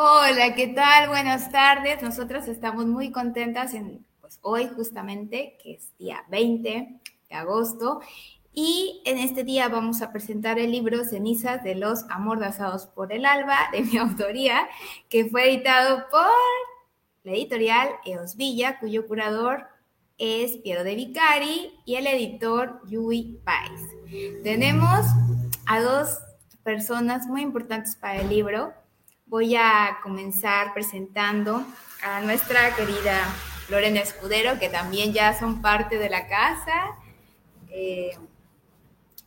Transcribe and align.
Hola, 0.00 0.54
¿qué 0.54 0.68
tal? 0.68 1.08
Buenas 1.08 1.50
tardes. 1.50 2.00
Nosotras 2.02 2.46
estamos 2.46 2.86
muy 2.86 3.10
contentas 3.10 3.74
en 3.74 4.06
pues, 4.20 4.38
hoy 4.42 4.68
justamente, 4.68 5.58
que 5.60 5.72
es 5.72 5.90
día 5.98 6.24
20 6.30 7.00
de 7.28 7.34
agosto, 7.34 8.00
y 8.52 9.02
en 9.06 9.18
este 9.18 9.42
día 9.42 9.68
vamos 9.68 10.00
a 10.00 10.12
presentar 10.12 10.60
el 10.60 10.70
libro 10.70 11.02
Cenizas 11.02 11.64
de 11.64 11.74
los 11.74 12.04
amordazados 12.10 12.86
por 12.86 13.12
el 13.12 13.26
alba, 13.26 13.56
de 13.72 13.80
mi 13.80 13.96
autoría, 13.98 14.68
que 15.08 15.24
fue 15.24 15.48
editado 15.48 16.04
por 16.12 16.30
la 17.24 17.32
editorial 17.32 17.88
Eos 18.04 18.36
Villa, 18.36 18.78
cuyo 18.78 19.04
curador 19.08 19.66
es 20.16 20.58
Piero 20.58 20.84
de 20.84 20.94
Vicari 20.94 21.72
y 21.84 21.96
el 21.96 22.06
editor 22.06 22.82
Yui 22.86 23.40
Pais. 23.44 24.44
Tenemos 24.44 25.06
a 25.66 25.80
dos 25.80 26.20
personas 26.62 27.26
muy 27.26 27.42
importantes 27.42 27.96
para 27.96 28.20
el 28.20 28.28
libro 28.28 28.72
voy 29.28 29.56
a 29.56 29.98
comenzar 30.02 30.72
presentando 30.72 31.62
a 32.02 32.20
nuestra 32.20 32.74
querida 32.74 33.26
Lorena 33.68 34.00
Escudero, 34.00 34.58
que 34.58 34.68
también 34.68 35.12
ya 35.12 35.38
son 35.38 35.60
parte 35.60 35.98
de 35.98 36.08
la 36.08 36.26
casa. 36.26 36.96
Eh, 37.70 38.16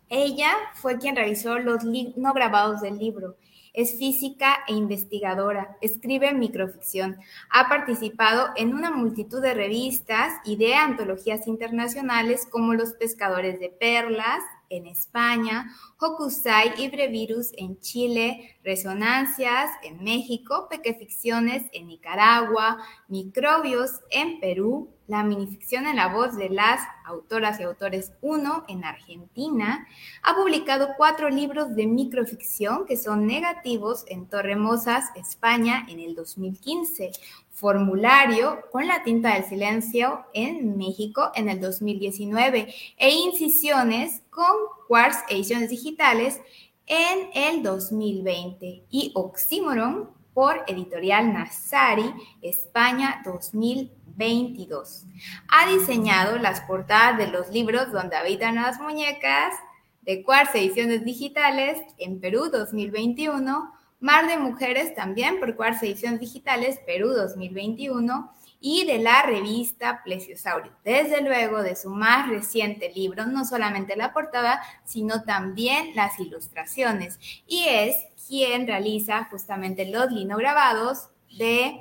ella 0.09 0.51
fue 0.73 0.97
quien 0.97 1.15
realizó 1.15 1.59
los 1.59 1.83
no 1.85 2.33
grabados 2.33 2.81
del 2.81 2.97
libro. 2.97 3.35
Es 3.73 3.97
física 3.97 4.57
e 4.67 4.73
investigadora, 4.73 5.77
escribe 5.79 6.33
microficción, 6.33 7.17
ha 7.49 7.69
participado 7.69 8.49
en 8.57 8.73
una 8.73 8.91
multitud 8.91 9.41
de 9.41 9.53
revistas 9.53 10.33
y 10.43 10.57
de 10.57 10.73
antologías 10.75 11.47
internacionales 11.47 12.45
como 12.51 12.73
Los 12.73 12.91
Pescadores 12.93 13.61
de 13.61 13.69
Perlas, 13.69 14.41
en 14.71 14.87
España, 14.87 15.71
Hokusai 15.99 16.73
y 16.81 16.89
Brevirus 16.89 17.51
en 17.57 17.79
Chile, 17.79 18.57
Resonancias 18.63 19.69
en 19.83 20.03
México, 20.03 20.67
Pequeficciones 20.69 21.63
en 21.73 21.87
Nicaragua, 21.87 22.77
Microbios 23.07 23.99
en 24.09 24.39
Perú, 24.39 24.89
la 25.11 25.23
minificción 25.23 25.87
en 25.87 25.97
la 25.97 26.07
voz 26.07 26.37
de 26.37 26.49
las 26.49 26.79
autoras 27.05 27.59
y 27.59 27.63
autores 27.63 28.13
1 28.21 28.63
en 28.69 28.85
Argentina. 28.85 29.85
Ha 30.23 30.35
publicado 30.35 30.91
cuatro 30.95 31.29
libros 31.29 31.75
de 31.75 31.85
microficción 31.85 32.85
que 32.85 32.95
son 32.95 33.27
negativos 33.27 34.05
en 34.07 34.27
Torremosas, 34.27 35.09
España, 35.15 35.85
en 35.89 35.99
el 35.99 36.15
2015. 36.15 37.11
Formulario 37.51 38.61
con 38.71 38.87
la 38.87 39.03
tinta 39.03 39.33
del 39.33 39.43
silencio 39.43 40.25
en 40.33 40.77
México 40.77 41.31
en 41.35 41.49
el 41.49 41.59
2019 41.59 42.73
e 42.97 43.09
incisiones 43.09 44.23
con 44.29 44.51
Quartz 44.87 45.19
Ediciones 45.29 45.69
Digitales 45.69 46.41
en 46.87 47.29
el 47.33 47.61
2020 47.61 48.83
y 48.89 49.11
Oxymoron 49.15 50.09
por 50.33 50.63
Editorial 50.67 51.33
Nazari, 51.33 52.13
España 52.41 53.21
2022. 53.25 55.05
Ha 55.49 55.69
diseñado 55.69 56.37
las 56.37 56.61
portadas 56.61 57.17
de 57.17 57.27
los 57.27 57.49
libros 57.49 57.91
Donde 57.91 58.15
habitan 58.15 58.55
las 58.55 58.79
muñecas 58.79 59.53
de 60.01 60.23
Quartz 60.23 60.55
Ediciones 60.55 61.05
Digitales 61.05 61.79
en 61.97 62.19
Perú 62.19 62.49
2021, 62.51 63.73
Mar 64.01 64.27
de 64.27 64.35
Mujeres 64.35 64.95
también 64.95 65.39
por 65.39 65.55
Quartz 65.55 65.83
Ediciones 65.83 66.19
Digitales 66.19 66.79
Perú 66.87 67.09
2021 67.09 68.33
y 68.59 68.87
de 68.87 68.97
la 68.97 69.21
revista 69.21 70.01
Plesiosaurio. 70.03 70.71
Desde 70.83 71.21
luego 71.21 71.61
de 71.61 71.75
su 71.75 71.91
más 71.91 72.27
reciente 72.27 72.91
libro, 72.95 73.27
no 73.27 73.45
solamente 73.45 73.95
la 73.95 74.11
portada, 74.11 74.59
sino 74.85 75.23
también 75.23 75.95
las 75.95 76.19
ilustraciones. 76.19 77.19
Y 77.45 77.65
es 77.69 77.95
quien 78.27 78.65
realiza 78.65 79.25
justamente 79.25 79.85
los 79.85 80.11
linograbados 80.11 81.09
de 81.37 81.79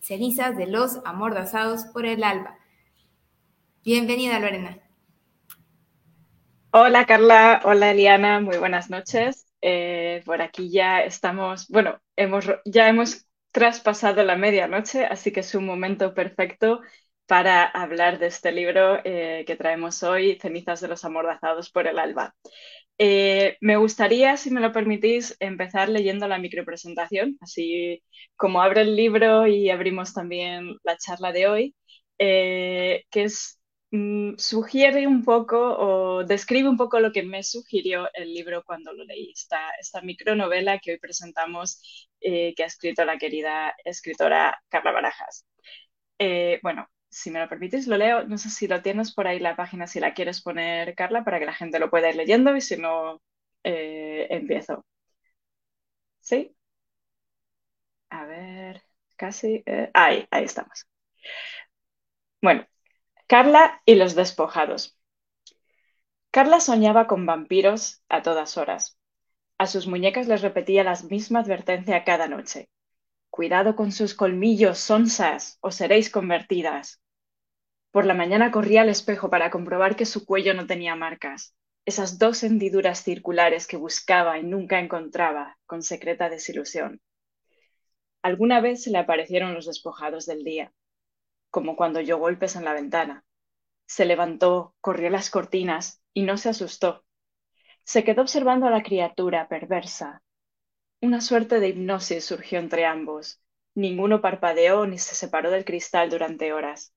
cenizas 0.00 0.54
de 0.54 0.66
los 0.66 1.00
amordazados 1.06 1.86
por 1.86 2.04
el 2.04 2.24
alba. 2.24 2.58
Bienvenida, 3.82 4.38
Lorena. 4.38 4.78
Hola, 6.72 7.06
Carla. 7.06 7.62
Hola, 7.64 7.92
Eliana. 7.92 8.38
Muy 8.40 8.58
buenas 8.58 8.90
noches. 8.90 9.47
Eh, 9.60 10.22
por 10.24 10.40
aquí 10.42 10.70
ya 10.70 11.00
estamos, 11.02 11.66
bueno, 11.68 12.00
hemos, 12.16 12.46
ya 12.64 12.88
hemos 12.88 13.26
traspasado 13.50 14.22
la 14.22 14.36
medianoche, 14.36 15.04
así 15.06 15.32
que 15.32 15.40
es 15.40 15.54
un 15.54 15.66
momento 15.66 16.14
perfecto 16.14 16.80
para 17.26 17.64
hablar 17.64 18.18
de 18.18 18.28
este 18.28 18.52
libro 18.52 19.00
eh, 19.04 19.44
que 19.46 19.56
traemos 19.56 20.02
hoy, 20.02 20.38
Cenizas 20.40 20.80
de 20.80 20.88
los 20.88 21.04
amordazados 21.04 21.70
por 21.70 21.86
el 21.86 21.98
alba. 21.98 22.34
Eh, 22.98 23.56
me 23.60 23.76
gustaría, 23.76 24.36
si 24.36 24.50
me 24.50 24.60
lo 24.60 24.72
permitís, 24.72 25.36
empezar 25.40 25.88
leyendo 25.88 26.28
la 26.28 26.38
micropresentación, 26.38 27.36
así 27.40 28.02
como 28.36 28.62
abre 28.62 28.82
el 28.82 28.96
libro 28.96 29.46
y 29.46 29.70
abrimos 29.70 30.14
también 30.14 30.76
la 30.84 30.96
charla 30.96 31.32
de 31.32 31.48
hoy, 31.48 31.74
que 32.18 33.04
es, 33.12 33.57
mm, 33.90 34.34
sugiere 34.38 35.06
un 35.06 35.24
poco 35.24 35.58
o 35.78 36.24
describe 36.24 36.68
un 36.68 36.76
poco 36.76 37.00
lo 37.00 37.12
que 37.12 37.22
me 37.22 37.42
sugirió 37.42 38.08
el 38.14 38.32
libro 38.34 38.62
cuando 38.64 38.92
lo 38.92 39.04
leí, 39.04 39.30
esta, 39.32 39.70
esta 39.80 40.00
micronovela 40.02 40.78
que 40.78 40.92
hoy 40.92 40.98
presentamos, 40.98 41.80
que 42.20 42.54
ha 42.62 42.66
escrito 42.66 43.04
la 43.04 43.18
querida 43.18 43.74
escritora 43.84 44.60
Carla 44.68 44.92
Barajas. 44.92 45.46
bueno, 46.62 46.88
si 47.10 47.30
me 47.30 47.40
lo 47.40 47.48
permites, 47.48 47.86
lo 47.86 47.96
leo. 47.96 48.24
No 48.26 48.38
sé 48.38 48.50
si 48.50 48.68
lo 48.68 48.82
tienes 48.82 49.12
por 49.14 49.26
ahí 49.26 49.38
la 49.40 49.56
página, 49.56 49.86
si 49.86 50.00
la 50.00 50.14
quieres 50.14 50.42
poner, 50.42 50.94
Carla, 50.94 51.24
para 51.24 51.38
que 51.38 51.46
la 51.46 51.54
gente 51.54 51.78
lo 51.78 51.90
pueda 51.90 52.10
ir 52.10 52.16
leyendo 52.16 52.54
y 52.56 52.60
si 52.60 52.76
no, 52.76 53.20
eh, 53.64 54.26
empiezo. 54.30 54.84
¿Sí? 56.20 56.54
A 58.10 58.24
ver, 58.26 58.82
casi. 59.16 59.62
Eh, 59.66 59.90
ahí, 59.94 60.26
ahí 60.30 60.44
estamos. 60.44 60.86
Bueno, 62.42 62.66
Carla 63.28 63.82
y 63.84 63.96
los 63.96 64.14
despojados. 64.14 64.98
Carla 66.30 66.60
soñaba 66.60 67.06
con 67.06 67.26
vampiros 67.26 68.02
a 68.08 68.22
todas 68.22 68.56
horas. 68.56 68.98
A 69.58 69.66
sus 69.66 69.86
muñecas 69.86 70.28
les 70.28 70.40
repetía 70.40 70.82
la 70.82 70.98
misma 71.10 71.40
advertencia 71.40 72.04
cada 72.04 72.26
noche. 72.26 72.70
Cuidado 73.28 73.76
con 73.76 73.92
sus 73.92 74.14
colmillos, 74.14 74.78
sonsas, 74.78 75.58
o 75.60 75.70
seréis 75.70 76.08
convertidas. 76.08 77.02
Por 77.90 78.06
la 78.06 78.14
mañana 78.14 78.50
corría 78.50 78.80
al 78.80 78.88
espejo 78.88 79.28
para 79.28 79.50
comprobar 79.50 79.94
que 79.94 80.06
su 80.06 80.24
cuello 80.24 80.54
no 80.54 80.66
tenía 80.66 80.96
marcas, 80.96 81.54
esas 81.84 82.18
dos 82.18 82.42
hendiduras 82.42 83.02
circulares 83.02 83.66
que 83.66 83.76
buscaba 83.76 84.38
y 84.38 84.42
nunca 84.42 84.80
encontraba, 84.80 85.58
con 85.66 85.82
secreta 85.82 86.30
desilusión. 86.30 87.02
Alguna 88.22 88.62
vez 88.62 88.84
se 88.84 88.90
le 88.90 88.96
aparecieron 88.96 89.52
los 89.52 89.66
despojados 89.66 90.24
del 90.24 90.44
día, 90.44 90.72
como 91.50 91.76
cuando 91.76 92.00
oyó 92.00 92.18
golpes 92.18 92.56
en 92.56 92.64
la 92.64 92.74
ventana. 92.74 93.24
Se 93.86 94.04
levantó, 94.04 94.74
corrió 94.80 95.10
las 95.10 95.30
cortinas 95.30 96.02
y 96.12 96.22
no 96.22 96.36
se 96.36 96.50
asustó. 96.50 97.04
Se 97.84 98.04
quedó 98.04 98.22
observando 98.22 98.66
a 98.66 98.70
la 98.70 98.82
criatura 98.82 99.48
perversa, 99.48 100.22
una 101.00 101.20
suerte 101.20 101.60
de 101.60 101.68
hipnosis 101.68 102.24
surgió 102.24 102.58
entre 102.58 102.84
ambos. 102.84 103.40
Ninguno 103.76 104.20
parpadeó 104.20 104.84
ni 104.84 104.98
se 104.98 105.14
separó 105.14 105.48
del 105.52 105.64
cristal 105.64 106.10
durante 106.10 106.52
horas. 106.52 106.92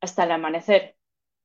Hasta 0.00 0.24
el 0.24 0.30
amanecer, 0.30 0.96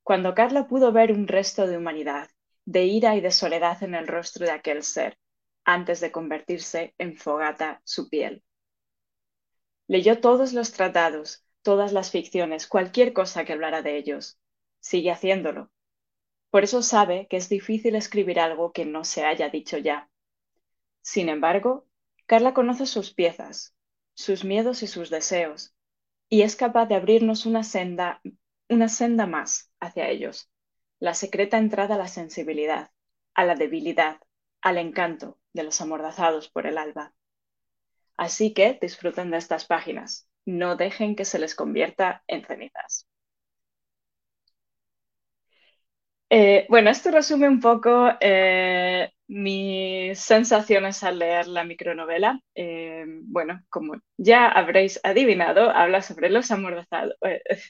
cuando 0.01 0.33
Carla 0.33 0.68
pudo 0.69 0.94
ver 0.94 1.12
un 1.12 1.27
resto 1.27 1.68
de 1.68 1.77
humanidad, 1.77 2.30
de 2.63 2.85
ira 2.85 3.18
y 3.18 3.21
de 3.21 3.31
soledad 3.31 3.83
en 3.83 3.95
el 3.95 4.07
rostro 4.07 4.45
de 4.45 4.53
aquel 4.53 4.83
ser, 4.83 5.18
antes 5.65 6.00
de 6.00 6.13
convertirse 6.13 6.95
en 6.97 7.18
fogata 7.18 7.81
su 7.83 8.09
piel. 8.09 8.45
Leyó 9.88 10.21
todos 10.21 10.53
los 10.53 10.71
tratados, 10.71 11.43
todas 11.63 11.94
las 11.94 12.12
ficciones, 12.12 12.68
cualquier 12.68 13.13
cosa 13.13 13.45
que 13.45 13.54
hablara 13.54 13.81
de 13.81 13.98
ellos. 13.98 14.39
Sigue 14.80 15.12
haciéndolo. 15.12 15.71
Por 16.51 16.63
eso 16.63 16.83
sabe 16.83 17.27
que 17.30 17.38
es 17.38 17.50
difícil 17.50 17.95
escribir 17.95 18.39
algo 18.39 18.71
que 18.74 18.86
no 18.86 19.04
se 19.04 19.25
haya 19.25 19.50
dicho 19.50 19.77
ya. 19.80 20.10
Sin 21.01 21.30
embargo, 21.30 21.88
Carla 22.27 22.54
conoce 22.54 22.86
sus 22.86 23.13
piezas, 23.13 23.75
sus 24.13 24.45
miedos 24.45 24.83
y 24.83 24.88
sus 24.88 25.10
deseos, 25.10 25.74
y 26.30 26.44
es 26.44 26.56
capaz 26.56 26.86
de 26.86 26.95
abrirnos 26.95 27.45
una 27.45 27.63
senda, 27.63 28.21
una 28.69 28.88
senda 28.88 29.25
más 29.25 29.71
hacia 29.80 30.09
ellos, 30.09 30.50
la 31.00 31.13
secreta 31.13 31.57
entrada 31.57 31.95
a 31.95 31.98
la 31.98 32.07
sensibilidad, 32.07 32.92
a 33.33 33.45
la 33.45 33.56
debilidad, 33.56 34.19
al 34.62 34.77
encanto 34.77 35.39
de 35.54 35.63
los 35.63 35.81
amordazados 35.81 36.50
por 36.50 36.68
el 36.68 36.77
alba. 36.77 37.13
Así 38.16 38.54
que 38.54 38.77
disfruten 38.81 39.31
de 39.31 39.38
estas 39.38 39.66
páginas, 39.66 40.27
no 40.45 40.75
dejen 40.75 41.16
que 41.16 41.25
se 41.25 41.40
les 41.40 41.56
convierta 41.56 42.24
en 42.28 42.45
cenizas. 42.45 43.07
Eh, 46.30 46.66
bueno, 46.69 46.90
esto 46.90 47.12
resume 47.12 47.48
un 47.48 47.60
poco 47.60 48.10
eh, 48.19 49.12
mis 49.28 50.18
sensaciones 50.19 51.04
al 51.04 51.19
leer 51.19 51.48
la 51.48 51.63
micronovela. 51.63 52.40
Eh, 52.56 53.06
bueno, 53.25 53.62
como 53.69 53.94
ya 54.18 54.48
habréis 54.48 55.00
adivinado, 55.04 55.69
habla 55.69 56.01
sobre 56.01 56.30
los 56.31 56.50
amordazados, 56.51 57.16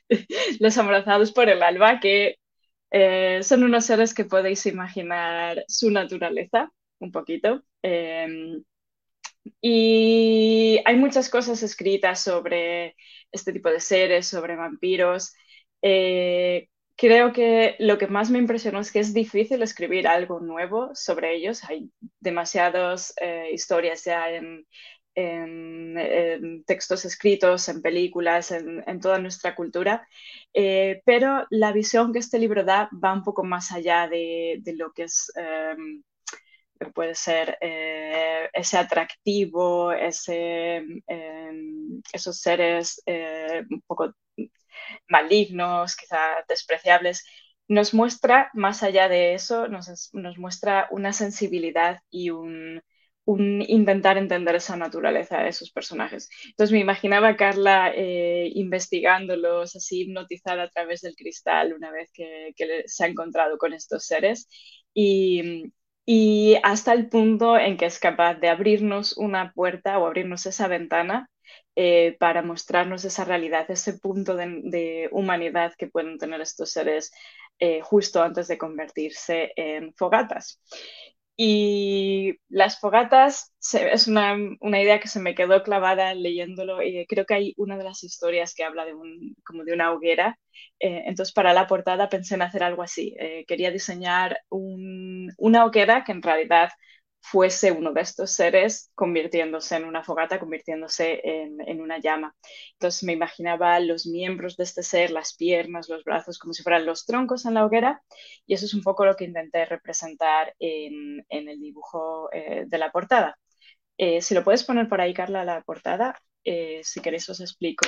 los 0.62 0.78
amordazados 0.78 1.32
por 1.34 1.50
el 1.50 1.62
alba, 1.64 2.00
que 2.00 2.38
son 3.44 3.64
unos 3.64 3.86
seres 3.86 4.14
que 4.14 4.26
podéis 4.26 4.66
imaginar 4.68 5.64
su 5.68 5.92
naturaleza 5.92 6.72
un 7.00 7.12
poquito. 7.12 7.64
Y 9.62 10.80
hay 10.86 10.98
muchas 10.98 11.30
cosas 11.30 11.64
escritas 11.64 12.22
sobre 12.22 12.96
este 13.32 13.54
tipo 13.54 13.70
de 13.70 13.80
seres, 13.80 14.28
sobre 14.28 14.56
vampiros. 14.56 15.34
Eh, 15.82 16.70
creo 16.96 17.34
que 17.34 17.76
lo 17.80 17.98
que 17.98 18.08
más 18.08 18.30
me 18.30 18.40
impresionó 18.40 18.80
es 18.80 18.92
que 18.92 19.00
es 19.00 19.14
difícil 19.14 19.62
escribir 19.62 20.08
algo 20.08 20.40
nuevo 20.40 20.92
sobre 20.94 21.36
ellos. 21.36 21.64
Hay 21.66 21.92
demasiadas 22.20 23.14
eh, 23.22 23.50
historias 23.54 24.04
ya 24.06 24.30
en, 24.30 24.66
textos 26.66 27.06
escritos, 27.06 27.70
en 27.70 27.82
películas, 27.82 28.52
en, 28.52 29.00
toda 29.00 29.20
nuestra 29.20 29.56
cultura, 29.56 30.08
eh, 30.54 31.02
pero 31.06 31.46
la 31.52 31.72
visión 31.72 32.12
que 32.12 32.20
este 32.20 32.40
libro 32.40 32.64
da 32.64 32.90
va 32.92 33.14
un 33.14 33.24
poco 33.24 33.44
más 33.44 33.72
allá 33.72 34.08
de, 34.08 34.62
lo 34.76 34.92
que 34.94 35.04
es... 35.04 35.32
Puede 36.92 37.16
ser 37.16 37.58
eh, 37.62 38.50
ese 38.54 38.78
atractivo, 38.78 39.92
ese, 39.92 40.78
em, 41.08 42.02
esos 42.12 42.40
seres 42.40 43.02
un 43.70 43.82
poco 43.88 44.14
malignos, 45.08 45.96
quizá 45.96 46.18
despreciables, 46.48 47.24
nos 47.68 47.94
muestra, 47.94 48.50
más 48.54 48.84
allá 48.84 49.08
de 49.10 49.34
eso, 49.34 49.68
nos, 49.68 50.10
muestra 50.38 50.88
una 50.92 51.14
sensibilidad 51.14 52.00
y 52.10 52.30
un, 52.30 52.82
intentar 53.26 54.18
entender 54.18 54.56
esa 54.56 54.76
naturaleza 54.76 55.42
de 55.42 55.50
esos 55.50 55.72
personajes. 55.72 56.30
Entonces 56.48 56.74
me 56.74 56.80
imaginaba 56.80 57.30
a 57.30 57.38
Carla 57.38 57.92
eh, 57.96 58.52
investigándolos, 58.54 59.76
así 59.76 60.02
hipnotizada 60.02 60.64
a 60.64 60.70
través 60.70 61.02
del 61.02 61.16
cristal 61.16 61.74
una 61.74 61.92
vez 61.92 62.12
que, 62.14 62.54
se 62.86 63.04
ha 63.06 63.08
encontrado 63.08 63.58
con 63.58 63.74
estos 63.74 64.06
seres 64.06 64.48
y, 64.94 65.72
y, 66.06 66.58
hasta 66.64 66.94
el 66.94 67.10
punto 67.10 67.58
en 67.58 67.78
que 67.78 67.86
es 67.86 68.00
capaz 68.00 68.36
de 68.36 68.50
abrirnos 68.50 69.18
una 69.18 69.54
puerta 69.54 70.00
o 70.00 70.06
abrirnos 70.06 70.46
esa 70.46 70.68
ventana 70.68 71.30
eh, 71.76 72.18
para 72.20 72.42
mostrarnos 72.42 73.06
esa 73.06 73.26
realidad, 73.26 73.70
ese 73.70 73.98
punto 74.00 74.36
de, 74.36 75.10
humanidad 75.12 75.74
que 75.78 75.88
pueden 75.88 76.18
tener 76.18 76.42
estos 76.42 76.72
seres 76.72 77.12
eh, 77.60 77.82
justo 77.82 78.22
antes 78.22 78.48
de 78.48 78.58
convertirse 78.58 79.54
en 79.56 79.94
fogatas. 79.94 80.62
Y 81.36 82.38
las 82.50 82.80
fogatas 82.80 83.54
es 83.74 84.08
una, 84.08 84.38
idea 84.62 85.00
que 85.00 85.08
se 85.08 85.20
me 85.20 85.34
quedó 85.36 85.64
clavada 85.64 86.14
leyéndolo 86.14 86.84
y 86.84 87.06
creo 87.08 87.26
que 87.26 87.34
hay 87.34 87.54
una 87.58 87.78
de 87.78 87.84
las 87.84 88.04
historias 88.04 88.54
que 88.54 88.64
habla 88.64 88.86
de, 88.86 88.94
un, 88.94 89.36
como 89.46 89.64
de 89.64 89.74
una 89.74 89.92
hoguera. 89.92 90.40
Eh, 90.80 91.04
entonces 91.08 91.34
para 91.34 91.54
la 91.54 91.68
portada 91.68 92.10
pensé 92.10 92.36
en 92.36 92.44
hacer 92.44 92.64
algo 92.64 92.84
así. 92.84 93.16
quería 93.48 93.72
diseñar 93.72 94.40
una 94.50 95.66
hoguera 95.66 96.04
que 96.04 96.12
en 96.12 96.22
realidad 96.22 96.70
fuese 97.24 97.72
uno 97.72 97.94
de 97.94 98.02
estos 98.02 98.32
seres 98.32 98.92
convirtiéndose 98.96 99.78
en 99.78 99.86
una 99.86 100.04
fogata, 100.04 100.40
convirtiéndose 100.40 101.22
en, 101.24 101.82
una 101.82 101.98
llama. 102.00 102.36
Entonces 102.74 103.04
me 103.04 103.14
imaginaba 103.14 103.80
los 103.80 104.06
miembros 104.06 104.58
de 104.58 104.66
este 104.66 104.84
ser, 104.84 105.10
las 105.10 105.34
piernas, 105.36 105.88
los 105.90 106.04
brazos, 106.04 106.38
como 106.38 106.54
si 106.54 106.64
fueran 106.64 106.86
los 106.86 107.06
troncos 107.06 107.46
en 107.46 107.54
la 107.56 107.66
hoguera, 107.66 108.04
y 108.46 108.54
eso 108.54 108.66
es 108.66 108.74
un 108.74 108.84
poco 108.84 109.06
lo 109.06 109.16
que 109.16 109.24
intenté 109.26 109.66
representar 109.66 110.54
en, 110.60 111.26
el 111.30 111.60
dibujo 111.62 112.30
eh, 112.34 112.66
de 112.68 112.78
la 112.78 112.92
portada. 112.92 113.38
Eh, 113.98 114.22
si 114.22 114.34
lo 114.36 114.44
puedes 114.44 114.64
poner 114.66 114.90
por 114.90 115.02
ahí, 115.02 115.14
Carla, 115.14 115.46
la 115.46 115.62
portada, 115.64 116.20
eh, 116.44 116.82
si 116.84 117.02
queréis 117.02 117.30
os 117.30 117.40
explico 117.42 117.86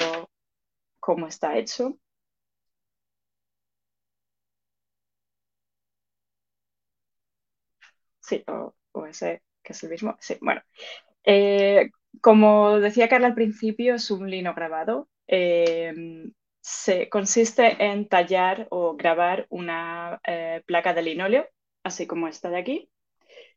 cómo 1.00 1.28
está 1.28 1.58
hecho. 1.58 2.00
Sí, 8.20 8.44
ese 9.06 9.42
que 9.65 9.74
es 9.74 9.84
el 9.84 9.89
mismo. 9.89 10.15
Sí, 10.22 10.38
bueno. 10.39 10.62
Eh, 11.25 11.89
como 12.22 12.79
decía 12.79 13.10
Carla 13.10 13.27
al 13.27 13.36
principio, 13.36 13.96
es 13.96 14.10
un 14.12 14.29
lino 14.29 14.53
grabado. 14.53 15.10
Eh, 15.27 15.93
se, 16.62 17.10
consiste 17.10 17.84
en 17.84 18.08
tallar 18.08 18.67
o 18.70 18.96
grabar 18.96 19.48
una 19.50 20.22
eh, 20.25 20.62
placa 20.65 20.93
de 20.93 21.01
linóleo, 21.01 21.48
así 21.84 22.08
como 22.08 22.27
esta 22.27 22.50
de 22.50 22.58
aquí. 22.60 22.89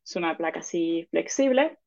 Es 0.05 0.17
una 0.17 0.37
placa 0.37 0.61
así 0.61 1.07
flexible, 1.11 1.79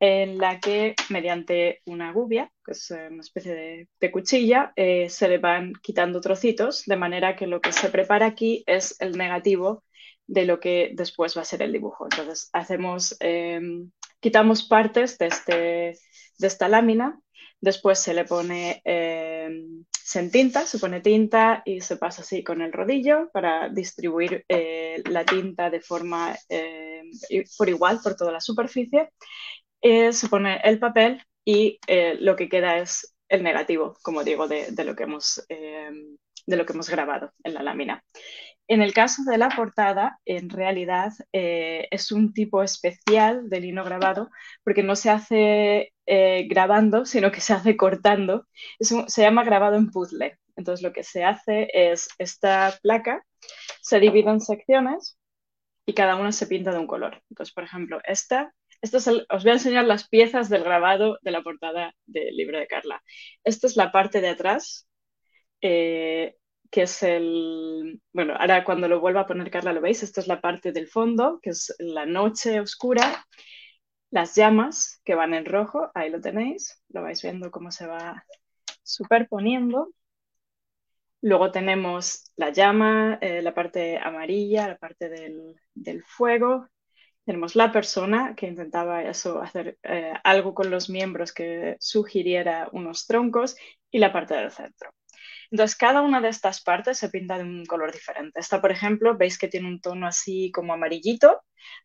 en 0.00 0.38
la 0.38 0.60
que 0.60 0.94
mediante 1.08 1.80
una 1.86 2.12
gubia, 2.12 2.52
que 2.64 2.72
es 2.72 2.90
una 2.90 3.20
especie 3.20 3.88
de 4.00 4.10
cuchilla, 4.10 4.72
se 4.76 5.28
le 5.28 5.38
van 5.38 5.72
quitando 5.82 6.20
trocitos, 6.20 6.84
de 6.86 6.96
manera 6.96 7.36
que 7.36 7.46
lo 7.46 7.60
que 7.60 7.72
se 7.72 7.90
prepara 7.90 8.26
aquí 8.26 8.64
es 8.66 9.00
el 9.00 9.16
negativo 9.16 9.84
de 10.28 10.44
lo 10.44 10.60
que 10.60 10.92
después 10.94 11.36
va 11.36 11.42
a 11.42 11.46
ser 11.46 11.62
el 11.62 11.72
dibujo. 11.72 12.06
Entonces, 12.10 12.50
hacemos, 12.52 13.16
em, 13.20 13.90
quitamos 14.20 14.62
partes 14.62 15.18
de, 15.18 15.26
este, 15.26 15.52
de 16.38 16.46
esta 16.46 16.68
lámina, 16.68 17.18
después 17.60 17.98
se 17.98 18.14
le 18.14 18.24
pone, 18.24 18.82
em, 18.84 19.84
se 19.90 20.20
entinta, 20.20 20.66
se 20.66 20.78
pone 20.78 21.00
tinta 21.00 21.62
y 21.64 21.80
se 21.80 21.96
pasa 21.96 22.22
así 22.22 22.44
con 22.44 22.62
el 22.62 22.72
rodillo 22.72 23.30
para 23.32 23.68
distribuir 23.70 24.44
eh, 24.48 25.02
la 25.06 25.24
tinta 25.24 25.70
de 25.70 25.80
forma 25.80 26.36
em, 26.48 27.10
por 27.56 27.68
igual 27.68 28.00
por 28.02 28.14
toda 28.14 28.30
la 28.32 28.40
superficie. 28.40 29.10
Eh, 29.80 30.12
se 30.12 30.28
pone 30.28 30.60
el 30.64 30.78
papel 30.78 31.22
y 31.44 31.78
eh, 31.86 32.16
lo 32.20 32.36
que 32.36 32.48
queda 32.48 32.78
es 32.78 33.14
el 33.28 33.42
negativo, 33.42 33.96
como 34.02 34.24
digo, 34.24 34.46
de, 34.48 34.70
de 34.72 34.84
lo, 34.84 34.94
que 34.96 35.04
hemos, 35.04 35.44
de 35.48 36.56
lo 36.56 36.64
que 36.66 36.72
hemos 36.72 36.88
grabado 36.88 37.32
en 37.44 37.54
la 37.54 37.62
lámina. 37.62 38.02
En 38.68 38.82
el 38.82 38.92
caso 38.92 39.22
de 39.24 39.38
la 39.38 39.48
portada, 39.48 40.20
en 40.26 40.50
realidad 40.50 41.12
eh, 41.32 41.88
es 41.90 42.12
un 42.12 42.34
tipo 42.34 42.62
especial 42.62 43.48
de 43.48 43.60
lino 43.60 43.82
grabado 43.82 44.30
porque 44.62 44.82
no 44.82 44.94
se 44.94 45.10
hace 45.10 45.92
eh, 46.06 46.46
grabando, 46.48 47.06
sino 47.06 47.32
que 47.32 47.40
se 47.40 47.54
hace 47.54 47.76
cortando. 47.76 48.46
se 48.80 49.22
llama 49.22 49.44
grabado 49.44 49.76
en 49.76 49.90
puzzle. 49.90 50.38
Entonces 50.56 50.82
lo 50.82 50.92
que 50.92 51.04
se 51.04 51.24
hace 51.24 51.68
es 51.72 52.08
esta 52.18 52.74
placa 52.82 53.24
se 53.80 54.00
divide 54.00 54.30
en 54.30 54.40
secciones 54.40 55.18
y 55.86 55.94
cada 55.94 56.16
una 56.16 56.32
se 56.32 56.46
pinta 56.46 56.72
de 56.72 56.78
un 56.78 56.86
color. 56.86 57.22
Entonces, 57.30 57.54
por 57.54 57.64
ejemplo, 57.64 58.00
esta, 58.04 58.52
esta 58.82 58.98
os 58.98 59.44
voy 59.44 59.50
a 59.50 59.54
enseñar 59.54 59.86
las 59.86 60.08
piezas 60.08 60.48
del 60.50 60.64
grabado 60.64 61.18
de 61.22 61.30
la 61.30 61.42
portada 61.42 61.94
del 62.06 62.36
libro 62.36 62.58
de 62.58 62.66
Carla. 62.66 63.02
Esta 63.44 63.66
es 63.66 63.76
la 63.76 63.90
parte 63.92 64.20
de 64.20 64.28
atrás. 64.28 64.86
Eh, 65.62 66.36
que 66.70 66.82
es 66.82 67.02
el, 67.02 68.00
bueno, 68.12 68.34
ahora 68.38 68.64
cuando 68.64 68.88
lo 68.88 69.00
vuelva 69.00 69.22
a 69.22 69.26
poner 69.26 69.50
Carla 69.50 69.72
lo 69.72 69.80
veis, 69.80 70.02
esta 70.02 70.20
es 70.20 70.26
la 70.26 70.40
parte 70.40 70.72
del 70.72 70.88
fondo, 70.88 71.40
que 71.42 71.50
es 71.50 71.74
la 71.78 72.06
noche 72.06 72.60
oscura, 72.60 73.26
las 74.10 74.34
llamas 74.34 75.00
que 75.04 75.14
van 75.14 75.34
en 75.34 75.44
rojo, 75.44 75.90
ahí 75.94 76.10
lo 76.10 76.20
tenéis, 76.20 76.82
lo 76.88 77.02
vais 77.02 77.22
viendo 77.22 77.50
cómo 77.50 77.70
se 77.70 77.86
va 77.86 78.24
superponiendo. 78.82 79.90
Luego 81.20 81.50
tenemos 81.50 82.32
la 82.36 82.50
llama, 82.50 83.18
eh, 83.20 83.42
la 83.42 83.54
parte 83.54 83.98
amarilla, 83.98 84.68
la 84.68 84.78
parte 84.78 85.08
del, 85.08 86.04
fuego. 86.04 86.68
Tenemos 87.24 87.56
la 87.56 87.72
persona 87.72 88.34
que 88.36 88.46
intentaba 88.46 89.00
hacer 89.00 89.78
eh, 89.82 90.14
algo 90.24 90.54
con 90.54 90.70
los 90.70 90.88
miembros 90.88 91.32
que 91.32 91.76
sugiriera 91.80 92.68
unos 92.72 93.06
troncos 93.06 93.56
y 93.90 93.98
la 93.98 94.12
parte 94.12 94.34
del 94.34 94.50
centro. 94.50 94.90
Entonces, 95.50 95.76
cada 95.76 96.02
una 96.02 96.20
de 96.20 96.28
estas 96.28 96.62
partes 96.62 96.98
se 96.98 97.08
pinta 97.08 97.38
de 97.38 97.44
un 97.44 97.64
color 97.66 97.92
diferente. 97.92 98.38
Esta, 98.40 98.60
por 98.60 98.70
ejemplo, 98.70 99.16
veis 99.16 99.38
que 99.38 99.48
tiene 99.48 99.68
un 99.68 99.80
tono 99.80 100.06
así 100.06 100.50
como 100.52 100.72
amarillito. 100.74 101.42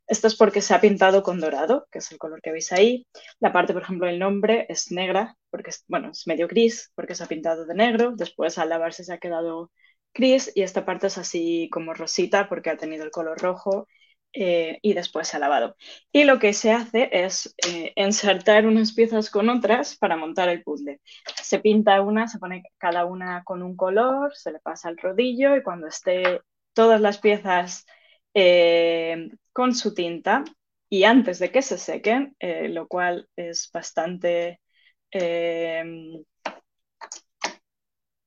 Esto 0.08 0.28
es 0.28 0.36
porque 0.36 0.62
se 0.62 0.74
ha 0.74 0.82
pintado 0.82 1.24
con 1.24 1.40
dorado, 1.40 1.88
que 1.92 2.00
es 2.00 2.12
el 2.12 2.18
color 2.18 2.42
que 2.42 2.52
veis 2.52 2.72
ahí. 2.74 3.08
La 3.40 3.54
parte, 3.54 3.74
por 3.74 3.84
ejemplo, 3.84 4.08
del 4.08 4.20
nombre 4.20 4.66
es 4.70 4.92
negra, 4.92 5.38
porque 5.50 5.70
es, 5.72 5.86
bueno, 5.88 6.12
es 6.12 6.28
medio 6.28 6.48
gris, 6.48 6.92
porque 6.96 7.16
se 7.16 7.24
ha 7.24 7.28
pintado 7.28 7.66
de 7.66 7.76
negro. 7.76 8.14
Después, 8.16 8.58
al 8.58 8.70
lavarse, 8.70 9.04
se 9.04 9.14
ha 9.14 9.18
quedado 9.20 9.72
gris. 10.14 10.52
Y 10.56 10.62
esta 10.64 10.86
parte 10.86 11.08
es 11.08 11.18
así 11.18 11.70
como 11.72 11.94
rosita, 11.94 12.50
porque 12.50 12.70
ha 12.70 12.78
tenido 12.78 13.06
el 13.06 13.12
color 13.12 13.40
rojo 13.42 13.88
eh, 14.34 14.80
y 14.82 14.94
después 14.94 15.28
se 15.28 15.38
ha 15.38 15.40
lavado. 15.40 15.76
Y 16.12 16.24
lo 16.24 16.40
que 16.40 16.54
se 16.54 16.72
hace 16.72 17.10
es 17.12 17.56
eh, 17.68 17.94
insertar 17.96 18.66
unas 18.66 18.94
piezas 18.94 19.30
con 19.30 19.50
otras 19.50 19.96
para 19.98 20.18
montar 20.18 20.50
el 20.50 20.64
puzzle. 20.64 21.02
Se 21.42 21.60
pinta 21.60 22.02
una, 22.02 22.28
se 22.28 22.40
pone 22.40 22.64
cada 22.78 23.06
una 23.06 23.44
con 23.44 23.62
un 23.64 23.76
color, 23.76 24.36
se 24.36 24.52
le 24.52 24.60
pasa 24.60 24.90
el 24.90 24.98
rodillo 24.98 25.56
y 25.56 25.64
cuando 25.64 25.88
esté 25.88 26.42
todas 26.74 27.00
las 27.00 27.20
piezas 27.20 27.86
eh, 28.34 29.30
con 29.52 29.76
su 29.76 29.94
tinta 29.94 30.44
y 30.90 31.04
antes 31.04 31.40
de 31.40 31.52
que 31.52 31.62
se 31.62 31.78
sequen, 31.78 32.36
lo 32.40 32.88
cual 32.88 33.28
es 33.36 33.70
bastante 33.74 34.60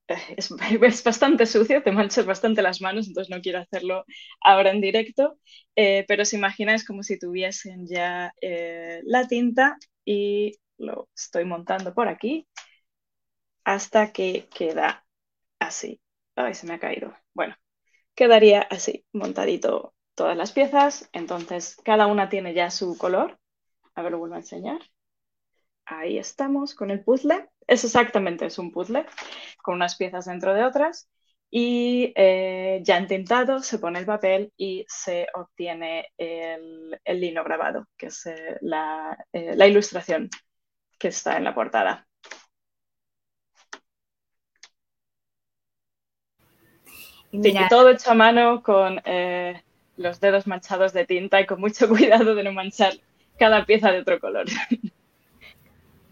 es, 0.37 0.51
es, 0.51 1.05
bastante 1.05 1.47
sucio, 1.47 1.83
te 1.83 1.93
manchas 1.93 2.27
bastante 2.27 2.63
las 2.63 2.81
manos, 2.81 3.09
entonces 3.09 3.35
no 3.35 3.43
quiero 3.43 3.59
hacerlo 3.61 4.05
ahora 4.41 4.71
en 4.71 4.81
directo, 4.81 5.39
eh, 5.75 6.05
pero 6.07 6.23
os 6.23 6.33
imagináis 6.33 6.87
como 6.87 7.03
si 7.03 7.19
tuviesen 7.19 7.87
ya 7.87 8.33
eh, 8.41 9.01
la 9.05 9.27
tinta 9.27 9.77
y 10.05 10.55
lo 10.79 11.09
estoy 11.15 11.45
montando 11.45 11.95
por 11.95 12.09
aquí 12.09 12.47
hasta 13.65 14.13
que 14.13 14.49
queda 14.55 15.05
así. 15.59 16.01
Ay, 16.37 16.55
se 16.55 16.67
me 16.67 16.75
ha 16.75 16.79
caído. 16.79 17.15
Bueno, 17.35 17.57
quedaría 18.15 18.63
así, 18.63 19.05
montadito 19.13 19.95
todas 20.15 20.37
las 20.37 20.53
piezas, 20.53 21.09
entonces 21.13 21.77
cada 21.85 22.07
una 22.07 22.29
tiene 22.29 22.55
ya 22.55 22.71
su 22.71 22.97
color. 22.97 23.39
A 23.95 24.03
ver, 24.03 24.13
lo 24.13 24.19
vuelvo 24.19 24.37
a 24.37 24.39
enseñar. 24.39 24.81
Ahí 25.85 26.19
estamos 26.19 26.75
con 26.75 26.91
el 26.91 27.03
puzzle. 27.03 27.49
Es 27.66 27.85
exactamente, 27.85 28.46
es 28.46 28.58
un 28.58 28.70
puzzle 28.70 29.06
con 29.62 29.75
unas 29.75 29.96
piezas 29.96 30.26
dentro 30.26 30.54
de 30.54 30.64
otras 30.64 31.08
y 31.50 32.12
eh, 32.16 32.80
ya 32.82 32.99
intentado 32.99 33.61
se 33.62 33.78
pone 33.78 33.99
el 33.99 34.06
papel 34.06 34.52
y 34.56 34.85
se 34.88 35.26
obtiene 35.35 36.12
el, 36.16 36.99
lino 37.06 37.44
grabado, 37.44 37.87
que 37.96 38.06
es 38.06 38.26
eh, 38.26 38.58
la, 38.61 39.16
la 39.32 39.66
ilustración 39.66 40.28
que 40.99 41.08
está 41.08 41.37
en 41.37 41.44
la 41.44 41.54
portada. 41.54 42.06
todo 47.68 47.90
hecho 47.90 48.11
a 48.11 48.14
mano 48.14 48.62
con 48.62 49.00
eh, 49.04 49.62
los 49.96 50.20
dedos 50.20 50.46
manchados 50.46 50.92
de 50.92 51.06
tinta 51.06 51.40
y 51.40 51.46
con 51.46 51.61
mucho 51.61 51.88
cuidado 51.88 52.35
de 52.35 52.44
no 52.44 52.52
manchar 52.52 52.94
cada 53.38 53.64
pieza 53.64 53.92
de 53.92 54.00
otro 54.00 54.20
color. 54.20 54.46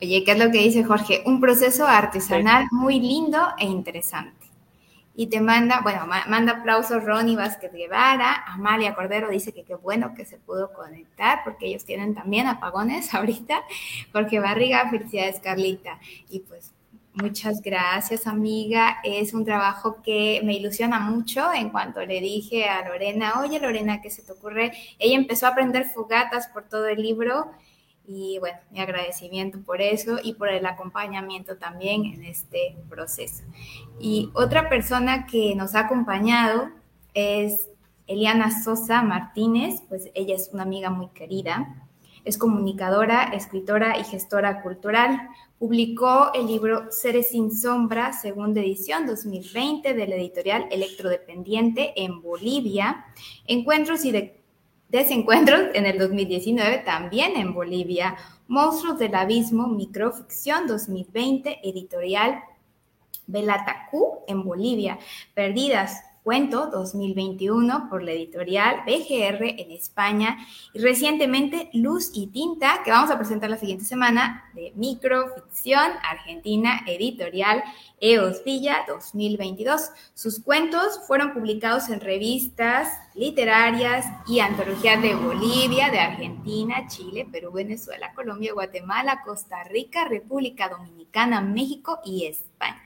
Oye, 0.01 0.25
¿qué 0.25 0.33
es 0.33 0.39
lo 0.39 0.51
que 0.51 0.59
dice 0.59 0.85
Jorge? 0.85 1.23
Un 1.25 1.41
proceso 1.41 1.87
artesanal 1.87 2.67
muy 2.71 3.01
lindo 3.01 3.39
e 3.59 3.65
interesante. 3.65 4.47
Y 5.17 5.29
te 5.29 5.41
manda, 5.41 5.81
bueno, 5.83 6.07
manda 6.07 6.53
aplausos 6.55 7.05
Ronnie 7.05 7.37
Vázquez 7.37 7.73
Guevara, 7.73 8.45
Amalia 8.49 8.97
Cordero 8.97 9.31
dice 9.31 9.53
que 9.53 9.63
qué 9.63 9.77
bueno 9.77 10.13
que 10.15 10.25
se 10.25 10.39
pudo 10.39 10.73
conectar 10.73 11.43
porque 11.45 11.67
ellos 11.67 11.85
tienen 11.85 12.15
también 12.15 12.49
apagones 12.49 13.15
ahorita. 13.15 13.63
Jorge 14.13 14.41
Barriga, 14.41 14.91
felicidades 14.91 15.41
Carlita. 15.41 15.99
Y 16.29 16.41
pues 16.41 16.73
Muchas 17.17 17.63
gracias, 17.63 18.27
amiga. 18.27 18.97
Es 19.05 19.35
un 19.35 19.45
trabajo 19.45 20.03
que 20.03 20.41
me 20.43 20.55
ilusiona 20.55 20.99
mucho. 20.99 21.53
En 21.53 21.71
cuanto 21.71 22.05
le 22.05 22.21
dije 22.21 22.65
a 22.69 22.89
Lorena, 22.89 23.35
oye, 23.41 23.61
Lorena, 23.61 24.03
¿qué 24.03 24.11
se 24.11 24.23
te 24.23 24.33
ocurre? 24.33 24.73
Ella 24.99 25.15
empezó 25.15 25.47
a 25.47 25.51
aprender 25.51 25.85
fogatas 25.85 26.49
por 26.49 26.65
todo 26.65 26.89
el 26.89 27.01
libro 27.01 27.53
y 28.07 28.39
bueno, 28.39 28.59
mi 28.71 28.81
agradecimiento 28.81 29.61
por 29.61 29.81
eso 29.81 30.19
y 30.23 30.35
por 30.35 30.49
el 30.49 30.67
acompañamiento 30.67 31.57
también 31.57 32.05
en 32.05 32.25
este 32.25 32.77
proceso. 32.89 33.45
Y 33.99 34.31
otra 34.35 34.69
persona 34.69 35.27
que 35.27 35.55
nos 35.55 35.75
ha 35.75 35.81
acompañado 35.81 36.69
es 37.15 37.69
Eliana 38.07 38.63
Sosa 38.63 39.03
Martínez, 39.03 39.83
pues 39.89 40.11
ella 40.15 40.35
es 40.35 40.51
una 40.53 40.65
amiga 40.65 40.91
muy 40.91 41.09
querida. 41.09 41.81
Es 42.25 42.39
comunicadora, 42.39 43.25
escritora 43.35 43.99
y 43.99 44.05
gestora 44.05 44.63
cultural. 44.63 45.29
Publicó 45.59 46.33
el 46.33 46.47
libro 46.47 46.91
Seres 46.91 47.31
sin 47.31 47.55
sombra, 47.55 48.15
segunda 48.15 48.61
edición 48.61 49.07
2020 49.07 49.93
de 49.93 50.07
la 50.07 50.17
editorial 50.17 50.67
Electrodependiente 50.71 51.93
en 52.03 52.23
Bolivia. 52.23 53.05
Encuentros 53.47 54.07
y 54.07 54.13
desencuentros 54.89 55.69
en 55.75 55.87
el 55.87 55.99
2019 55.99 56.79
también 56.79 57.37
en 57.37 57.55
Bolivia. 57.55 58.17
Monstruos 58.47 58.99
del 58.99 59.15
Abismo, 59.15 59.69
microficción 59.69 60.67
2020, 60.67 61.61
editorial 61.69 62.43
Belatacú 63.27 64.21
en 64.27 64.45
Bolivia. 64.45 64.99
Perdidas, 65.35 66.03
Cuento 66.25 66.69
2021 66.69 67.91
por 67.91 68.03
la 68.03 68.13
editorial 68.13 68.81
BGR 68.87 69.45
en 69.61 69.71
España 69.73 70.39
y 70.73 70.79
recientemente 70.79 71.69
Luz 71.75 72.13
y 72.15 72.29
Tinta, 72.29 72.81
que 72.83 72.91
vamos 72.91 73.11
a 73.11 73.19
presentar 73.19 73.51
la 73.51 73.59
siguiente 73.59 73.85
semana, 73.85 74.51
de 74.55 74.73
Microficción 74.75 75.93
Argentina 76.03 76.81
Editorial 76.87 77.63
EOS 78.05 78.45
Villa 78.45 78.85
2022. 78.87 79.91
Sus 80.13 80.39
cuentos 80.39 81.01
fueron 81.07 81.33
publicados 81.33 81.89
en 81.89 82.01
revistas 82.01 82.89
literarias 83.15 84.05
y 84.27 84.41
antologías 84.41 85.01
de 85.01 85.15
Bolivia, 85.15 85.89
de 85.91 86.01
Argentina, 86.01 86.87
Chile, 86.87 87.27
Perú, 87.33 87.53
Venezuela, 87.53 88.13
Colombia, 88.13 88.53
Guatemala, 88.53 89.23
Costa 89.25 89.65
Rica, 89.65 90.05
República 90.05 90.69
Dominicana, 90.69 91.41
México 91.41 92.01
y 92.05 92.27
España. 92.27 92.83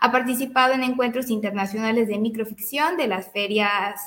Ha 0.00 0.12
participado 0.12 0.74
en 0.74 0.84
encuentros 0.84 1.30
internacionales 1.30 2.06
de 2.06 2.18
microficción 2.18 2.96
de 2.96 3.08
las 3.08 3.32
ferias 3.32 4.00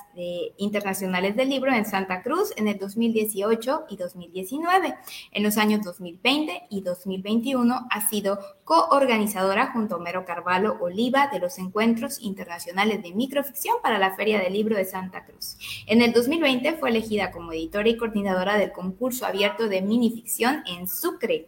internacionales 0.57 1.35
del 1.35 1.49
libro 1.49 1.73
en 1.73 1.85
Santa 1.85 2.21
Cruz 2.21 2.53
en 2.55 2.67
el 2.67 2.77
2018 2.77 3.85
y 3.89 3.97
2019. 3.97 4.95
En 5.31 5.43
los 5.43 5.57
años 5.57 5.81
2020 5.83 6.67
y 6.69 6.81
2021 6.81 7.87
ha 7.89 8.09
sido 8.09 8.39
coorganizadora 8.63 9.71
junto 9.73 9.95
a 9.95 9.97
Homero 9.97 10.23
Carvalho 10.23 10.50
Oliva 10.59 11.29
de 11.31 11.39
los 11.39 11.57
encuentros 11.59 12.19
internacionales 12.21 13.01
de 13.01 13.13
microficción 13.13 13.77
para 13.81 13.97
la 13.97 14.15
Feria 14.15 14.39
del 14.39 14.53
Libro 14.53 14.75
de 14.75 14.85
Santa 14.85 15.25
Cruz. 15.25 15.57
En 15.87 16.01
el 16.01 16.11
2020 16.11 16.73
fue 16.73 16.89
elegida 16.89 17.31
como 17.31 17.53
editora 17.53 17.89
y 17.89 17.97
coordinadora 17.97 18.57
del 18.57 18.71
concurso 18.71 19.25
abierto 19.25 19.69
de 19.69 19.81
minificción 19.81 20.63
en 20.67 20.87
Sucre 20.87 21.47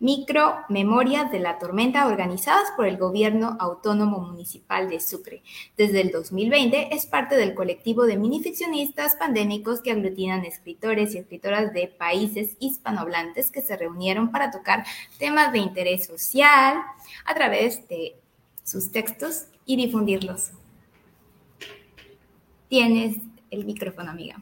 Micro 0.00 0.64
Memorias 0.70 1.30
de 1.30 1.40
la 1.40 1.58
Tormenta 1.58 2.06
organizadas 2.06 2.70
por 2.74 2.86
el 2.86 2.96
Gobierno 2.96 3.58
Autónomo 3.60 4.18
Municipal 4.20 4.88
de 4.88 4.98
Sucre. 4.98 5.42
Desde 5.76 6.00
el 6.00 6.10
2020 6.10 6.94
es 6.94 7.04
parte 7.04 7.36
del 7.36 7.52
colectivo 7.52 8.06
de 8.06 8.16
minificcionistas 8.16 9.16
pandémicos 9.16 9.82
que 9.82 9.90
aglutinan 9.90 10.46
escritores 10.46 11.14
y 11.14 11.18
escritoras 11.18 11.74
de 11.74 11.88
países 11.88 12.56
hispanohablantes 12.60 13.50
que 13.50 13.60
se 13.60 13.76
reunieron 13.76 14.32
para 14.32 14.50
tocar 14.50 14.86
temas 15.18 15.52
de 15.52 15.58
interés 15.58 16.06
social 16.06 16.78
a 17.26 17.34
través 17.34 17.86
de 17.88 18.19
sus 18.70 18.92
textos 18.92 19.46
y 19.66 19.76
difundirlos. 19.76 20.52
Tienes 22.68 23.16
el 23.50 23.64
micrófono, 23.64 24.10
amiga. 24.10 24.40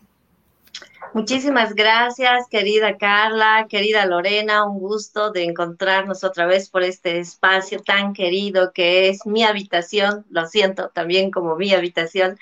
Muchísimas 1.15 1.75
gracias, 1.75 2.47
querida 2.51 2.99
Carla, 2.99 3.67
querida 3.71 4.05
Lorena, 4.05 4.67
un 4.67 4.79
gusto 4.79 5.31
de 5.31 5.45
encontrarnos 5.45 6.23
otra 6.23 6.45
vez 6.45 6.69
por 6.69 6.83
este 6.83 7.19
espacio 7.19 7.81
tan 7.83 8.13
querido 8.13 8.73
que 8.75 9.09
es 9.09 9.25
mi 9.25 9.43
habitación, 9.43 10.27
lo 10.29 10.47
siento 10.47 10.91
también 10.91 11.31
como 11.31 11.57
mi 11.57 11.73
habitación, 11.73 12.37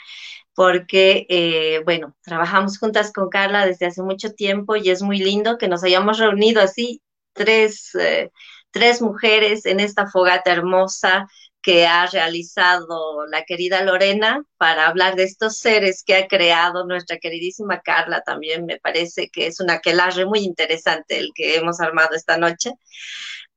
porque, 0.54 1.26
eh, 1.28 1.82
bueno, 1.84 2.16
trabajamos 2.22 2.78
juntas 2.78 3.12
con 3.12 3.28
Carla 3.28 3.64
desde 3.64 3.86
hace 3.86 4.02
mucho 4.02 4.32
tiempo 4.32 4.74
y 4.74 4.90
es 4.90 5.00
muy 5.02 5.18
lindo 5.18 5.58
que 5.58 5.68
nos 5.68 5.84
hayamos 5.84 6.18
reunido 6.18 6.60
así, 6.60 7.00
tres, 7.34 7.94
eh, 7.94 8.32
tres 8.72 9.00
mujeres 9.00 9.64
en 9.64 9.78
esta 9.78 10.08
fogata 10.08 10.52
hermosa 10.52 11.28
que 11.66 11.84
ha 11.84 12.06
realizado 12.06 13.26
la 13.26 13.42
querida 13.42 13.82
Lorena 13.82 14.40
para 14.56 14.86
hablar 14.86 15.16
de 15.16 15.24
estos 15.24 15.58
seres 15.58 16.04
que 16.06 16.14
ha 16.14 16.28
creado 16.28 16.86
nuestra 16.86 17.18
queridísima 17.18 17.80
Carla. 17.80 18.22
También 18.24 18.66
me 18.66 18.78
parece 18.78 19.30
que 19.30 19.48
es 19.48 19.58
un 19.58 19.70
aquelarre 19.70 20.26
muy 20.26 20.44
interesante 20.44 21.18
el 21.18 21.32
que 21.34 21.56
hemos 21.56 21.80
armado 21.80 22.14
esta 22.14 22.36
noche. 22.36 22.70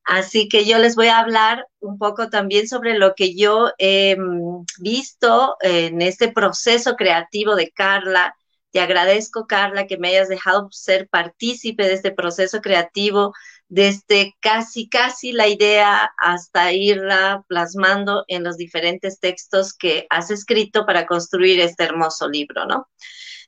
Así 0.06 0.50
que 0.50 0.66
yo 0.66 0.80
les 0.80 0.96
voy 0.96 1.06
a 1.06 1.20
hablar 1.20 1.68
un 1.82 2.00
poco 2.00 2.32
también 2.32 2.68
sobre 2.68 2.98
lo 2.98 3.14
que 3.14 3.36
yo 3.36 3.74
he 3.78 4.16
mm, 4.18 4.66
visto 4.80 5.58
en 5.62 6.02
este 6.02 6.32
proceso 6.32 6.96
creativo 6.96 7.56
de 7.56 7.70
Carla. 7.70 8.34
Te 8.72 8.80
agradezco, 8.80 9.46
Carla, 9.46 9.86
que 9.86 10.00
me 10.00 10.08
hayas 10.08 10.30
dejado 10.30 10.68
ser 10.72 11.08
partícipe 11.10 11.84
de 11.84 11.94
este 11.94 12.10
proceso 12.12 12.60
creativo 12.60 13.34
desde 13.70 14.36
casi, 14.42 14.90
casi 14.90 15.32
la 15.32 15.48
idea 15.48 16.12
hasta 16.18 16.74
irla 16.74 17.46
plasmando 17.48 18.26
en 18.28 18.44
los 18.44 18.58
diferentes 18.58 19.20
textos 19.20 19.74
que 19.74 20.08
has 20.10 20.32
escrito 20.32 20.86
para 20.86 21.06
construir 21.06 21.60
este 21.62 21.84
hermoso 21.84 22.28
libro, 22.28 22.66
¿no? 22.66 22.90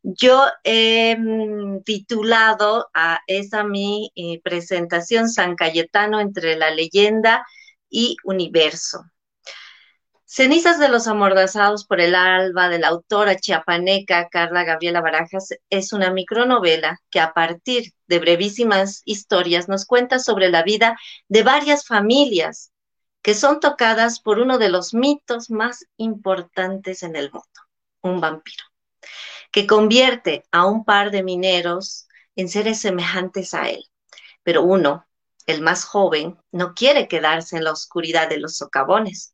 Yo 0.03 0.45
he 0.63 1.15
mm, 1.17 1.83
titulado 1.83 2.89
a 2.93 3.21
esa 3.27 3.63
mi 3.63 4.11
eh, 4.15 4.39
presentación 4.43 5.29
San 5.29 5.55
Cayetano 5.55 6.19
entre 6.19 6.55
la 6.55 6.71
leyenda 6.71 7.45
y 7.89 8.15
universo. 8.23 9.10
Cenizas 10.33 10.79
de 10.79 10.87
los 10.87 11.07
amordazados 11.07 11.83
por 11.83 11.99
el 11.99 12.15
alba 12.15 12.69
de 12.69 12.79
la 12.79 12.87
autora 12.87 13.35
chiapaneca 13.35 14.29
Carla 14.29 14.63
Gabriela 14.63 15.01
Barajas 15.01 15.49
es 15.69 15.91
una 15.91 16.09
micronovela 16.09 17.01
que 17.09 17.19
a 17.19 17.33
partir 17.33 17.91
de 18.07 18.19
brevísimas 18.19 19.01
historias 19.03 19.67
nos 19.67 19.85
cuenta 19.85 20.19
sobre 20.19 20.49
la 20.49 20.63
vida 20.63 20.97
de 21.27 21.43
varias 21.43 21.85
familias 21.85 22.71
que 23.21 23.33
son 23.33 23.59
tocadas 23.59 24.21
por 24.21 24.39
uno 24.39 24.57
de 24.57 24.69
los 24.69 24.93
mitos 24.93 25.49
más 25.49 25.83
importantes 25.97 27.03
en 27.03 27.17
el 27.17 27.29
mundo, 27.29 27.59
un 27.99 28.21
vampiro, 28.21 28.63
que 29.51 29.67
convierte 29.67 30.45
a 30.53 30.65
un 30.65 30.85
par 30.85 31.11
de 31.11 31.23
mineros 31.23 32.07
en 32.37 32.47
seres 32.47 32.79
semejantes 32.79 33.53
a 33.53 33.69
él. 33.69 33.83
Pero 34.43 34.63
uno, 34.63 35.05
el 35.45 35.59
más 35.59 35.83
joven, 35.83 36.39
no 36.53 36.73
quiere 36.73 37.09
quedarse 37.09 37.57
en 37.57 37.65
la 37.65 37.73
oscuridad 37.73 38.29
de 38.29 38.37
los 38.37 38.55
socavones 38.55 39.30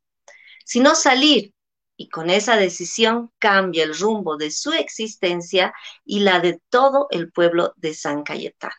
sino 0.67 0.95
salir 0.95 1.53
y 1.95 2.09
con 2.09 2.29
esa 2.29 2.57
decisión 2.57 3.31
cambia 3.39 3.85
el 3.85 3.97
rumbo 3.97 4.35
de 4.35 4.51
su 4.51 4.73
existencia 4.73 5.73
y 6.05 6.19
la 6.19 6.39
de 6.41 6.61
todo 6.69 7.07
el 7.09 7.31
pueblo 7.31 7.73
de 7.77 7.93
San 7.93 8.23
Cayetano. 8.23 8.75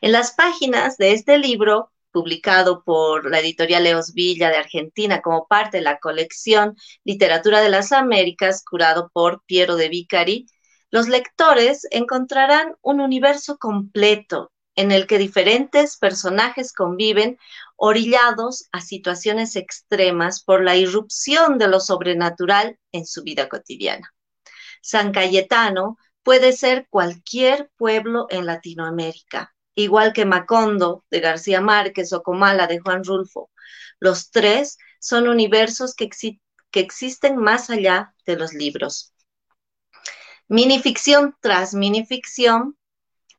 En 0.00 0.12
las 0.12 0.32
páginas 0.32 0.96
de 0.96 1.12
este 1.12 1.36
libro, 1.36 1.90
publicado 2.12 2.84
por 2.84 3.28
la 3.28 3.40
editorial 3.40 3.82
Leos 3.82 4.14
Villa 4.14 4.50
de 4.50 4.56
Argentina 4.56 5.20
como 5.20 5.48
parte 5.48 5.78
de 5.78 5.82
la 5.82 5.98
colección 5.98 6.76
Literatura 7.02 7.60
de 7.60 7.70
las 7.70 7.90
Américas, 7.90 8.64
curado 8.64 9.10
por 9.12 9.42
Piero 9.46 9.74
de 9.74 9.88
Vicari, 9.88 10.46
los 10.90 11.08
lectores 11.08 11.88
encontrarán 11.90 12.76
un 12.82 13.00
universo 13.00 13.58
completo 13.58 14.52
en 14.76 14.92
el 14.92 15.06
que 15.06 15.18
diferentes 15.18 15.96
personajes 15.96 16.72
conviven 16.72 17.38
orillados 17.76 18.68
a 18.72 18.80
situaciones 18.80 19.56
extremas 19.56 20.42
por 20.42 20.62
la 20.62 20.76
irrupción 20.76 21.58
de 21.58 21.68
lo 21.68 21.80
sobrenatural 21.80 22.78
en 22.92 23.06
su 23.06 23.22
vida 23.22 23.48
cotidiana. 23.48 24.12
San 24.82 25.12
Cayetano 25.12 25.96
puede 26.22 26.52
ser 26.52 26.88
cualquier 26.90 27.70
pueblo 27.76 28.26
en 28.30 28.46
Latinoamérica, 28.46 29.54
igual 29.74 30.12
que 30.12 30.24
Macondo 30.24 31.04
de 31.10 31.20
García 31.20 31.60
Márquez 31.60 32.12
o 32.12 32.22
Comala 32.22 32.66
de 32.66 32.80
Juan 32.80 33.04
Rulfo. 33.04 33.50
Los 34.00 34.30
tres 34.30 34.78
son 34.98 35.28
universos 35.28 35.94
que, 35.94 36.08
que 36.70 36.80
existen 36.80 37.36
más 37.36 37.70
allá 37.70 38.14
de 38.26 38.36
los 38.36 38.52
libros. 38.52 39.14
Minificción 40.48 41.36
tras 41.40 41.74
minificción, 41.74 42.76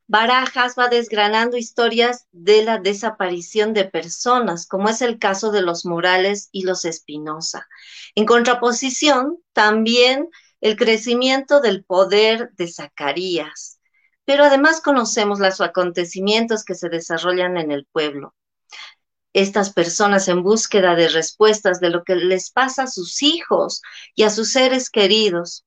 Barajas 0.08 0.76
va 0.78 0.88
desgranando 0.88 1.58
historias 1.58 2.28
de 2.32 2.64
la 2.64 2.78
desaparición 2.78 3.74
de 3.74 3.86
personas, 3.86 4.68
como 4.68 4.88
es 4.89 5.02
el 5.02 5.18
caso 5.18 5.52
de 5.52 5.63
los 5.63 5.84
Morales 5.84 6.50
y 6.52 6.63
los 6.63 6.86
Espinosa. 6.86 7.68
En 8.13 8.26
contraposición, 8.26 9.39
también 9.54 10.30
el 10.62 10.76
crecimiento 10.76 11.60
del 11.60 11.84
poder 11.84 12.52
de 12.54 12.68
Zacarías. 12.68 13.80
Pero 14.26 14.44
además 14.44 14.82
conocemos 14.82 15.39
los 15.39 15.60
acontecimientos 15.62 16.63
que 16.63 16.76
se 16.76 16.89
desarrollan 16.89 17.58
en 17.58 17.72
el 17.72 17.86
pueblo. 17.86 18.36
Estas 19.34 19.74
personas 19.74 20.28
en 20.28 20.44
búsqueda 20.44 20.96
de 20.96 21.10
respuestas 21.10 21.80
de 21.80 21.89
lo 21.89 22.04
que 22.04 22.15
les 22.15 22.52
pasa 22.52 22.84
a 22.84 22.88
sus 22.88 23.22
hijos 23.22 23.82
y 24.15 24.24
a 24.24 24.30
sus 24.30 24.52
seres 24.52 24.89
queridos, 24.89 25.65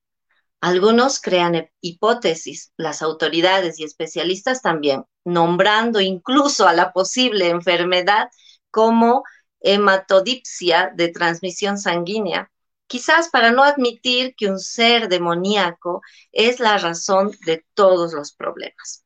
algunos 0.61 1.21
crean 1.21 1.69
hipótesis, 1.81 2.73
las 2.77 3.03
autoridades 3.03 3.79
y 3.79 3.85
especialistas 3.85 4.63
también, 4.63 5.05
nombrando 5.25 6.01
incluso 6.01 6.67
a 6.67 6.73
la 6.73 6.93
posible 6.93 7.49
enfermedad 7.49 8.29
como 8.71 9.23
hematodipsia 9.61 10.93
de 10.95 11.09
transmisión 11.09 11.79
sanguínea, 11.79 12.51
quizás 12.87 13.29
para 13.29 13.53
no 13.53 13.63
admitir 13.63 14.35
que 14.37 14.49
un 14.49 14.59
ser 14.59 15.09
demoníaco 15.09 16.03
es 16.33 16.59
la 16.59 16.79
razón 16.79 17.33
de 17.45 17.65
todos 17.75 18.13
los 18.13 18.33
problemas. 18.33 19.05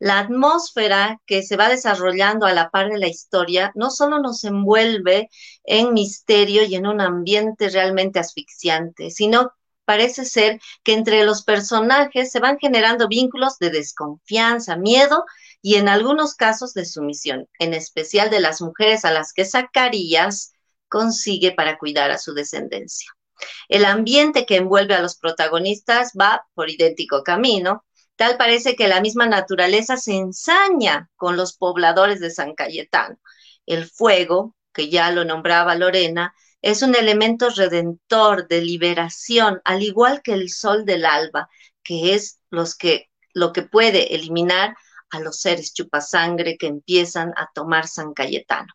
La 0.00 0.18
atmósfera 0.18 1.20
que 1.26 1.42
se 1.42 1.56
va 1.56 1.68
desarrollando 1.68 2.46
a 2.46 2.54
la 2.54 2.70
par 2.70 2.88
de 2.88 2.98
la 2.98 3.08
historia 3.08 3.70
no 3.74 3.90
solo 3.90 4.18
nos 4.18 4.44
envuelve 4.44 5.28
en 5.62 5.92
misterio 5.92 6.64
y 6.64 6.74
en 6.74 6.86
un 6.86 7.02
ambiente 7.02 7.68
realmente 7.68 8.18
asfixiante, 8.18 9.10
sino 9.10 9.52
parece 9.90 10.24
ser 10.24 10.60
que 10.84 10.92
entre 10.92 11.24
los 11.24 11.42
personajes 11.42 12.30
se 12.30 12.38
van 12.38 12.60
generando 12.60 13.08
vínculos 13.08 13.58
de 13.58 13.70
desconfianza, 13.70 14.76
miedo 14.76 15.24
y 15.62 15.74
en 15.74 15.88
algunos 15.88 16.36
casos 16.36 16.74
de 16.74 16.84
sumisión, 16.84 17.48
en 17.58 17.74
especial 17.74 18.30
de 18.30 18.38
las 18.38 18.62
mujeres 18.62 19.04
a 19.04 19.10
las 19.10 19.32
que 19.32 19.44
Zacarías 19.44 20.52
consigue 20.88 21.50
para 21.50 21.76
cuidar 21.76 22.12
a 22.12 22.18
su 22.18 22.34
descendencia. 22.34 23.10
El 23.68 23.84
ambiente 23.84 24.46
que 24.46 24.58
envuelve 24.58 24.94
a 24.94 25.02
los 25.02 25.16
protagonistas 25.16 26.12
va 26.12 26.46
por 26.54 26.70
idéntico 26.70 27.24
camino, 27.24 27.84
tal 28.14 28.36
parece 28.36 28.76
que 28.76 28.86
la 28.86 29.00
misma 29.00 29.26
naturaleza 29.26 29.96
se 29.96 30.14
ensaña 30.14 31.10
con 31.16 31.36
los 31.36 31.56
pobladores 31.56 32.20
de 32.20 32.30
San 32.30 32.54
Cayetano. 32.54 33.18
El 33.66 33.90
fuego, 33.90 34.54
que 34.72 34.88
ya 34.88 35.10
lo 35.10 35.24
nombraba 35.24 35.74
Lorena, 35.74 36.32
es 36.62 36.82
un 36.82 36.94
elemento 36.94 37.48
redentor 37.50 38.48
de 38.48 38.60
liberación, 38.62 39.60
al 39.64 39.82
igual 39.82 40.22
que 40.22 40.34
el 40.34 40.50
sol 40.50 40.84
del 40.84 41.04
alba, 41.06 41.48
que 41.82 42.14
es 42.14 42.40
los 42.50 42.74
que, 42.74 43.10
lo 43.32 43.52
que 43.52 43.62
puede 43.62 44.14
eliminar 44.14 44.76
a 45.10 45.20
los 45.20 45.40
seres 45.40 45.72
chupasangre 45.72 46.56
que 46.56 46.66
empiezan 46.66 47.32
a 47.36 47.50
tomar 47.54 47.86
San 47.86 48.12
Cayetano. 48.12 48.72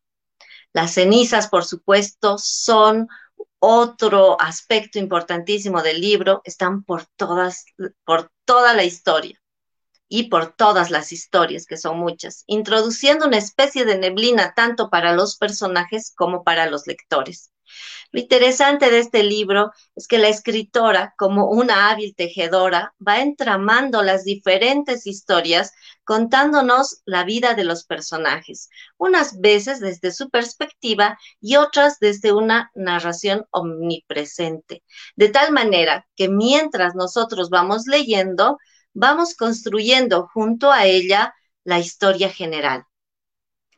Las 0.74 0.94
cenizas, 0.94 1.48
por 1.48 1.64
supuesto, 1.64 2.38
son 2.38 3.08
otro 3.60 4.40
aspecto 4.42 5.00
importantísimo 5.00 5.82
del 5.82 6.02
libro, 6.02 6.42
están 6.44 6.84
por 6.84 7.06
todas, 7.16 7.66
por 8.04 8.32
toda 8.44 8.74
la 8.74 8.84
historia 8.84 9.42
y 10.08 10.30
por 10.30 10.54
todas 10.54 10.92
las 10.92 11.12
historias, 11.12 11.66
que 11.66 11.78
son 11.78 11.98
muchas, 11.98 12.44
introduciendo 12.48 13.26
una 13.26 13.38
especie 13.38 13.86
de 13.86 13.98
neblina 13.98 14.54
tanto 14.54 14.90
para 14.90 15.14
los 15.14 15.38
personajes 15.38 16.14
como 16.16 16.44
para 16.44 16.70
los 16.70 16.86
lectores. 16.88 17.52
Lo 18.12 18.20
interesante 18.22 18.90
de 18.90 19.00
este 19.00 19.24
libro 19.24 19.72
es 19.96 20.08
que 20.08 20.18
la 20.18 20.30
escritora, 20.30 21.14
como 21.18 21.50
una 21.50 21.90
hábil 21.90 22.16
tejedora, 22.16 22.94
va 23.06 23.22
entramando 23.22 24.04
las 24.04 24.24
diferentes 24.24 25.06
historias 25.06 25.74
contándonos 26.04 27.02
la 27.06 27.24
vida 27.24 27.56
de 27.56 27.64
los 27.66 27.84
personajes, 27.84 28.70
unas 28.98 29.40
veces 29.42 29.80
desde 29.80 30.12
su 30.12 30.30
perspectiva 30.30 31.18
y 31.42 31.58
otras 31.58 32.00
desde 32.00 32.32
una 32.32 32.72
narración 32.76 33.46
omnipresente, 33.52 34.84
de 35.16 35.30
tal 35.30 35.52
manera 35.52 36.08
que 36.16 36.30
mientras 36.30 36.96
nosotros 36.96 37.50
vamos 37.50 37.86
leyendo, 37.88 38.60
vamos 38.94 39.36
construyendo 39.36 40.28
junto 40.34 40.72
a 40.72 40.86
ella 40.86 41.34
la 41.64 41.80
historia 41.80 42.30
general. 42.30 42.86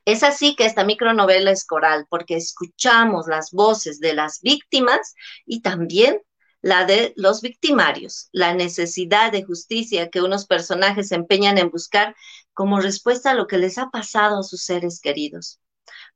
Es 0.07 0.23
así 0.23 0.55
que 0.55 0.65
esta 0.65 0.85
micronovela 0.85 1.51
es 1.51 1.65
coral, 1.65 2.05
porque 2.09 2.37
escuchamos 2.37 3.27
las 3.27 3.51
voces 3.51 3.99
de 3.99 4.13
las 4.13 4.39
víctimas 4.39 5.15
y 5.45 5.61
también 5.61 6.21
la 6.61 6.85
de 6.85 7.11
los 7.17 7.41
victimarios, 7.41 8.29
la 8.31 8.53
necesidad 8.53 9.33
de 9.33 9.43
justicia 9.43 10.09
que 10.09 10.21
unos 10.21 10.45
personajes 10.45 11.09
se 11.09 11.15
empeñan 11.15 11.57
en 11.57 11.71
buscar 11.71 12.15
como 12.53 12.79
respuesta 12.79 13.31
a 13.31 13.33
lo 13.33 13.47
que 13.47 13.57
les 13.57 13.77
ha 13.77 13.89
pasado 13.89 14.39
a 14.39 14.43
sus 14.43 14.63
seres 14.63 15.01
queridos. 15.01 15.59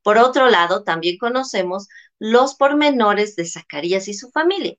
Por 0.02 0.18
otro 0.18 0.50
lado, 0.50 0.86
también 0.86 1.18
conocemos 1.18 1.90
los 2.18 2.56
pormenores 2.56 3.36
de 3.36 3.46
Zacarías 3.46 4.08
y 4.08 4.14
su 4.14 4.32
familia, 4.32 4.76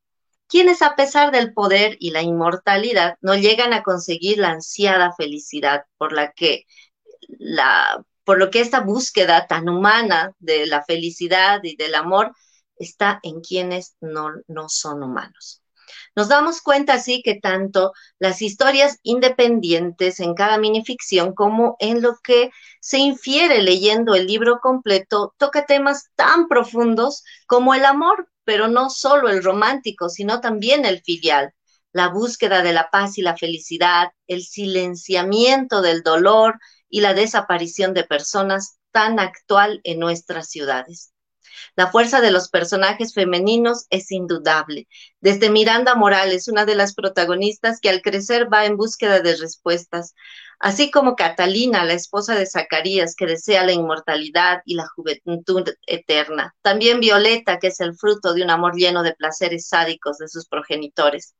quienes 0.46 0.80
a 0.80 0.96
pesar 0.96 1.32
del 1.32 1.52
poder 1.52 1.98
y 2.00 2.12
la 2.12 2.22
inmortalidad 2.22 3.18
no 3.20 3.34
llegan 3.34 3.74
a 3.74 3.82
conseguir 3.82 4.38
la 4.38 4.52
ansiada 4.52 5.12
felicidad 5.12 5.84
por 5.98 6.14
la 6.14 6.32
que 6.32 6.64
la 7.28 8.02
por 8.24 8.38
lo 8.38 8.50
que 8.50 8.60
esta 8.60 8.80
búsqueda 8.80 9.46
tan 9.46 9.68
humana 9.68 10.32
de 10.38 10.66
la 10.66 10.84
felicidad 10.84 11.60
y 11.62 11.76
del 11.76 11.94
amor 11.94 12.32
está 12.76 13.20
en 13.22 13.40
quienes 13.40 13.96
no, 14.00 14.30
no 14.48 14.68
son 14.68 15.02
humanos. 15.02 15.62
Nos 16.14 16.28
damos 16.28 16.60
cuenta 16.60 16.94
así 16.94 17.22
que 17.22 17.36
tanto 17.40 17.92
las 18.18 18.42
historias 18.42 18.98
independientes 19.02 20.20
en 20.20 20.34
cada 20.34 20.58
minificción 20.58 21.34
como 21.34 21.76
en 21.80 22.02
lo 22.02 22.18
que 22.22 22.50
se 22.80 22.98
infiere 22.98 23.62
leyendo 23.62 24.14
el 24.14 24.26
libro 24.26 24.58
completo 24.60 25.34
toca 25.38 25.66
temas 25.66 26.10
tan 26.14 26.48
profundos 26.48 27.24
como 27.46 27.74
el 27.74 27.84
amor, 27.84 28.28
pero 28.44 28.68
no 28.68 28.90
solo 28.90 29.28
el 29.28 29.42
romántico, 29.42 30.08
sino 30.08 30.40
también 30.40 30.84
el 30.84 31.00
filial, 31.02 31.54
la 31.92 32.08
búsqueda 32.08 32.62
de 32.62 32.72
la 32.72 32.90
paz 32.90 33.18
y 33.18 33.22
la 33.22 33.36
felicidad, 33.36 34.08
el 34.26 34.42
silenciamiento 34.42 35.82
del 35.82 36.02
dolor, 36.02 36.58
y 36.92 37.00
la 37.00 37.14
desaparición 37.14 37.94
de 37.94 38.04
personas 38.04 38.76
tan 38.92 39.18
actual 39.18 39.80
en 39.82 39.98
nuestras 39.98 40.50
ciudades. 40.50 41.12
La 41.74 41.90
fuerza 41.90 42.20
de 42.20 42.30
los 42.30 42.50
personajes 42.50 43.14
femeninos 43.14 43.86
es 43.88 44.12
indudable. 44.12 44.88
Desde 45.20 45.48
Miranda 45.48 45.94
Morales, 45.94 46.48
una 46.48 46.66
de 46.66 46.74
las 46.74 46.94
protagonistas 46.94 47.80
que 47.80 47.88
al 47.88 48.02
crecer 48.02 48.52
va 48.52 48.66
en 48.66 48.76
búsqueda 48.76 49.20
de 49.20 49.36
respuestas, 49.36 50.14
así 50.60 50.90
como 50.90 51.16
Catalina, 51.16 51.84
la 51.86 51.94
esposa 51.94 52.34
de 52.34 52.44
Zacarías, 52.44 53.14
que 53.16 53.24
desea 53.24 53.64
la 53.64 53.72
inmortalidad 53.72 54.60
y 54.66 54.74
la 54.74 54.86
juventud 54.86 55.66
eterna. 55.86 56.54
También 56.60 57.00
Violeta, 57.00 57.58
que 57.58 57.68
es 57.68 57.80
el 57.80 57.96
fruto 57.96 58.34
de 58.34 58.42
un 58.42 58.50
amor 58.50 58.76
lleno 58.76 59.02
de 59.02 59.14
placeres 59.14 59.66
sádicos 59.66 60.18
de 60.18 60.28
sus 60.28 60.46
progenitores. 60.46 61.34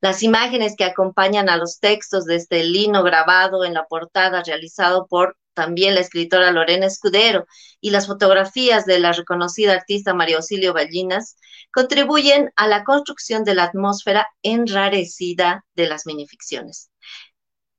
Las 0.00 0.22
imágenes 0.22 0.74
que 0.76 0.84
acompañan 0.84 1.48
a 1.48 1.56
los 1.56 1.78
textos 1.80 2.24
de 2.24 2.36
este 2.36 2.64
lino 2.64 3.02
grabado 3.02 3.64
en 3.64 3.74
la 3.74 3.84
portada 3.86 4.42
realizado 4.42 5.06
por 5.06 5.36
también 5.54 5.94
la 5.94 6.00
escritora 6.00 6.50
Lorena 6.50 6.86
Escudero 6.86 7.46
y 7.80 7.90
las 7.90 8.06
fotografías 8.06 8.86
de 8.86 8.98
la 8.98 9.12
reconocida 9.12 9.74
artista 9.74 10.14
María 10.14 10.36
Auxilio 10.36 10.72
Ballinas 10.72 11.36
contribuyen 11.72 12.50
a 12.56 12.66
la 12.68 12.84
construcción 12.84 13.44
de 13.44 13.54
la 13.54 13.64
atmósfera 13.64 14.28
enrarecida 14.42 15.64
de 15.74 15.86
las 15.88 16.06
minificciones. 16.06 16.90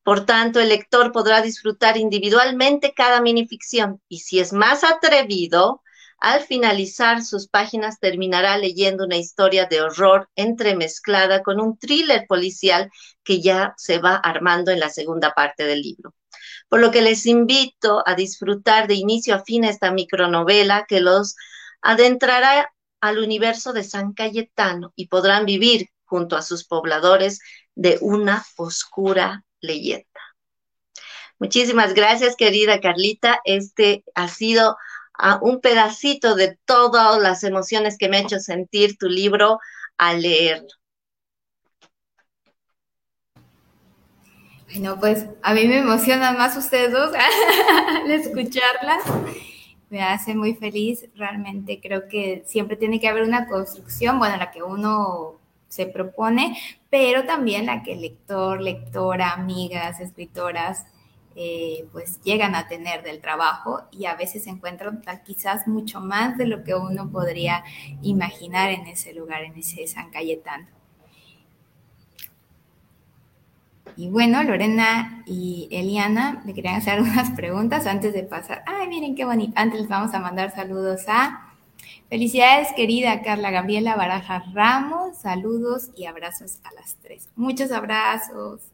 Por 0.03 0.25
tanto, 0.25 0.59
el 0.59 0.69
lector 0.69 1.11
podrá 1.11 1.41
disfrutar 1.41 1.97
individualmente 1.97 2.93
cada 2.93 3.21
minificción 3.21 4.01
y 4.09 4.19
si 4.19 4.39
es 4.39 4.51
más 4.51 4.83
atrevido, 4.83 5.81
al 6.23 6.39
finalizar 6.39 7.21
sus 7.21 7.49
páginas 7.49 7.99
terminará 7.99 8.57
leyendo 8.57 9.03
una 9.03 9.17
historia 9.17 9.65
de 9.65 9.81
horror 9.81 10.29
entremezclada 10.37 11.43
con 11.43 11.59
un 11.59 11.77
thriller 11.77 12.25
policial 12.29 12.89
que 13.25 13.41
ya 13.41 13.73
se 13.75 13.97
va 13.97 14.15
armando 14.15 14.71
en 14.71 14.79
la 14.79 14.89
segunda 14.89 15.33
parte 15.33 15.65
del 15.65 15.81
libro. 15.81 16.15
Por 16.69 16.79
lo 16.79 16.91
que 16.91 17.01
les 17.01 17.25
invito 17.25 18.01
a 18.05 18.15
disfrutar 18.15 18.87
de 18.87 18.93
inicio 18.93 19.35
a 19.35 19.43
fin 19.43 19.65
esta 19.65 19.91
micronovela 19.91 20.85
que 20.87 21.01
los 21.01 21.35
adentrará 21.81 22.71
al 23.01 23.17
universo 23.17 23.73
de 23.73 23.83
San 23.83 24.13
Cayetano 24.13 24.93
y 24.95 25.07
podrán 25.07 25.45
vivir 25.45 25.89
junto 26.05 26.37
a 26.37 26.41
sus 26.41 26.63
pobladores 26.63 27.41
de 27.75 27.97
una 27.99 28.45
oscura 28.55 29.43
leyenda. 29.59 30.07
Muchísimas 31.37 31.93
gracias, 31.93 32.37
querida 32.37 32.79
Carlita. 32.79 33.41
Este 33.43 34.05
ha 34.15 34.29
sido 34.29 34.77
uh, 35.19 35.45
un 35.45 35.61
pedacito 35.61 36.35
de 36.35 36.57
todas 36.65 37.21
las 37.21 37.43
emociones 37.43 37.97
que 37.97 38.09
me 38.09 38.17
ha 38.17 38.21
hecho 38.21 38.39
sentir 38.39 38.97
tu 38.97 39.07
libro 39.07 39.59
al 39.97 40.21
leerlo. 40.21 40.69
Bueno, 44.73 44.99
pues 44.99 45.27
a 45.43 45.53
mí 45.53 45.67
me 45.67 45.79
emocionan 45.79 46.35
más 46.35 46.57
ustedes 46.57 46.91
dos 46.91 47.11
al 48.03 48.11
escucharlas. 48.11 49.03
Me 49.91 50.01
hace 50.01 50.33
muy 50.33 50.55
feliz, 50.55 51.07
realmente 51.15 51.79
creo 51.79 52.07
que 52.07 52.43
siempre 52.47 52.75
tiene 52.75 52.99
que 52.99 53.07
haber 53.07 53.21
una 53.21 53.47
construcción, 53.47 54.17
bueno, 54.17 54.37
la 54.37 54.49
que 54.49 54.63
uno 54.63 55.39
se 55.67 55.85
propone, 55.85 56.57
pero 56.89 57.25
también 57.25 57.67
la 57.67 57.83
que 57.83 57.93
el 57.93 58.01
lector, 58.01 58.61
lectora, 58.61 59.33
amigas, 59.33 59.99
escritoras, 59.99 60.85
eh, 61.35 61.87
pues 61.91 62.21
llegan 62.21 62.55
a 62.55 62.67
tener 62.67 63.03
del 63.03 63.21
trabajo 63.21 63.81
y 63.91 64.05
a 64.05 64.15
veces 64.15 64.43
se 64.43 64.49
encuentran 64.49 65.01
quizás 65.25 65.67
mucho 65.67 65.99
más 65.99 66.37
de 66.37 66.47
lo 66.47 66.63
que 66.63 66.75
uno 66.75 67.09
podría 67.09 67.63
imaginar 68.01 68.69
en 68.69 68.87
ese 68.87 69.13
lugar, 69.13 69.43
en 69.43 69.55
ese 69.57 69.87
San 69.87 70.09
Cayetano. 70.11 70.67
Y 73.95 74.09
bueno, 74.09 74.43
Lorena 74.43 75.23
y 75.25 75.67
Eliana 75.71 76.41
me 76.45 76.53
querían 76.53 76.75
hacer 76.75 77.01
unas 77.01 77.31
preguntas 77.31 77.85
antes 77.85 78.13
de 78.13 78.23
pasar. 78.23 78.63
Ay, 78.65 78.87
miren 78.87 79.15
qué 79.15 79.25
bonito. 79.25 79.53
Antes 79.55 79.81
les 79.81 79.89
vamos 79.89 80.13
a 80.13 80.19
mandar 80.19 80.53
saludos 80.53 81.03
a 81.07 81.53
Felicidades, 82.09 82.67
querida 82.75 83.23
Carla 83.23 83.49
Gabriela 83.49 83.95
Baraja 83.95 84.43
Ramos. 84.53 85.17
Saludos 85.17 85.89
y 85.95 86.05
abrazos 86.05 86.59
a 86.63 86.73
las 86.75 86.95
tres. 87.01 87.29
Muchos 87.35 87.71
abrazos. 87.71 88.72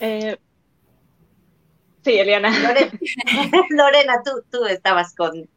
Eh, 0.00 0.36
sí, 2.02 2.18
Eliana. 2.18 2.50
Lorena, 3.70 4.22
tú, 4.24 4.42
tú 4.50 4.64
estabas 4.64 5.14
con... 5.14 5.48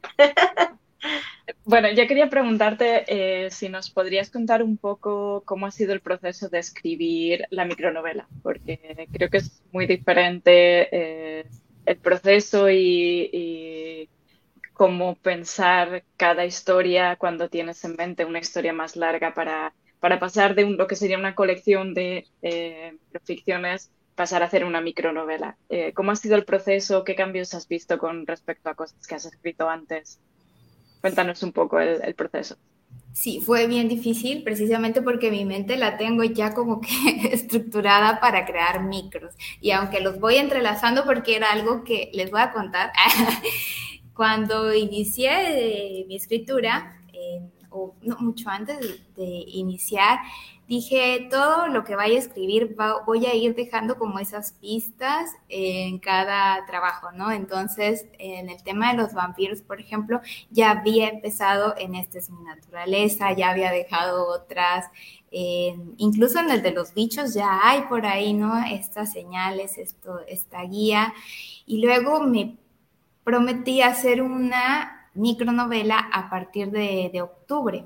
Bueno, 1.65 1.91
yo 1.91 2.07
quería 2.07 2.29
preguntarte 2.29 3.03
eh, 3.07 3.51
si 3.51 3.67
nos 3.69 3.89
podrías 3.89 4.29
contar 4.29 4.63
un 4.63 4.77
poco 4.77 5.43
cómo 5.45 5.65
ha 5.65 5.71
sido 5.71 5.93
el 5.93 6.01
proceso 6.01 6.49
de 6.49 6.59
escribir 6.59 7.45
la 7.49 7.65
micronovela, 7.65 8.27
porque 8.41 9.07
creo 9.11 9.29
que 9.29 9.37
es 9.37 9.61
muy 9.71 9.85
diferente 9.85 10.87
eh, 10.91 11.45
el 11.85 11.97
proceso 11.97 12.69
y, 12.69 14.09
cómo 14.73 15.15
pensar 15.15 16.03
cada 16.17 16.45
historia 16.45 17.15
cuando 17.17 17.47
tienes 17.47 17.83
en 17.85 17.95
mente 17.95 18.25
una 18.25 18.39
historia 18.39 18.73
más 18.73 18.95
larga 18.95 19.33
para, 19.33 19.71
para 19.99 20.19
pasar 20.19 20.55
de 20.55 20.67
lo 20.67 20.87
que 20.87 20.95
sería 20.95 21.17
una 21.17 21.35
colección 21.35 21.93
de 21.93 22.27
eh, 22.41 22.97
ficciones, 23.23 23.91
pasar 24.15 24.43
a 24.43 24.45
hacer 24.45 24.65
una 24.65 24.81
micronovela. 24.81 25.57
Eh, 25.69 25.93
¿Cómo 25.93 26.11
ha 26.11 26.15
sido 26.15 26.35
el 26.35 26.45
proceso? 26.45 27.03
¿Qué 27.03 27.15
cambios 27.15 27.53
has 27.53 27.67
visto 27.67 27.97
con 27.97 28.27
respecto 28.27 28.69
a 28.69 28.75
cosas 28.75 29.07
que 29.07 29.15
has 29.15 29.25
escrito 29.25 29.69
antes? 29.69 30.19
Cuéntanos 31.01 31.43
un 31.43 31.51
poco 31.51 31.79
el, 31.79 32.15
proceso. 32.15 32.57
Sí, 33.11 33.41
fue 33.41 33.67
bien 33.67 33.89
difícil 33.89 34.43
precisamente 34.43 35.01
porque 35.01 35.29
mi 35.29 35.45
mente 35.45 35.77
la 35.77 35.97
tengo 35.97 36.23
ya 36.23 36.53
como 36.53 36.79
que 36.79 36.89
estructurada 37.31 38.19
para 38.19 38.45
crear 38.45 38.83
micros. 38.83 39.35
Y 39.59 39.71
aunque 39.71 39.99
los 39.99 40.19
voy 40.19 40.35
entrelazando 40.35 41.03
porque 41.03 41.35
era 41.35 41.51
algo 41.51 41.83
que 41.83 42.09
les 42.13 42.31
voy 42.31 42.41
a 42.41 42.51
contar, 42.51 42.91
Cuando 44.13 44.71
inicié 44.75 45.31
eh, 46.01 46.05
mi 46.07 46.15
escritura, 46.15 46.99
o 47.73 47.95
no, 48.01 48.17
mucho 48.19 48.49
antes 48.49 48.79
de, 49.15 49.43
iniciar, 49.47 50.19
dije, 50.67 51.27
todo 51.29 51.67
lo 51.67 51.83
que 51.83 51.95
vaya 51.95 52.15
a 52.15 52.19
escribir 52.19 52.75
voy 53.05 53.25
a 53.25 53.35
ir 53.35 53.55
dejando 53.55 53.97
como 53.97 54.19
esas 54.19 54.53
pistas 54.53 55.29
en 55.49 55.99
cada 55.99 56.65
trabajo, 56.65 57.11
¿no? 57.11 57.31
Entonces, 57.31 58.05
en 58.19 58.49
el 58.49 58.63
tema 58.63 58.91
de 58.91 58.97
los 58.97 59.13
vampiros, 59.13 59.61
por 59.61 59.79
ejemplo, 59.79 60.21
ya 60.51 60.71
había 60.71 61.09
empezado 61.09 61.75
en 61.77 61.95
Esta 61.95 62.19
es 62.19 62.29
mi 62.29 62.43
naturaleza, 62.43 63.33
ya 63.33 63.49
había 63.49 63.71
dejado 63.71 64.27
otras, 64.27 64.89
incluso 65.97 66.39
en 66.39 66.51
el 66.51 66.61
de 66.61 66.71
los 66.71 66.93
bichos 66.93 67.33
ya 67.33 67.59
hay 67.63 67.81
por 67.83 68.05
ahí, 68.05 68.33
¿no? 68.33 68.53
Estas 68.65 69.11
señales, 69.11 69.77
esto, 69.77 70.19
esta 70.27 70.61
guía. 70.63 71.13
Y 71.65 71.83
luego 71.83 72.21
me 72.21 72.57
prometí 73.23 73.81
hacer 73.81 74.21
una 74.21 75.09
micronovela 75.13 75.97
a 76.11 76.29
partir 76.29 76.71
de, 76.71 77.21
octubre. 77.21 77.85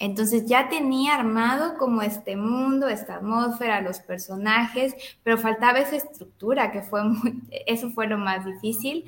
Entonces 0.00 0.44
ya 0.46 0.68
tenía 0.68 1.14
armado 1.14 1.78
como 1.78 2.02
este 2.02 2.36
mundo, 2.36 2.88
esta 2.88 3.16
atmósfera, 3.16 3.80
los 3.80 4.00
personajes, 4.00 4.94
pero 5.22 5.38
faltaba 5.38 5.78
esa 5.78 5.96
estructura 5.96 6.72
que 6.72 6.82
fue 6.82 7.04
muy, 7.04 7.42
eso 7.66 7.90
fue 7.90 8.06
lo 8.06 8.18
más 8.18 8.44
difícil, 8.44 9.04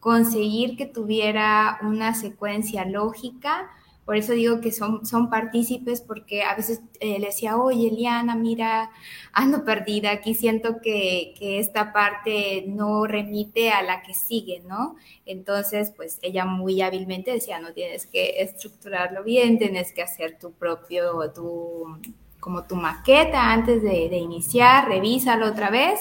conseguir 0.00 0.76
que 0.76 0.86
tuviera 0.86 1.78
una 1.82 2.14
secuencia 2.14 2.84
lógica, 2.84 3.68
por 4.08 4.16
eso 4.16 4.32
digo 4.32 4.62
que 4.62 4.72
son, 4.72 5.04
son 5.04 5.28
partícipes, 5.28 6.00
porque 6.00 6.42
a 6.42 6.54
veces 6.54 6.80
eh, 6.98 7.18
le 7.18 7.26
decía, 7.26 7.58
oye, 7.58 7.88
Eliana, 7.88 8.36
mira, 8.36 8.90
ando 9.34 9.66
perdida, 9.66 10.12
aquí 10.12 10.34
siento 10.34 10.80
que, 10.82 11.34
que, 11.38 11.58
esta 11.58 11.92
parte 11.92 12.64
no 12.66 13.04
remite 13.06 13.70
a 13.70 13.82
la 13.82 14.00
que 14.00 14.14
sigue, 14.14 14.62
¿no? 14.66 14.96
Entonces, 15.26 15.92
pues 15.94 16.18
ella 16.22 16.46
muy 16.46 16.80
hábilmente 16.80 17.32
decía, 17.32 17.60
no 17.60 17.74
tienes 17.74 18.06
que 18.06 18.40
estructurarlo 18.40 19.24
bien, 19.24 19.58
tienes 19.58 19.92
que 19.92 20.00
hacer 20.00 20.38
tu 20.38 20.52
propio, 20.52 21.30
tu 21.34 21.98
como 22.40 22.64
tu 22.64 22.76
maqueta 22.76 23.52
antes 23.52 23.82
de, 23.82 24.08
de 24.08 24.16
iniciar, 24.16 24.88
revísalo 24.88 25.48
otra 25.48 25.68
vez 25.68 26.00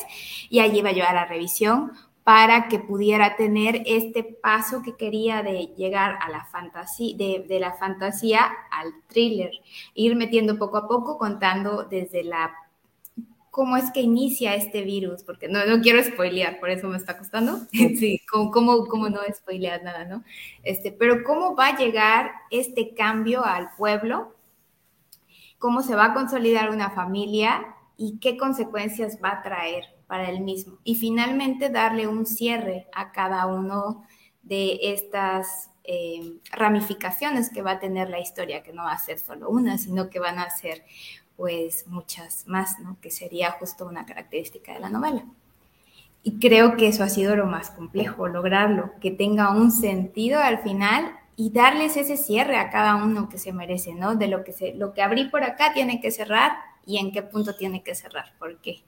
y 0.50 0.60
allí 0.60 0.82
va 0.82 0.91
a 0.91 0.93
llevar 0.93 1.15
la 1.15 1.26
revisión 1.26 1.91
para 2.28 2.68
que 2.68 2.80
pudiera 2.80 3.38
tener 3.38 3.84
este 3.86 4.22
paso 4.22 4.82
que 4.82 4.98
quería 4.98 5.44
de 5.44 5.74
llegar 5.78 6.20
a 6.22 6.30
la 6.30 6.44
fantasía, 6.44 7.16
de, 7.16 7.58
la 7.58 7.76
fantasía 7.76 8.52
al 8.70 8.92
thriller, 9.08 9.52
ir 9.94 10.13
metiendo 10.18 10.58
poco 10.58 10.76
a 10.76 10.90
poco, 10.90 11.18
contando 11.18 11.86
desde 11.86 12.26
la 12.26 12.54
cómo 13.50 13.78
es 13.78 13.92
que 13.92 14.02
inicia 14.02 14.56
este 14.56 14.82
virus, 14.82 15.24
porque 15.24 15.48
no, 15.48 15.66
no 15.68 15.80
quiero 15.80 16.04
spoilear, 16.04 16.60
por 16.60 16.70
eso 16.70 16.90
me 16.90 16.98
está 16.98 17.18
costando, 17.18 17.60
sí, 17.72 18.20
cómo, 18.30 18.52
cómo, 18.52 19.08
no 19.08 19.22
spoilear 19.34 19.82
nada, 19.84 20.04
¿no? 20.04 20.26
Este, 20.63 20.92
pero 20.92 21.24
cómo 21.24 21.56
va 21.56 21.68
a 21.68 21.78
llegar 21.78 22.32
este 22.52 22.94
cambio 22.94 23.46
al 23.46 23.70
pueblo, 23.78 24.36
cómo 25.60 25.82
se 25.82 25.96
va 25.96 26.08
a 26.08 26.13
consolidar 26.13 26.72
una 26.72 26.90
familia 26.90 27.74
y 27.96 28.20
qué 28.20 28.36
consecuencias 28.36 29.18
va 29.24 29.30
a 29.30 29.44
traer 29.44 29.97
para 30.08 30.30
el 30.30 30.41
mismo. 30.41 30.78
Y 30.84 30.96
finalmente 30.96 31.70
darle 31.70 32.08
un 32.08 32.26
cierre 32.26 32.88
a 32.93 33.12
cada 33.12 33.46
uno 33.46 34.04
de 34.41 34.80
estas 34.82 35.70
eh, 35.84 36.39
ramificaciones 36.52 37.50
que 37.50 37.62
va 37.62 37.72
a 37.72 37.80
tener 37.80 38.10
la 38.10 38.20
historia, 38.20 38.63
que 38.63 38.74
no 38.74 38.84
va 38.84 38.93
a 38.93 39.00
ser 39.00 39.20
solo 39.20 39.50
una, 39.50 39.78
sino 39.78 40.10
que 40.10 40.20
van 40.20 40.39
a 40.39 40.50
ser 40.50 40.84
pues 41.36 41.86
muchas 41.88 42.48
más, 42.48 42.80
¿no? 42.80 42.98
Que 43.00 43.12
sería 43.12 43.52
justo 43.52 43.86
una 43.86 44.06
característica 44.06 44.74
de 44.74 44.80
la 44.80 44.89
novela. 44.89 45.24
Y 46.24 46.39
creo 46.39 46.76
que 46.76 46.88
eso 46.88 47.04
ha 47.04 47.10
sido 47.10 47.36
lo 47.36 47.46
más 47.46 47.70
complejo, 47.70 48.28
lograrlo, 48.28 48.91
que 49.00 49.12
tenga 49.12 49.52
un 49.52 49.72
sentido 49.72 50.41
al 50.41 50.60
final 50.60 51.17
y 51.38 51.52
darles 51.52 51.96
ese 51.96 52.17
cierre 52.17 52.58
a 52.58 52.70
cada 52.72 52.96
uno 52.96 53.30
que 53.30 53.38
se 53.38 53.54
merece, 53.54 53.93
¿no? 53.93 54.15
De 54.15 54.28
lo 54.28 54.43
que 54.43 54.52
se, 54.52 54.74
lo 54.74 54.93
que 54.93 55.04
abrí 55.04 55.30
por 55.30 55.43
acá 55.43 55.72
tiene 55.74 56.02
que 56.02 56.12
cerrar 56.12 56.52
y 56.86 56.98
en 56.98 57.12
qué 57.12 57.22
punto 57.22 57.56
tiene 57.56 57.84
que 57.84 57.96
cerrar, 57.96 58.34
¿por 58.39 58.60
qué? 58.60 58.84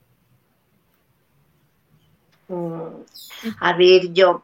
Mm, 2.50 3.04
a 3.60 3.72
ver, 3.74 4.12
yo 4.12 4.42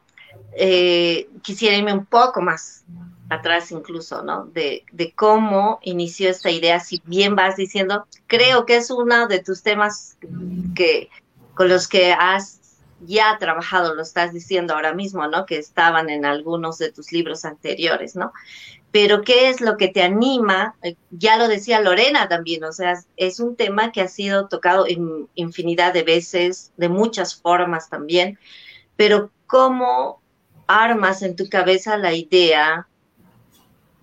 eh, 0.53 1.29
quisiera 1.43 1.77
irme 1.77 1.93
un 1.93 2.07
poco 2.07 2.41
más 2.41 2.85
atrás 3.29 3.73
incluso, 3.73 4.23
¿no? 4.23 4.47
De, 4.47 4.85
cómo 5.17 5.81
inició 5.83 6.31
esta 6.31 6.51
idea, 6.51 6.79
si 6.79 7.03
bien 7.05 7.35
vas 7.35 7.57
diciendo, 7.57 8.07
creo 8.29 8.65
que 8.65 8.77
es 8.77 8.91
uno 8.91 9.27
de 9.27 9.41
tus 9.41 9.63
temas 9.63 10.17
que 10.75 11.11
con 11.55 11.69
los 11.69 11.89
que 11.89 12.13
has 12.13 12.61
ya 13.01 13.37
trabajado, 13.39 13.95
lo 13.95 14.03
estás 14.03 14.33
diciendo 14.33 14.75
ahora 14.75 14.95
mismo, 14.95 15.27
¿no? 15.27 15.45
Que 15.45 15.59
estaban 15.59 16.09
en 16.09 16.25
algunos 16.25 16.79
de 16.79 16.93
tus 16.93 17.13
libros 17.13 17.45
anteriores, 17.45 18.15
¿no? 18.15 18.33
Pero 18.93 19.23
¿qué 19.23 19.49
es 19.49 19.61
lo 19.61 19.77
que 19.77 19.89
te 19.89 20.03
anima? 20.03 20.75
Eh, 20.83 20.97
ya 21.11 21.37
lo 21.37 21.49
decía 21.49 21.81
Lorena 21.81 22.29
también, 22.29 22.65
o 22.65 22.73
sea, 22.73 22.95
es 23.17 23.41
un 23.41 23.57
tema 23.57 23.93
que 23.93 24.01
ha 24.01 24.09
sido 24.09 24.49
tocado 24.49 24.87
infinidad 25.35 25.93
de 25.93 26.03
veces, 26.03 26.73
de 26.77 26.89
muchas 26.89 27.37
formas 27.37 27.91
también, 27.91 28.39
pero 28.97 29.31
¿cómo 29.47 30.23
armas 30.67 31.23
en 31.23 31.37
tu 31.37 31.49
cabeza 31.49 31.97
la 31.97 32.15
idea 32.15 32.89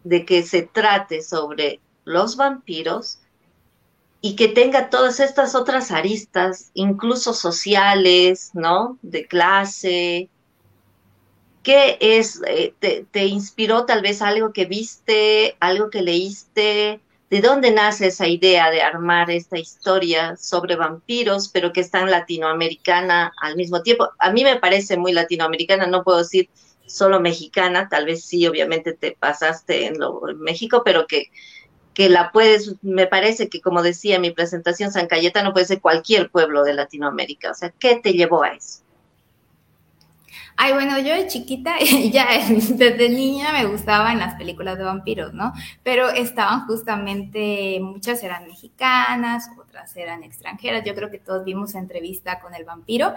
de 0.03 0.25
que 0.25 0.43
se 0.43 0.63
trate 0.63 1.21
sobre 1.21 1.79
los 2.05 2.35
vampiros 2.35 3.19
y 4.21 4.35
que 4.35 4.47
tenga 4.47 4.89
todas 4.89 5.19
estas 5.19 5.53
otras 5.53 5.91
aristas, 5.91 6.71
incluso 6.73 7.33
sociales, 7.33 8.51
¿no? 8.53 8.97
De 9.01 9.27
clase, 9.27 10.29
¿Qué 11.63 11.97
es, 12.02 12.41
eh, 12.45 12.73
te, 12.80 13.26
inspiró 13.26 13.86
tal 13.86 14.02
vez 14.02 14.21
algo 14.21 14.52
que 14.52 14.65
viste, 14.65 15.56
algo 15.62 15.89
que 15.89 16.02
leíste? 16.02 16.99
¿De 17.30 17.41
dónde 17.41 17.71
nace 17.71 18.08
esa 18.08 18.28
idea 18.28 18.69
de 18.69 18.82
armar 18.82 19.32
esta 19.32 19.58
historia 19.58 20.36
sobre 20.36 20.76
vampiros, 20.76 21.47
pero 21.47 21.71
que 21.71 21.80
es 21.80 21.89
tan 21.89 22.12
latinoamericana 22.12 23.32
al 23.41 23.56
mismo 23.56 23.82
tiempo? 23.82 24.10
A 24.19 24.32
mí 24.34 24.43
me 24.43 24.58
parece 24.58 24.97
muy 24.97 25.13
latinoamericana, 25.13 25.88
no 25.88 26.04
puedo 26.04 26.19
decir 26.19 26.49
solo 26.86 27.21
mexicana, 27.21 27.88
tal 27.89 28.06
vez 28.06 28.26
sí, 28.26 28.45
obviamente 28.45 28.93
te 28.93 29.13
pasaste 29.17 29.86
en, 29.86 29.99
lo, 29.99 30.21
México, 30.36 30.84
pero 30.84 31.08
que, 31.08 31.32
que 31.93 32.10
la 32.10 32.32
puedes, 32.34 32.76
me 32.82 33.08
parece 33.08 33.47
que 33.47 33.62
como 33.62 33.82
decía 33.84 34.17
en 34.17 34.21
mi 34.21 34.32
presentación, 34.32 34.91
San 34.91 35.08
Cayetano 35.08 35.54
puede 35.54 35.65
ser 35.65 35.80
cualquier 35.80 36.30
pueblo 36.30 36.63
de 36.63 36.73
Latinoamérica. 36.73 37.52
O 37.52 37.54
sea, 37.54 37.69
¿qué 37.71 37.95
te 37.95 38.12
llevó 38.13 38.43
a 38.43 38.49
eso? 38.49 38.82
Ay, 40.55 40.73
bueno, 40.73 40.99
yo 40.99 41.15
de 41.15 41.27
chiquita, 41.27 41.75
ya 42.11 42.27
desde 42.49 43.09
niña 43.09 43.51
me 43.53 43.65
gustaban 43.65 44.19
las 44.19 44.35
películas 44.35 44.77
de 44.77 44.83
vampiros, 44.83 45.33
¿no? 45.33 45.53
Pero 45.83 46.09
estaban 46.09 46.65
justamente, 46.67 47.79
muchas 47.81 48.23
eran 48.23 48.47
mexicanas, 48.47 49.49
otras 49.59 49.95
eran 49.95 50.23
extranjeras. 50.23 50.83
Yo 50.85 50.93
creo 50.95 51.09
que 51.09 51.19
todos 51.19 51.43
vimos 51.43 51.75
entrevista 51.75 52.39
con 52.39 52.53
el 52.53 52.65
vampiro. 52.65 53.13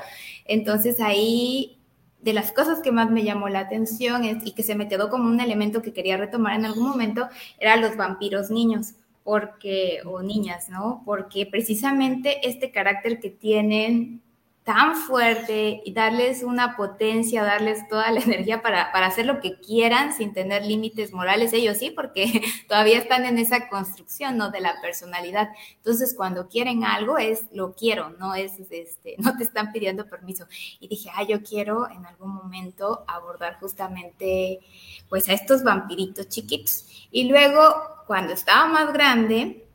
Entonces 0.47 1.01
ahí, 1.01 1.79
de 2.21 2.33
las 2.33 2.53
cosas 2.53 2.81
que 2.81 2.93
más 2.93 3.11
me 3.11 3.23
llamó 3.23 3.49
la 3.49 3.61
atención 3.61 4.25
y 4.25 4.53
que 4.53 4.63
se 4.63 4.75
me 4.75 4.89
quedó 4.89 5.11
como 5.11 5.29
un 5.29 5.41
elemento 5.41 5.83
que 5.83 5.93
quería 5.93 6.17
retomar 6.17 6.55
en 6.55 6.65
algún 6.65 6.89
momento, 6.89 7.29
eran 7.59 7.83
los 7.83 7.97
vampiros 7.97 8.51
niños 8.51 8.95
porque, 9.25 10.01
o 10.05 10.23
niñas, 10.23 10.69
¿no? 10.71 11.03
Porque 11.05 11.47
precisamente 11.47 12.49
este 12.49 12.71
carácter 12.71 13.21
que 13.21 13.31
tienen 13.31 14.23
tan 14.67 14.97
fuerte 14.97 15.81
y 15.85 15.93
darles 15.93 16.43
una 16.43 16.77
potencia, 16.77 17.45
darles 17.45 17.89
toda 17.89 18.11
la 18.11 18.19
energía 18.27 18.63
para, 18.63 18.83
hacer 18.83 19.25
lo 19.25 19.41
que 19.41 19.61
quieran 19.61 20.13
sin 20.13 20.33
tener 20.33 20.67
límites 20.67 21.13
morales, 21.13 21.53
ellos 21.53 21.79
sí, 21.79 21.93
porque 21.93 22.43
todavía 22.69 22.99
están 22.99 23.25
en 23.27 23.39
esa 23.39 23.69
construcción, 23.69 24.37
¿no? 24.37 24.51
De 24.51 24.61
la 24.61 24.81
personalidad. 24.83 25.51
Entonces, 25.77 26.15
cuando 26.17 26.49
quieren 26.49 26.83
algo 26.83 27.17
es 27.17 27.45
lo 27.53 27.75
quiero, 27.75 28.11
no 28.19 28.35
es, 28.35 28.55
este, 28.71 29.15
no 29.19 29.37
te 29.37 29.45
están 29.45 29.71
pidiendo 29.71 30.09
permiso. 30.11 30.47
Y 30.81 30.89
dije, 30.89 31.11
ah, 31.15 31.23
yo 31.23 31.45
quiero 31.45 31.89
en 31.89 32.05
algún 32.05 32.35
momento 32.35 33.05
abordar 33.07 33.61
justamente, 33.61 34.59
pues, 35.09 35.29
a 35.29 35.33
estos 35.33 35.63
vampiritos 35.63 36.29
chiquitos. 36.29 36.89
Y 37.13 37.29
luego, 37.29 37.63
cuando 38.09 38.33
estaba 38.33 38.67
más 38.67 38.93
grande, 38.93 39.66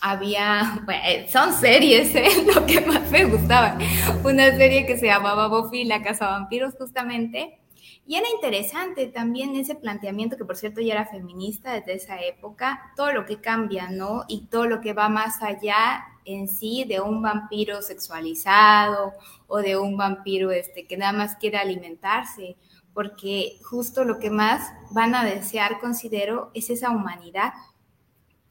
había, 0.00 0.80
bueno, 0.84 1.28
son 1.28 1.52
series, 1.52 2.14
¿eh? 2.14 2.28
lo 2.54 2.66
que 2.66 2.80
más 2.80 3.10
me 3.10 3.24
gustaba. 3.24 3.78
Una 4.24 4.56
serie 4.56 4.86
que 4.86 4.98
se 4.98 5.06
llamaba 5.06 5.48
Buffy, 5.48 5.84
la 5.84 6.02
casa 6.02 6.28
vampiros, 6.28 6.74
justamente. 6.76 7.58
Y 8.06 8.16
era 8.16 8.26
interesante 8.34 9.06
también 9.06 9.54
ese 9.54 9.74
planteamiento, 9.74 10.38
que 10.38 10.44
por 10.44 10.56
cierto 10.56 10.80
ya 10.80 10.94
era 10.94 11.04
feminista 11.04 11.74
desde 11.74 11.94
esa 11.94 12.22
época, 12.22 12.92
todo 12.96 13.12
lo 13.12 13.26
que 13.26 13.40
cambia, 13.40 13.90
¿no? 13.90 14.24
Y 14.28 14.46
todo 14.46 14.64
lo 14.64 14.80
que 14.80 14.94
va 14.94 15.10
más 15.10 15.42
allá 15.42 16.06
en 16.24 16.48
sí 16.48 16.84
de 16.88 17.00
un 17.00 17.22
vampiro 17.22 17.82
sexualizado 17.82 19.12
o 19.46 19.58
de 19.58 19.76
un 19.76 19.96
vampiro 19.96 20.50
este, 20.50 20.86
que 20.86 20.96
nada 20.96 21.12
más 21.12 21.36
quiere 21.36 21.58
alimentarse, 21.58 22.56
porque 22.94 23.58
justo 23.62 24.04
lo 24.04 24.18
que 24.18 24.30
más 24.30 24.72
van 24.90 25.14
a 25.14 25.24
desear, 25.24 25.78
considero, 25.78 26.50
es 26.54 26.70
esa 26.70 26.90
humanidad 26.90 27.52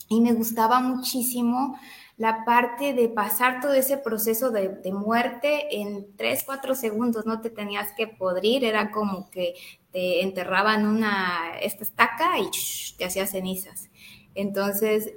y 0.07 0.21
me 0.21 0.33
gustaba 0.33 0.79
muchísimo 0.79 1.77
la 2.17 2.45
parte 2.45 2.93
de 2.93 3.09
pasar 3.09 3.61
todo 3.61 3.73
ese 3.73 3.97
proceso 3.97 4.49
de, 4.49 4.91
muerte 4.91 5.79
en 5.79 6.15
3, 6.15 6.43
4 6.45 6.73
segundos, 6.73 7.27
no 7.27 7.41
te 7.41 7.51
tenías 7.51 7.91
que 7.95 8.07
podrir, 8.07 8.65
era 8.65 8.89
como 8.89 9.29
que 9.29 9.53
te 9.91 10.23
enterraban 10.23 10.87
una, 10.87 11.59
esta 11.61 11.83
estaca 11.83 12.39
y 12.39 12.49
te 12.97 13.05
hacía 13.05 13.27
cenizas. 13.27 13.89
Entonces, 14.33 15.13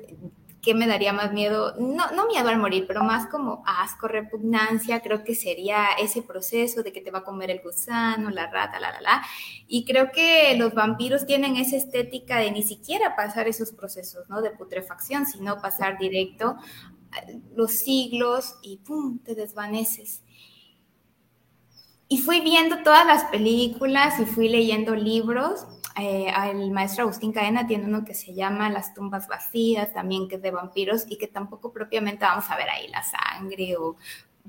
¿qué 0.63 0.75
me 0.75 0.87
daría 0.87 1.13
más 1.13 1.33
miedo? 1.33 1.75
No, 1.79 2.11
no 2.13 2.27
miedo 2.27 2.49
al 2.49 2.59
morir, 2.59 2.85
pero 2.87 3.03
más 3.03 3.27
como 3.29 3.63
asco, 3.67 4.09
repugnancia, 4.09 5.01
creo 5.01 5.25
que 5.25 5.35
sería 5.35 5.87
ese 5.99 6.23
proceso 6.23 6.83
de 6.83 6.93
que 6.93 7.01
te 7.01 7.11
va 7.11 7.21
a 7.21 7.25
comer 7.25 7.51
el 7.51 7.61
gusano, 7.61 8.31
la 8.31 8.51
rata, 8.51 8.79
la, 8.79 8.93
la, 8.93 9.01
la. 9.01 9.23
Y 9.67 9.85
creo 9.85 10.11
que 10.13 10.57
los 10.57 10.75
vampiros 10.75 11.27
tienen 11.27 11.57
esa 11.57 11.77
estética 11.77 12.39
de 12.39 12.51
ni 12.51 12.63
siquiera 12.63 13.17
pasar 13.17 13.49
esos 13.49 13.73
procesos, 13.73 14.29
¿no? 14.29 14.43
De 14.43 14.51
putrefacción, 14.51 15.27
sino 15.27 15.61
pasar 15.61 15.99
directo 15.99 16.57
los 17.55 17.73
siglos 17.73 18.55
y 18.63 18.79
¡pum! 18.79 19.19
te 19.19 19.35
desvaneces. 19.35 20.23
Y 22.09 22.19
fui 22.19 22.41
viendo 22.41 22.83
todas 22.83 23.07
las 23.07 23.25
películas 23.27 24.19
y 24.21 24.25
fui 24.27 24.49
leyendo 24.49 24.95
libros 24.95 25.67
eh, 25.97 26.33
el 26.51 26.71
maestro 26.71 27.05
Agustín 27.05 27.33
Cadena 27.33 27.67
tiene 27.67 27.85
uno 27.85 28.05
que 28.05 28.15
se 28.15 28.35
llama 28.35 28.71
Las 28.71 28.95
tumbas 28.95 29.27
vacías, 29.29 29.93
también 29.93 30.29
que 30.29 30.37
es 30.37 30.43
de 30.43 30.51
vampiros 30.51 31.05
y 31.09 31.19
que 31.19 31.27
tampoco 31.27 31.73
propiamente 31.73 32.25
vamos 32.25 32.51
a 32.51 32.57
ver 32.57 32.71
ahí 32.71 32.89
la 32.89 33.03
sangre 33.03 33.77
o 33.77 33.97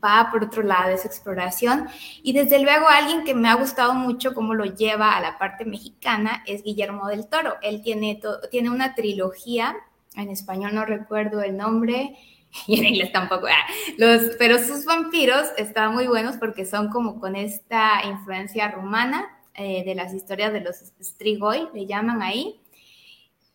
va 0.04 0.30
por 0.32 0.44
otro 0.44 0.64
lado 0.64 0.92
esa 0.92 1.08
exploración. 1.08 1.88
Y 2.24 2.34
desde 2.34 2.60
luego 2.60 2.88
alguien 2.88 3.24
que 3.24 3.34
me 3.34 3.50
ha 3.50 3.56
gustado 3.56 3.94
mucho 3.94 4.34
cómo 4.34 4.54
lo 4.54 4.66
lleva 4.66 5.16
a 5.16 5.22
la 5.22 5.38
parte 5.38 5.66
mexicana 5.66 6.44
es 6.46 6.64
Guillermo 6.64 7.08
del 7.08 7.28
Toro. 7.28 7.56
Él 7.62 7.82
tiene, 7.82 8.20
tiene 8.50 8.70
una 8.70 8.96
trilogía, 8.96 9.76
en 10.16 10.30
español 10.30 10.76
no 10.76 10.86
recuerdo 10.86 11.42
el 11.42 11.58
nombre, 11.58 12.16
y 12.68 12.80
en 12.80 12.86
inglés 12.86 13.12
tampoco, 13.12 13.48
ah, 13.48 13.66
los, 13.98 14.36
pero 14.38 14.60
sus 14.60 14.86
vampiros 14.86 15.48
están 15.58 15.94
muy 15.94 16.08
buenos 16.08 16.38
porque 16.38 16.66
son 16.66 16.90
como 16.90 17.20
con 17.20 17.36
esta 17.36 18.06
influencia 18.06 18.70
rumana 18.70 19.38
eh, 19.56 19.84
de 19.84 19.96
las 19.96 20.14
historias 20.14 20.54
de 20.54 20.62
los 20.62 20.78
Strigoi, 21.02 21.70
le 21.74 21.86
llaman 21.86 22.22
ahí. 22.22 22.62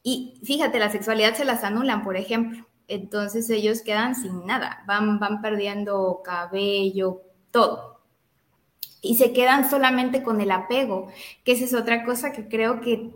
Y 0.03 0.35
fíjate, 0.45 0.79
la 0.79 0.91
sexualidad 0.91 1.35
se 1.35 1.45
las 1.45 1.65
anulan, 1.65 2.05
por 2.05 2.17
ejemplo. 2.17 2.67
Entonces 2.89 3.51
ellos 3.51 3.83
quedan 3.83 4.15
sin 4.15 4.47
nada, 4.47 4.85
van, 4.87 5.19
van 5.19 5.43
perdiendo 5.43 6.21
cabello, 6.25 7.23
todo. 7.51 8.01
Y 9.03 9.17
se 9.17 9.33
quedan 9.33 9.69
solamente 9.69 10.23
con 10.23 10.41
el 10.41 10.51
apego, 10.51 11.09
que 11.45 11.53
esa 11.53 11.65
es 11.65 11.75
otra 11.75 12.05
cosa 12.05 12.33
que 12.33 12.49
creo 12.49 12.81
que, 12.81 13.11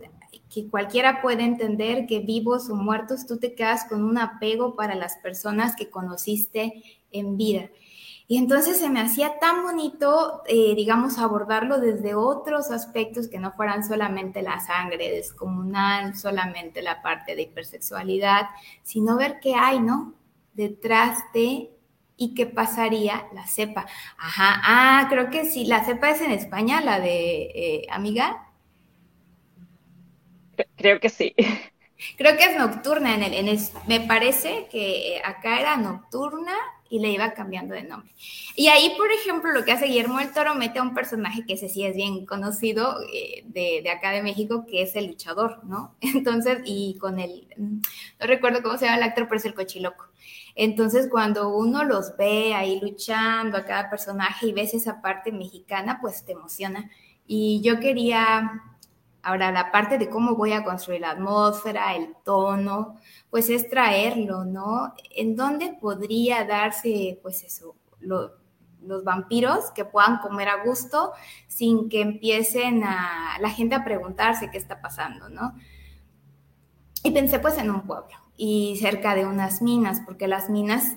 que 0.53 0.69
cualquiera 0.69 1.23
puede 1.23 1.45
entender, 1.45 2.07
que 2.07 2.21
vivos 2.21 2.69
o 2.71 2.75
muertos, 2.75 3.27
tú 3.27 3.38
te 3.38 3.55
quedas 3.55 3.85
con 3.88 4.03
un 4.05 4.19
apego 4.19 4.75
para 4.75 4.95
las 4.95 5.16
personas 5.19 5.77
que 5.77 5.90
conociste 5.90 6.83
en 7.12 7.37
vida. 7.37 7.71
Y 8.31 8.37
entonces 8.37 8.79
se 8.79 8.88
me 8.90 9.01
hacía 9.01 9.40
tan 9.40 9.64
bonito, 9.64 10.45
eh, 10.47 10.77
digamos, 10.77 11.19
abordarlo 11.19 11.81
desde 11.81 12.14
otros 12.14 12.71
aspectos 12.71 13.27
que 13.27 13.40
no 13.40 13.51
fueran 13.55 13.85
solamente 13.85 14.40
la 14.40 14.61
sangre 14.61 15.11
descomunal, 15.11 16.16
solamente 16.16 16.81
la 16.81 17.03
parte 17.03 17.35
de 17.35 17.43
hipersexualidad, 17.43 18.51
sino 18.85 19.16
ver 19.16 19.40
qué 19.40 19.57
hay, 19.57 19.81
¿no? 19.81 20.14
Detrás 20.55 21.19
de 21.35 21.73
y 22.16 22.35
qué 22.35 22.47
pasaría 22.47 23.27
la 23.35 23.49
cepa. 23.49 23.87
Ajá, 24.16 24.61
ah, 24.62 25.07
creo 25.11 25.29
que 25.29 25.45
sí, 25.47 25.64
la 25.64 25.85
cepa 25.85 26.11
es 26.11 26.21
en 26.21 26.31
España, 26.31 26.81
la 26.81 27.01
de 27.01 27.51
eh, 27.53 27.87
amiga. 27.90 28.47
Creo 30.77 31.01
que 31.01 31.09
sí. 31.09 31.35
Creo 32.16 32.37
que 32.37 32.45
es 32.45 32.57
nocturna 32.57 33.12
en 33.12 33.25
el, 33.25 33.35
en 33.35 33.59
me 33.88 34.01
parece 34.01 34.69
que 34.71 35.21
acá 35.25 35.61
era 35.61 35.77
nocturna 35.77 36.55
y 36.90 36.98
le 36.98 37.11
iba 37.11 37.33
cambiando 37.33 37.74
de 37.74 37.85
nombre. 37.85 38.12
Y 38.57 38.66
ahí, 38.66 38.92
por 38.98 39.11
ejemplo, 39.12 39.53
lo 39.53 39.64
que 39.64 39.72
hace 39.72 39.87
Guillermo 39.87 40.18
del 40.18 40.33
Toro 40.33 40.57
mete 40.57 40.81
a 40.81 40.83
un 40.83 40.92
personaje 40.92 41.46
que 41.46 41.55
ese 41.55 41.68
sí 41.68 41.85
es 41.85 41.94
bien 41.94 42.26
conocido 42.26 42.96
eh, 43.14 43.44
de, 43.46 43.81
de, 43.83 43.90
acá 43.90 44.11
de 44.11 44.22
México, 44.22 44.66
que 44.68 44.83
es 44.83 44.96
el 44.96 45.07
luchador, 45.07 45.64
¿no? 45.64 45.94
Entonces, 46.00 46.59
y 46.64 46.98
con 46.98 47.20
el, 47.20 47.46
no 47.57 48.26
recuerdo 48.26 48.62
cómo 48.62 48.76
se 48.76 48.87
llama 48.87 48.98
el 48.98 49.05
actor, 49.05 49.29
pero 49.29 49.38
es 49.38 49.44
el 49.44 49.55
cochiloco. 49.55 50.07
Entonces, 50.57 51.09
cuando 51.09 51.57
uno 51.57 51.85
los 51.85 52.16
ve 52.16 52.55
ahí 52.55 52.81
luchando 52.81 53.57
a 53.57 53.64
cada 53.64 53.88
personaje 53.88 54.48
y 54.48 54.53
ves 54.53 54.74
esa 54.74 55.00
parte 55.00 55.31
mexicana, 55.31 55.98
pues 56.03 56.24
te 56.24 56.33
emociona. 56.33 56.90
Y 57.24 57.61
yo 57.62 57.79
quería 57.79 58.64
Ahora, 59.22 59.52
la 59.52 59.70
parte 59.70 59.98
de 59.98 60.09
cómo 60.09 60.35
voy 60.35 60.52
a 60.52 60.64
construir 60.64 61.02
la 61.02 61.11
atmósfera, 61.11 61.94
el 61.94 62.14
tono, 62.24 62.96
pues 63.28 63.50
es 63.50 63.68
traerlo, 63.68 64.44
¿no? 64.44 64.94
¿En 65.14 65.37
dónde 65.37 65.76
podría 65.80 66.44
darse, 66.44 67.18
pues 67.22 67.44
eso, 67.44 67.76
los 68.00 69.04
vampiros 69.04 69.70
que 69.72 69.85
puedan 69.85 70.18
comer 70.18 70.48
a 70.48 70.64
gusto 70.64 71.12
sin 71.48 71.88
que 71.88 72.00
empiecen 72.00 72.83
a 72.85 73.37
la 73.40 73.50
gente 73.50 73.74
a 73.74 73.85
preguntarse 73.85 74.50
qué 74.50 74.59
está 74.59 74.80
pasando, 74.80 75.28
¿no? 75.28 75.54
Y 77.02 77.11
pensé 77.11 77.38
pues 77.38 77.59
en 77.59 77.70
un 77.70 77.83
pueblo 77.83 78.16
y 78.37 78.78
cerca 78.80 79.14
de 79.14 79.26
unas 79.26 79.61
minas, 79.61 80.00
porque 80.04 80.28
las 80.28 80.48
minas, 80.48 80.96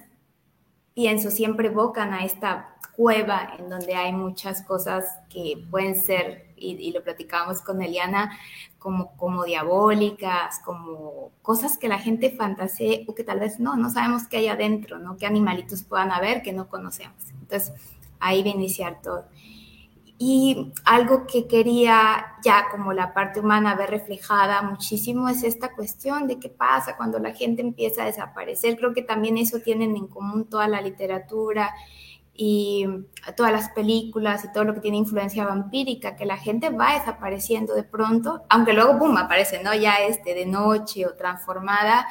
pienso, 0.94 1.30
siempre 1.30 1.68
evocan 1.68 2.14
a 2.14 2.24
esta 2.24 2.78
cueva 2.96 3.54
en 3.58 3.70
donde 3.70 3.96
hay 3.96 4.14
muchas 4.14 4.62
cosas 4.62 5.06
que 5.30 5.66
pueden 5.70 5.96
ser 5.96 6.43
y, 6.64 6.92
lo 6.92 7.04
platicábamos 7.04 7.62
con 7.62 7.82
Eliana, 7.82 8.38
como, 8.80 9.16
como 9.18 9.44
diabólicas, 9.44 10.60
como 10.64 11.32
cosas 11.42 11.78
que 11.78 11.88
la 11.88 12.00
gente 12.00 12.32
fantasee 12.32 13.06
o 13.08 13.16
que 13.16 13.24
tal 13.24 13.40
vez 13.40 13.60
no, 13.60 13.76
no 13.76 13.90
sabemos 13.90 14.28
qué 14.28 14.38
hay 14.38 14.48
adentro, 14.48 15.00
¿no? 15.00 15.18
Qué 15.18 15.26
animalitos 15.26 15.84
puedan 15.84 16.12
haber 16.12 16.42
que 16.42 16.54
no 16.54 16.68
conocemos. 16.68 17.30
Entonces, 17.42 17.74
ahí 18.20 18.42
va 18.42 18.50
a 18.50 18.54
iniciar 18.54 19.02
todo. 19.02 19.26
Y 20.18 20.72
algo 20.86 21.26
que 21.28 21.48
quería 21.48 22.38
ya 22.44 22.70
como 22.72 22.94
la 22.94 23.14
parte 23.14 23.40
humana 23.40 23.76
ver 23.76 23.90
reflejada 23.90 24.62
muchísimo 24.62 25.28
es 25.28 25.44
esta 25.44 25.74
cuestión 25.74 26.28
de 26.28 26.40
qué 26.40 26.50
pasa 26.50 26.96
cuando 26.96 27.20
la 27.20 27.34
gente 27.34 27.62
empieza 27.62 28.04
a 28.04 28.06
desaparecer. 28.06 28.78
Creo 28.78 28.94
que 28.94 29.02
también 29.02 29.38
eso 29.38 29.60
tienen 29.60 29.98
en 29.98 30.08
común 30.08 30.46
toda 30.46 30.68
la 30.68 30.82
literatura 30.82 31.74
y 32.36 32.88
todas 33.38 33.52
las 33.52 33.70
películas 33.70 34.44
y 34.44 34.52
todo 34.52 34.64
lo 34.64 34.74
que 34.74 34.82
tiene 34.82 34.98
influencia 34.98 35.46
vampírica, 35.46 36.16
que 36.16 36.26
la 36.26 36.38
gente 36.38 36.70
va 36.70 36.94
desapareciendo 36.98 37.76
de 37.76 37.84
pronto, 37.84 38.44
aunque 38.50 38.74
luego, 38.74 38.98
boom, 38.98 39.18
aparece, 39.18 39.62
¿no? 39.64 39.74
Ya 39.74 39.98
este 39.98 40.34
de 40.34 40.46
noche 40.46 41.06
o 41.06 41.14
transformada. 41.16 42.08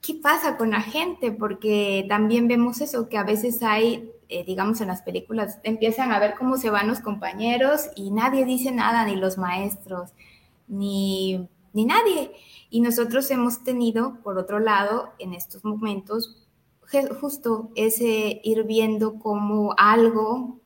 ¿Qué 0.00 0.14
pasa 0.14 0.56
con 0.56 0.70
la 0.70 0.82
gente? 0.82 1.32
Porque 1.32 2.06
también 2.08 2.46
vemos 2.46 2.80
eso, 2.80 3.08
que 3.08 3.18
a 3.18 3.24
veces 3.24 3.62
hay 3.62 4.10
eh, 4.28 4.42
digamos, 4.44 4.80
en 4.80 4.88
las 4.88 5.02
películas, 5.02 5.58
empiezan 5.64 6.10
a 6.10 6.18
ver 6.18 6.34
cómo 6.36 6.56
se 6.56 6.70
van 6.70 6.88
los 6.88 7.00
compañeros 7.00 7.88
y 7.94 8.10
nadie 8.10 8.44
dice 8.44 8.72
nada, 8.72 9.04
ni 9.04 9.16
los 9.16 9.36
maestros, 9.36 10.12
ni, 10.66 11.46
ni 11.72 11.84
nadie. 11.84 12.32
Y 12.70 12.80
nosotros 12.80 13.30
hemos 13.30 13.62
tenido, 13.64 14.16
por 14.22 14.38
otro 14.38 14.60
lado, 14.60 15.12
en 15.18 15.34
estos 15.34 15.64
momentos, 15.64 16.43
justo 17.20 17.70
ese 17.74 18.40
ir 18.42 18.64
viendo 18.64 19.18
como 19.18 19.74
algo 19.76 20.60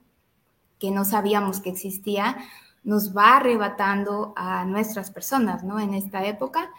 que 0.79 0.91
no 0.91 1.05
sabíamos 1.05 1.61
que 1.61 1.71
existía 1.71 2.37
nos 2.85 3.15
va 3.15 3.37
arrebatando 3.37 4.33
a 4.37 4.65
nuestras 4.65 5.11
personas, 5.11 5.63
¿no? 5.63 5.79
En 5.79 5.95
esta 5.95 6.25
época. 6.25 6.71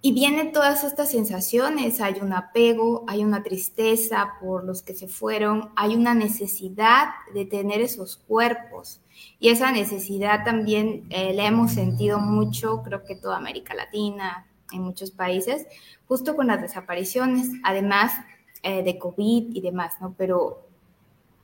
Y 0.00 0.12
vienen 0.12 0.52
todas 0.52 0.84
estas 0.84 1.10
sensaciones, 1.10 2.00
hay 2.00 2.16
un 2.20 2.32
apego, 2.32 3.04
hay 3.06 3.24
una 3.24 3.42
tristeza 3.42 4.34
por 4.40 4.64
los 4.64 4.82
que 4.82 4.94
se 4.94 5.08
fueron, 5.08 5.70
hay 5.76 5.94
una 5.96 6.12
necesidad 6.12 7.08
de 7.32 7.46
tener 7.46 7.80
esos 7.80 8.16
cuerpos. 8.16 9.00
Y 9.38 9.48
esa 9.48 9.72
necesidad 9.72 10.44
también 10.44 11.06
eh, 11.08 11.32
la 11.34 11.46
hemos 11.46 11.72
sentido 11.72 12.18
mucho, 12.18 12.82
creo 12.82 13.04
que 13.04 13.16
toda 13.16 13.38
América 13.38 13.74
Latina, 13.74 14.46
en 14.74 14.82
muchos 14.82 15.10
países, 15.10 15.66
justo 16.06 16.36
con 16.36 16.48
las 16.48 16.60
desapariciones, 16.60 17.48
además 17.62 18.12
eh, 18.62 18.82
de 18.82 18.98
COVID 18.98 19.54
y 19.54 19.60
demás, 19.60 19.94
¿no? 20.00 20.14
Pero 20.18 20.66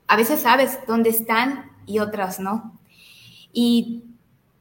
a 0.06 0.16
veces 0.16 0.40
sabes 0.40 0.78
dónde 0.86 1.10
están 1.10 1.70
y 1.86 1.98
otras 1.98 2.40
no. 2.40 2.78
Y 3.52 4.04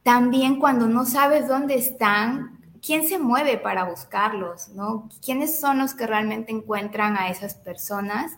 también 0.02 0.58
cuando 0.58 0.86
no 0.86 1.04
sabes 1.04 1.48
dónde 1.48 1.74
están, 1.74 2.58
quién 2.84 3.06
se 3.06 3.18
mueve 3.18 3.58
para 3.58 3.84
buscarlos, 3.84 4.68
¿no? 4.70 5.08
¿Quiénes 5.24 5.60
son 5.60 5.78
los 5.78 5.94
que 5.94 6.06
realmente 6.06 6.52
encuentran 6.52 7.16
a 7.16 7.28
esas 7.28 7.54
personas? 7.54 8.32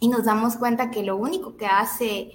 Y 0.00 0.08
nos 0.08 0.24
damos 0.24 0.56
cuenta 0.56 0.90
que 0.90 1.02
lo 1.02 1.16
único 1.16 1.56
que 1.56 1.66
hace 1.66 2.32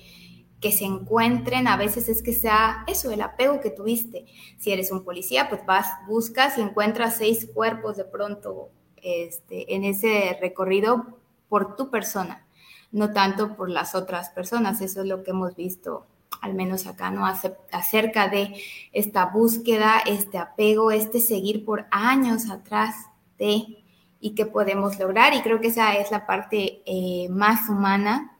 que 0.59 0.71
se 0.71 0.85
encuentren 0.85 1.67
a 1.67 1.77
veces 1.77 2.09
es 2.09 2.21
que 2.21 2.33
sea 2.33 2.83
eso, 2.87 3.11
el 3.11 3.21
apego 3.21 3.61
que 3.61 3.69
tuviste. 3.69 4.25
Si 4.57 4.71
eres 4.71 4.91
un 4.91 5.03
policía, 5.03 5.49
pues 5.49 5.65
vas, 5.65 5.87
buscas 6.07 6.57
y 6.57 6.61
encuentras 6.61 7.17
seis 7.17 7.47
cuerpos 7.53 7.97
de 7.97 8.05
pronto 8.05 8.69
este, 8.97 9.73
en 9.73 9.85
ese 9.85 10.37
recorrido 10.41 11.17
por 11.47 11.75
tu 11.75 11.89
persona, 11.89 12.45
no 12.91 13.13
tanto 13.13 13.55
por 13.55 13.69
las 13.69 13.95
otras 13.95 14.29
personas. 14.29 14.81
Eso 14.81 15.01
es 15.01 15.07
lo 15.07 15.23
que 15.23 15.31
hemos 15.31 15.55
visto 15.55 16.05
al 16.41 16.53
menos 16.53 16.87
acá, 16.87 17.11
¿no? 17.11 17.25
Acerca 17.71 18.29
de 18.29 18.53
esta 18.93 19.25
búsqueda, 19.25 19.99
este 20.05 20.37
apego, 20.37 20.91
este 20.91 21.19
seguir 21.19 21.65
por 21.65 21.87
años 21.91 22.49
atrás 22.49 22.95
de 23.37 23.83
y 24.21 24.35
qué 24.35 24.45
podemos 24.45 24.97
lograr. 24.99 25.33
Y 25.33 25.41
creo 25.41 25.59
que 25.59 25.67
esa 25.67 25.95
es 25.95 26.11
la 26.11 26.25
parte 26.25 26.81
eh, 26.85 27.27
más 27.29 27.69
humana 27.69 28.38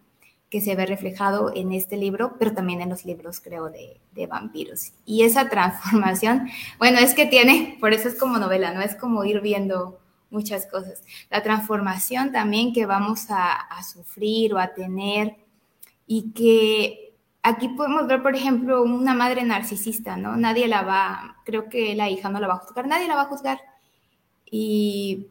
que 0.50 0.62
se 0.62 0.76
ve 0.76 0.86
reflejado 0.86 1.52
en 1.56 1.72
este 1.74 1.96
libro, 1.96 2.36
pero 2.40 2.54
también 2.54 2.82
en 2.82 2.90
los 2.90 3.06
libros, 3.06 3.40
creo, 3.40 3.70
de, 3.70 4.00
de, 4.14 4.28
vampiros. 4.28 4.94
Y 5.06 5.24
esa 5.24 5.50
transformación, 5.50 6.50
bueno, 6.78 7.00
es 7.00 7.14
que 7.14 7.26
tiene, 7.26 7.78
por 7.80 7.94
eso 7.94 8.08
es 8.08 8.16
como 8.16 8.38
novela, 8.40 8.74
no 8.74 8.82
es 8.82 8.96
como 8.96 9.24
ir 9.26 9.42
viendo 9.42 10.00
muchas 10.30 10.66
cosas. 10.66 11.04
La 11.30 11.44
transformación 11.44 12.32
también 12.32 12.74
que 12.74 12.86
vamos 12.86 13.28
a, 13.30 13.68
sufrir 13.84 14.54
o 14.54 14.60
a 14.60 14.74
tener 14.74 15.38
y 16.06 16.32
que 16.32 17.16
aquí 17.44 17.70
podemos 17.70 18.08
ver, 18.08 18.22
por 18.22 18.36
ejemplo, 18.36 18.84
una 18.84 19.14
madre 19.14 19.44
narcisista, 19.44 20.18
¿no? 20.18 20.36
Nadie 20.38 20.68
la 20.68 20.82
va, 20.82 21.38
creo 21.46 21.70
que 21.70 21.96
la 21.96 22.10
hija 22.10 22.30
no 22.30 22.40
la 22.40 22.48
va 22.48 22.56
a 22.56 22.58
juzgar, 22.58 22.88
nadie 22.88 23.08
la 23.08 23.16
va 23.16 23.22
a 23.24 23.26
juzgar. 23.26 23.60
Y 24.52 25.28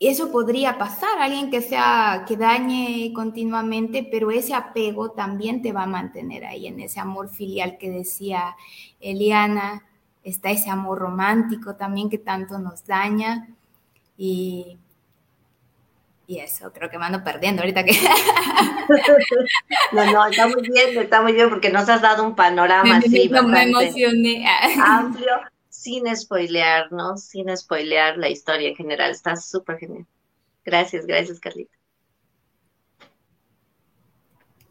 eso 0.00 0.30
podría 0.30 0.76
pasar, 0.76 1.20
alguien 1.20 1.50
que 1.50 1.62
sea, 1.62 2.24
que 2.26 2.36
dañe 2.36 3.12
continuamente, 3.14 4.06
pero 4.10 4.30
ese 4.30 4.54
apego 4.54 5.12
también 5.12 5.62
te 5.62 5.72
va 5.72 5.84
a 5.84 5.86
mantener 5.86 6.44
ahí, 6.44 6.66
en 6.66 6.80
ese 6.80 7.00
amor 7.00 7.28
filial 7.28 7.78
que 7.78 7.90
decía 7.90 8.56
Eliana, 9.00 9.84
está 10.22 10.50
ese 10.50 10.70
amor 10.70 10.98
romántico 10.98 11.76
también 11.76 12.10
que 12.10 12.18
tanto 12.18 12.58
nos 12.58 12.84
daña. 12.86 13.48
Y 14.16 14.78
y 16.26 16.38
eso, 16.38 16.72
creo 16.72 16.88
que 16.88 16.98
me 16.98 17.04
ando 17.04 17.22
perdiendo 17.22 17.60
ahorita 17.60 17.84
que... 17.84 17.92
no, 19.92 20.10
no, 20.10 20.26
está 20.26 20.46
muy 20.46 20.62
bien, 20.62 20.98
está 20.98 21.20
muy 21.20 21.34
bien 21.34 21.50
porque 21.50 21.68
nos 21.68 21.86
has 21.88 22.00
dado 22.00 22.24
un 22.24 22.34
panorama 22.34 22.96
así 22.96 23.28
me 23.46 23.62
emocioné. 23.64 24.46
amplio, 24.82 25.32
sin 25.84 26.14
spoilear, 26.16 26.90
¿no? 26.92 27.16
Sin 27.18 27.54
spoilear 27.56 28.16
la 28.16 28.30
historia 28.30 28.68
en 28.70 28.76
general. 28.76 29.10
Está 29.10 29.36
súper 29.36 29.78
genial. 29.78 30.06
Gracias, 30.64 31.06
gracias, 31.06 31.40
Carlita. 31.40 31.76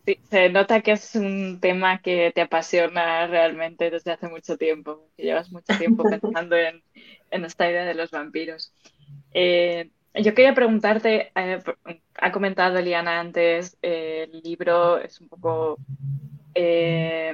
Sí, 0.06 0.20
se 0.30 0.50
nota 0.50 0.82
que 0.82 0.92
es 0.94 1.16
un 1.16 1.60
tema 1.62 2.02
que 2.02 2.32
te 2.36 2.42
apasiona 2.42 3.26
realmente 3.28 3.90
desde 3.90 4.12
hace 4.12 4.28
mucho 4.28 4.58
tiempo, 4.58 5.10
que 5.16 5.24
llevas 5.24 5.52
mucho 5.52 5.78
tiempo 5.78 6.04
pensando 6.10 6.58
en, 6.58 6.84
en 7.32 7.46
esta 7.46 7.70
idea 7.70 7.86
de 7.86 7.94
los 7.94 8.12
vampiros. 8.12 8.74
Eh, 9.34 9.92
yo 10.16 10.34
quería 10.34 10.54
preguntarte, 10.56 11.32
eh, 11.36 11.64
ha 12.16 12.32
comentado 12.32 12.78
Eliana 12.80 13.20
antes, 13.20 13.78
eh, 13.82 14.28
el 14.32 14.42
libro 14.42 14.98
es 15.00 15.22
un 15.22 15.30
poco 15.30 15.78
eh, 16.56 17.34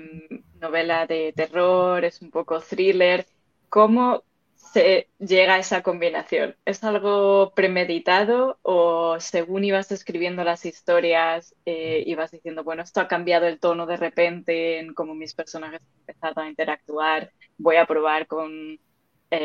novela 0.62 1.08
de 1.08 1.34
terror, 1.36 2.06
es 2.06 2.22
un 2.22 2.30
poco 2.32 2.60
thriller. 2.62 3.26
¿Cómo 3.70 4.24
se 4.56 5.08
llega 5.20 5.56
a 5.56 5.60
esa 5.60 5.82
combinación? 5.84 6.56
¿Es 6.66 6.84
algo 6.84 7.54
premeditado 7.56 8.60
o 8.62 9.20
según 9.20 9.64
ibas 9.64 9.92
escribiendo 9.92 10.44
las 10.44 10.66
historias 10.66 11.56
ibas 11.66 12.32
diciendo, 12.32 12.64
bueno, 12.64 12.84
esto 12.84 13.02
ha 13.02 13.08
cambiado 13.08 13.48
el 13.48 13.60
tono 13.60 13.86
de 13.86 13.98
repente 13.98 14.80
en 14.80 14.94
cómo 14.94 15.16
mis 15.16 15.34
personajes 15.34 15.82
han 15.82 16.00
empezado 16.02 16.42
a 16.42 16.50
interactuar, 16.50 17.32
voy 17.58 17.78
a 17.78 17.86
probar 17.86 18.28
con 18.28 18.80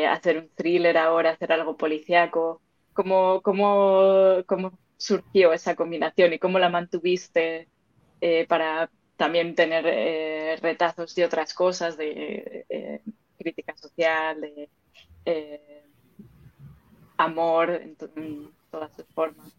hacer 0.09 0.37
un 0.37 0.49
thriller 0.55 0.97
ahora, 0.97 1.31
hacer 1.31 1.51
algo 1.51 1.77
policíaco? 1.77 2.61
¿Cómo, 2.93 3.41
cómo, 3.41 4.43
cómo 4.45 4.77
surgió 4.97 5.53
esa 5.53 5.75
combinación 5.75 6.33
y 6.33 6.39
cómo 6.39 6.59
la 6.59 6.69
mantuviste 6.69 7.67
eh, 8.21 8.45
para 8.47 8.89
también 9.17 9.55
tener 9.55 9.85
eh, 9.87 10.57
retazos 10.61 11.15
de 11.15 11.25
otras 11.25 11.53
cosas, 11.53 11.97
de 11.97 12.65
eh, 12.69 13.01
crítica 13.45 13.75
social, 13.77 14.41
de 14.41 14.69
amor 17.17 17.69
en, 17.69 17.95
todas 18.71 18.91
sus 18.95 19.05
formas? 19.13 19.53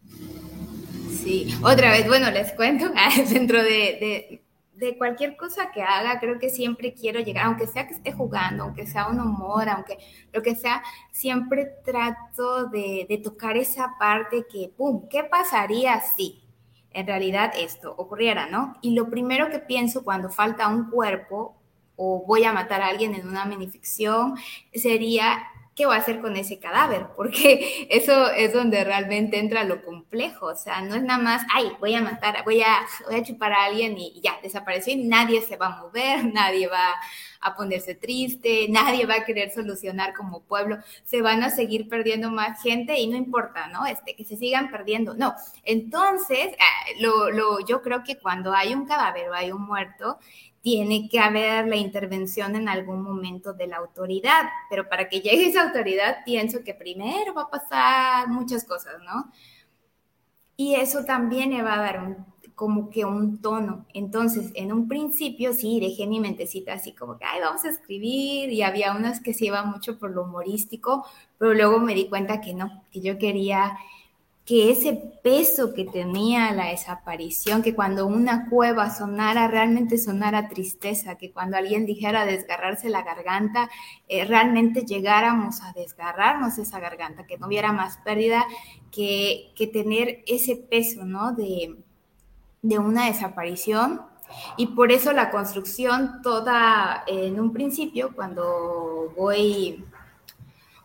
Sí, 1.09 1.55
otra 1.63 1.91
vez, 1.91 2.07
bueno, 2.07 2.29
les 2.31 2.51
cuento, 2.53 2.85
dentro 3.31 3.63
de 3.63 4.41
de 4.77 4.95
cualquier 4.95 5.35
cosa 5.35 5.71
que 5.71 5.81
haga, 5.81 6.19
creo 6.19 6.37
que 6.37 6.51
siempre 6.51 6.93
quiero 6.93 7.19
llegar, 7.19 7.47
aunque 7.47 7.65
sea 7.65 7.87
que 7.87 7.95
esté 7.95 8.11
jugando, 8.11 8.63
aunque 8.63 8.85
sea 8.85 9.07
un 9.07 9.19
humor, 9.19 9.67
aunque 9.69 9.97
lo 10.31 10.43
que 10.43 10.55
sea, 10.55 10.83
siempre 11.11 11.65
trato 11.83 12.67
de, 12.67 13.07
de 13.09 13.17
tocar 13.17 13.57
esa 13.57 13.95
parte 13.97 14.45
que, 14.47 14.71
¡pum!, 14.77 15.07
¿qué 15.09 15.23
pasaría 15.23 15.99
si 16.01 16.43
en 16.91 17.07
realidad 17.07 17.53
esto 17.57 17.93
ocurriera, 17.97 18.47
¿no? 18.47 18.75
Y 18.81 18.93
lo 18.93 19.09
primero 19.09 19.49
que 19.49 19.59
pienso 19.59 20.03
cuando 20.03 20.29
falta 20.29 20.67
un 20.67 20.91
cuerpo 20.91 21.56
o 21.97 22.23
voy 22.25 22.45
a 22.45 22.53
matar 22.53 22.81
a 22.81 22.87
alguien 22.87 23.13
en 23.15 23.27
una 23.27 23.43
minificción 23.45 24.35
sería 24.73 25.47
¿qué 25.77 25.85
voy 25.85 25.95
a 25.95 25.99
hacer 25.99 26.19
con 26.19 26.35
ese 26.35 26.59
cadáver? 26.59 27.05
Porque 27.15 27.87
eso 27.89 28.31
es 28.31 28.51
donde 28.51 28.83
realmente 28.83 29.39
entra 29.39 29.63
lo 29.63 29.83
complejo, 29.83 30.47
o 30.47 30.55
sea, 30.55 30.81
no 30.81 30.95
es 30.95 31.03
nada 31.03 31.21
más, 31.21 31.43
ay, 31.53 31.71
voy 31.79 31.93
a 31.93 32.01
matar, 32.01 32.43
voy 32.43 32.61
a, 32.61 32.79
voy 33.05 33.15
a 33.15 33.23
chupar 33.23 33.53
a 33.53 33.65
alguien 33.65 33.95
y 33.97 34.19
ya, 34.21 34.39
desapareció 34.41 34.93
y 34.93 35.07
nadie 35.07 35.41
se 35.41 35.55
va 35.55 35.67
a 35.67 35.81
mover, 35.81 36.25
nadie 36.33 36.67
va 36.67 36.95
a 37.39 37.55
ponerse 37.55 37.93
triste, 37.93 38.65
nadie 38.69 39.05
va 39.05 39.15
a 39.15 39.23
querer 39.23 39.51
solucionar 39.51 40.13
como 40.15 40.41
pueblo, 40.41 40.77
se 41.03 41.21
van 41.21 41.43
a 41.43 41.51
seguir 41.51 41.87
perdiendo 41.87 42.31
más 42.31 42.61
gente 42.63 42.97
y 42.99 43.07
no 43.07 43.15
importa, 43.15 43.67
¿no? 43.67 43.85
Este, 43.85 44.15
que 44.15 44.25
se 44.25 44.35
sigan 44.35 44.71
perdiendo, 44.71 45.13
no. 45.13 45.35
Entonces, 45.63 46.55
ah, 46.59 46.89
lo, 46.99 47.29
lo, 47.29 47.59
yo 47.59 47.83
creo 47.83 48.03
que 48.03 48.17
cuando 48.17 48.51
hay 48.51 48.73
un 48.73 48.87
cadáver 48.87 49.29
o 49.29 49.35
hay 49.35 49.51
un 49.51 49.61
muerto, 49.61 50.17
tiene 50.67 51.07
que 51.07 51.17
haber 51.17 51.65
la 51.65 51.77
intervención 51.77 52.57
en 52.57 52.67
algún 52.67 53.01
momento 53.01 53.53
de 53.53 53.67
la 53.67 53.77
autoridad, 53.77 54.49
pero 54.69 54.89
para 54.89 55.07
que 55.07 55.21
llegue 55.21 55.47
esa 55.47 55.61
autoridad 55.61 56.25
pienso 56.25 56.61
que 56.65 56.73
primero 56.73 57.33
va 57.33 57.43
a 57.43 57.49
pasar 57.49 58.27
muchas 58.27 58.65
cosas, 58.65 58.95
¿no? 59.05 59.31
Y 60.57 60.75
eso 60.75 61.05
también 61.05 61.51
le 61.51 61.63
va 61.63 61.75
a 61.75 61.81
dar 61.81 62.03
un, 62.03 62.25
como 62.53 62.89
que 62.89 63.05
un 63.05 63.41
tono. 63.41 63.85
Entonces, 63.93 64.51
en 64.55 64.73
un 64.73 64.89
principio 64.89 65.53
sí 65.53 65.79
dejé 65.79 66.05
mi 66.05 66.19
mentecita 66.19 66.73
así 66.73 66.91
como 66.91 67.17
que, 67.17 67.23
ay, 67.23 67.39
vamos 67.39 67.63
a 67.63 67.69
escribir 67.69 68.51
y 68.51 68.61
había 68.61 68.91
unas 68.91 69.21
que 69.21 69.33
se 69.33 69.45
iban 69.45 69.69
mucho 69.69 69.97
por 69.97 70.11
lo 70.11 70.23
humorístico, 70.23 71.05
pero 71.37 71.53
luego 71.53 71.79
me 71.79 71.95
di 71.95 72.09
cuenta 72.09 72.41
que 72.41 72.53
no, 72.53 72.83
que 72.91 72.99
yo 72.99 73.17
quería 73.17 73.77
que 74.47 74.71
ese 74.71 74.93
peso 75.21 75.73
que 75.73 75.83
tenía 75.83 76.53
la 76.53 76.67
desaparición, 76.67 77.61
que 77.61 77.75
cuando 77.75 78.07
una 78.07 78.49
cueva 78.49 78.89
sonara, 78.89 79.49
realmente 79.49 79.97
sonara 79.97 80.47
tristeza, 80.47 81.17
que 81.17 81.33
cuando 81.33 81.57
alguien 81.57 81.85
dijera 81.85 82.25
desgarrarse 82.25 82.89
la 82.89 83.03
garganta, 83.03 83.69
eh, 84.07 84.23
realmente 84.23 84.85
llegáramos 84.85 85.61
a 85.61 85.73
desgarrarnos 85.73 86.57
esa 86.59 86.79
garganta, 86.79 87.27
que 87.27 87.37
no 87.37 87.47
hubiera 87.47 87.73
más 87.73 87.97
pérdida 87.97 88.45
que, 88.89 89.51
que 89.53 89.67
tener 89.67 90.23
ese 90.27 90.55
peso, 90.55 91.03
¿no? 91.03 91.33
De, 91.33 91.75
de 92.61 92.79
una 92.79 93.07
desaparición. 93.07 94.01
Y 94.55 94.67
por 94.67 94.93
eso 94.93 95.11
la 95.11 95.29
construcción 95.29 96.21
toda 96.23 97.03
en 97.05 97.37
un 97.41 97.51
principio, 97.51 98.15
cuando 98.15 99.11
voy, 99.17 99.83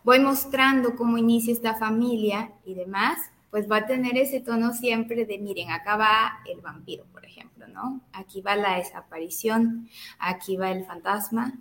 voy 0.03 0.19
mostrando 0.19 0.97
cómo 0.97 1.17
inicia 1.17 1.53
esta 1.53 1.75
familia 1.75 2.51
y 2.65 2.73
demás, 2.73 3.17
pues 3.53 3.69
va 3.69 3.77
a 3.77 3.85
tener 3.85 4.17
ese 4.17 4.39
tono 4.39 4.73
siempre 4.73 5.27
de, 5.27 5.37
miren, 5.37 5.69
acá 5.69 5.95
va 5.95 6.39
el 6.51 6.59
vampiro, 6.59 7.05
por 7.11 7.23
ejemplo, 7.23 7.67
¿no? 7.67 8.01
Aquí 8.11 8.41
va 8.41 8.55
la 8.55 8.77
desaparición, 8.77 9.87
aquí 10.17 10.57
va 10.57 10.71
el 10.71 10.85
fantasma, 10.85 11.59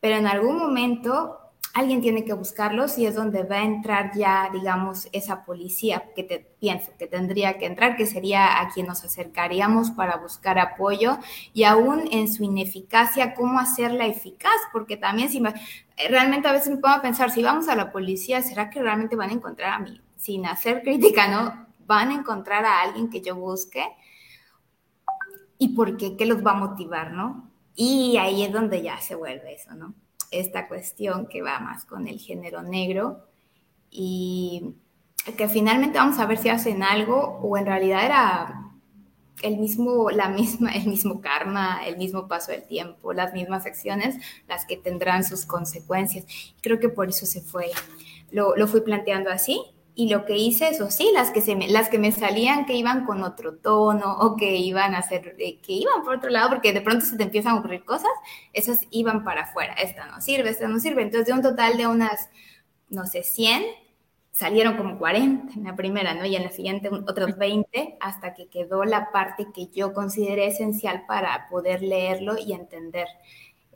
pero 0.00 0.16
en 0.16 0.26
algún 0.26 0.58
momento 0.58 1.38
alguien 1.72 2.02
tiene 2.02 2.26
que 2.26 2.34
buscarlos 2.34 2.98
y 2.98 3.06
es 3.06 3.14
donde 3.14 3.44
va 3.44 3.56
a 3.56 3.64
entrar 3.64 4.12
ya, 4.14 4.50
digamos, 4.52 5.08
esa 5.12 5.46
policía 5.46 6.10
que 6.14 6.24
te 6.24 6.40
pienso 6.40 6.92
que 6.98 7.06
tendría 7.06 7.56
que 7.56 7.64
entrar, 7.64 7.96
que 7.96 8.04
sería 8.04 8.60
a 8.60 8.68
quien 8.68 8.86
nos 8.86 9.02
acercaríamos 9.02 9.92
para 9.92 10.18
buscar 10.18 10.58
apoyo 10.58 11.16
y 11.54 11.64
aún 11.64 12.06
en 12.12 12.30
su 12.30 12.44
ineficacia, 12.44 13.32
cómo 13.32 13.58
hacerla 13.60 14.04
eficaz, 14.04 14.60
porque 14.74 14.98
también 14.98 15.30
si 15.30 15.42
realmente 16.10 16.48
a 16.48 16.52
veces 16.52 16.68
me 16.68 16.76
pongo 16.76 16.96
a 16.96 17.00
pensar, 17.00 17.30
si 17.30 17.42
vamos 17.42 17.66
a 17.68 17.76
la 17.76 17.92
policía, 17.92 18.42
¿será 18.42 18.68
que 18.68 18.82
realmente 18.82 19.16
van 19.16 19.30
a 19.30 19.32
encontrar 19.32 19.72
a 19.72 19.78
mí? 19.78 20.02
Sin 20.20 20.46
hacer 20.46 20.82
crítica, 20.82 21.28
¿no? 21.28 21.66
Van 21.86 22.10
a 22.10 22.14
encontrar 22.14 22.64
a 22.64 22.82
alguien 22.82 23.08
que 23.08 23.22
yo 23.22 23.34
busque 23.34 23.84
y 25.58 25.68
por 25.74 25.96
qué, 25.96 26.16
qué 26.16 26.26
los 26.26 26.44
va 26.44 26.52
a 26.52 26.54
motivar, 26.54 27.12
¿no? 27.12 27.50
Y 27.74 28.18
ahí 28.18 28.44
es 28.44 28.52
donde 28.52 28.82
ya 28.82 29.00
se 29.00 29.14
vuelve 29.14 29.54
eso, 29.54 29.74
¿no? 29.74 29.94
esta 30.30 30.68
cuestión 30.68 31.26
que 31.26 31.42
va 31.42 31.58
más 31.58 31.84
con 31.84 32.06
el 32.06 32.18
género 32.18 32.62
negro 32.62 33.26
y 33.90 34.74
que 35.36 35.48
finalmente 35.48 35.98
vamos 35.98 36.18
a 36.18 36.26
ver 36.26 36.38
si 36.38 36.48
hacen 36.48 36.82
algo 36.82 37.40
o 37.42 37.56
en 37.56 37.66
realidad 37.66 38.04
era 38.04 38.66
el 39.42 39.56
mismo, 39.56 40.10
la 40.10 40.28
misma, 40.28 40.70
el 40.72 40.86
mismo 40.86 41.20
karma, 41.20 41.84
el 41.86 41.96
mismo 41.96 42.28
paso 42.28 42.52
del 42.52 42.64
tiempo, 42.64 43.12
las 43.12 43.32
mismas 43.32 43.66
acciones, 43.66 44.16
las 44.48 44.66
que 44.66 44.76
tendrán 44.76 45.24
sus 45.24 45.46
consecuencias. 45.46 46.26
Creo 46.62 46.78
que 46.78 46.88
por 46.88 47.08
eso 47.08 47.26
se 47.26 47.40
fue, 47.40 47.70
lo, 48.30 48.54
lo 48.56 48.68
fui 48.68 48.82
planteando 48.82 49.30
así 49.30 49.62
y 50.00 50.08
lo 50.08 50.24
que 50.24 50.34
hice, 50.34 50.70
eso 50.70 50.90
sí, 50.90 51.10
las 51.12 51.30
que, 51.30 51.42
se 51.42 51.54
me, 51.54 51.68
las 51.68 51.90
que 51.90 51.98
me 51.98 52.10
salían 52.10 52.64
que 52.64 52.72
iban 52.72 53.04
con 53.04 53.22
otro 53.22 53.56
tono 53.56 54.16
o 54.20 54.34
que 54.34 54.56
iban 54.56 54.94
a 54.94 55.00
hacer, 55.00 55.36
eh, 55.38 55.60
que 55.60 55.74
iban 55.74 56.02
por 56.02 56.16
otro 56.16 56.30
lado, 56.30 56.48
porque 56.48 56.72
de 56.72 56.80
pronto 56.80 57.04
se 57.04 57.18
te 57.18 57.24
empiezan 57.24 57.54
a 57.54 57.58
ocurrir 57.58 57.84
cosas, 57.84 58.08
esas 58.54 58.80
iban 58.90 59.24
para 59.24 59.42
afuera, 59.42 59.74
esta 59.74 60.06
no 60.06 60.22
sirve, 60.22 60.48
esta 60.48 60.68
no 60.68 60.80
sirve. 60.80 61.02
Entonces, 61.02 61.26
de 61.26 61.34
un 61.34 61.42
total 61.42 61.76
de 61.76 61.86
unas, 61.86 62.30
no 62.88 63.06
sé, 63.06 63.22
100, 63.22 63.62
salieron 64.32 64.78
como 64.78 64.98
40 64.98 65.52
en 65.52 65.64
la 65.64 65.76
primera, 65.76 66.14
¿no? 66.14 66.24
Y 66.24 66.34
en 66.34 66.44
la 66.44 66.50
siguiente 66.50 66.88
otros 66.88 67.36
20, 67.36 67.98
hasta 68.00 68.32
que 68.32 68.48
quedó 68.48 68.84
la 68.86 69.12
parte 69.12 69.48
que 69.52 69.66
yo 69.66 69.92
consideré 69.92 70.46
esencial 70.46 71.04
para 71.06 71.46
poder 71.50 71.82
leerlo 71.82 72.38
y 72.38 72.54
entender 72.54 73.06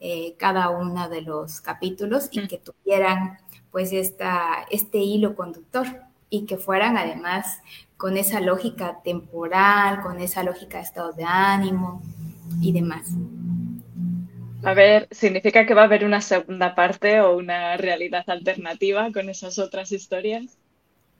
eh, 0.00 0.36
cada 0.38 0.70
uno 0.70 1.10
de 1.10 1.20
los 1.20 1.60
capítulos 1.60 2.30
y 2.30 2.48
que 2.48 2.56
tuvieran 2.56 3.40
pues 3.70 3.92
esta, 3.92 4.64
este 4.70 4.98
hilo 4.98 5.36
conductor 5.36 6.03
y 6.34 6.46
que 6.46 6.56
fueran 6.56 6.96
además 6.96 7.60
con 7.96 8.16
esa 8.16 8.40
lógica 8.40 8.98
temporal, 9.04 10.00
con 10.02 10.18
esa 10.18 10.42
lógica 10.42 10.78
de 10.78 10.84
estado 10.84 11.12
de 11.12 11.24
ánimo 11.24 12.02
y 12.60 12.72
demás. 12.72 13.08
A 14.64 14.74
ver, 14.74 15.06
¿significa 15.10 15.64
que 15.64 15.74
va 15.74 15.82
a 15.82 15.84
haber 15.84 16.04
una 16.04 16.20
segunda 16.20 16.74
parte 16.74 17.20
o 17.20 17.36
una 17.36 17.76
realidad 17.76 18.24
alternativa 18.28 19.12
con 19.12 19.28
esas 19.28 19.58
otras 19.58 19.92
historias? 19.92 20.58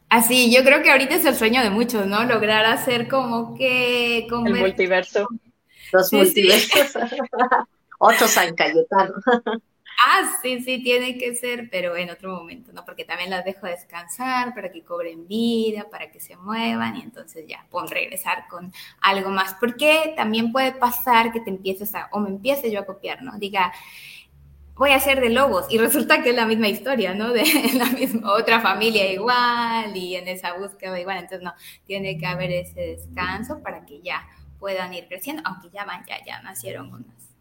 Así, 0.09 0.53
yo 0.53 0.65
creo 0.65 0.83
que 0.83 0.91
ahorita 0.91 1.15
es 1.15 1.25
el 1.25 1.35
sueño 1.35 1.63
de 1.63 1.71
muchos, 1.71 2.07
¿no? 2.07 2.25
Lograr 2.25 2.65
hacer 2.65 3.09
como 3.09 3.55
que... 3.55 4.27
El 4.27 4.55
multiverso. 4.55 5.29
Los 5.93 6.13
multiversos. 6.13 6.93
Otro 7.99 8.27
San 8.27 8.55
Cayetano. 8.55 9.15
Ah, 9.99 10.39
sí, 10.43 10.61
sí, 10.61 10.83
tiene 10.83 11.19
que 11.19 11.35
ser, 11.35 11.69
pero 11.71 11.97
en 11.97 12.11
otro 12.11 12.35
momento, 12.35 12.73
¿no? 12.73 12.85
Porque 12.85 13.05
también 13.05 13.31
las 13.31 13.45
dejo 13.45 13.67
descansar 13.67 14.55
para 14.55 14.71
que 14.71 14.83
cobren 14.83 15.27
vida, 15.27 15.89
para 15.91 16.11
que 16.11 16.21
se 16.21 16.37
muevan 16.37 16.97
y 16.97 17.03
entonces 17.03 17.47
ya 17.47 17.67
puedo 17.71 17.87
regresar 17.87 18.47
con 18.49 18.73
algo 19.01 19.31
más. 19.31 19.55
Porque 19.61 20.13
también 20.17 20.53
puede 20.53 20.73
pasar 20.73 21.33
que 21.33 21.41
te 21.41 21.51
empieces 21.51 21.95
a, 21.95 22.09
o 22.13 22.21
me 22.21 22.31
empiece 22.31 22.71
yo 22.71 22.81
a 22.81 22.87
copiar, 22.87 23.23
¿no? 23.23 23.39
Diga, 23.39 23.73
voy 24.75 24.91
a 24.91 24.97
hacer 24.97 25.21
de 25.21 25.31
lobos 25.31 25.67
y 25.71 25.79
resulta 25.79 26.23
que 26.23 26.31
es 26.31 26.37
la 26.37 26.47
misma 26.47 26.69
historia, 26.69 27.15
¿no? 27.15 27.33
De 27.33 27.45
la 27.75 27.87
misma 27.87 28.33
otra 28.33 28.61
familia 28.61 29.11
igual 29.13 29.97
y 29.97 30.17
en 30.17 30.29
esa 30.29 30.55
búsqueda 30.55 30.99
igual. 31.01 31.19
Entonces, 31.19 31.43
no, 31.43 31.55
tiene 31.87 32.19
que 32.19 32.27
haber 32.27 32.51
ese 32.51 32.81
descanso 32.81 33.63
para 33.63 33.85
que 33.87 34.01
ya 34.03 34.27
puedan 34.59 34.95
ir 34.95 35.07
creciendo, 35.09 35.43
aunque 35.45 35.71
ya 35.71 35.85
van, 35.85 36.05
ya, 36.07 36.25
ya 36.25 36.43
nacieron 36.43 36.93
unas. 36.93 37.34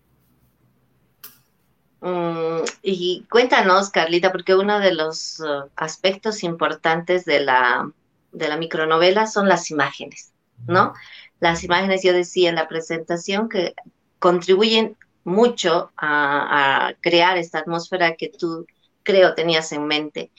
Mm, 2.04 2.66
y 2.82 3.26
cuéntanos, 3.30 3.90
Carlita, 3.90 4.34
porque 4.34 4.56
uno 4.56 4.80
de 4.80 4.94
los 4.94 5.40
uh, 5.40 5.70
aspectos 5.78 6.44
importantes 6.44 7.24
de 7.24 7.40
la, 7.40 7.90
de 8.34 8.50
la 8.50 8.58
micronovela 8.58 9.26
son 9.26 9.48
las 9.48 9.72
imágenes, 9.72 10.34
¿no? 10.68 10.94
Las 11.40 11.64
imágenes, 11.64 12.04
yo 12.04 12.12
decía 12.12 12.50
en 12.50 12.56
la 12.56 12.68
presentación, 12.68 13.48
que 13.48 13.74
contribuyen 14.20 14.98
mucho 15.24 15.94
a, 15.96 16.88
a 16.88 16.94
crear 16.96 17.38
esta 17.38 17.60
atmósfera 17.60 18.16
que 18.18 18.28
tú, 18.28 18.68
creo, 19.04 19.34
tenías 19.34 19.72
en 19.72 19.88
mente. 19.88 20.30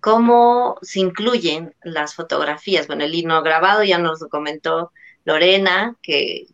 ¿Cómo 0.00 0.76
se 0.82 1.00
incluyen 1.00 1.74
las 1.82 2.14
fotografías? 2.14 2.86
Bueno, 2.86 3.04
el 3.04 3.14
himno 3.14 3.42
grabado 3.42 3.82
ya 3.82 3.96
nos 3.96 4.20
lo 4.20 4.28
comentó 4.28 4.92
Lorena, 5.24 5.96
que, 6.02 6.48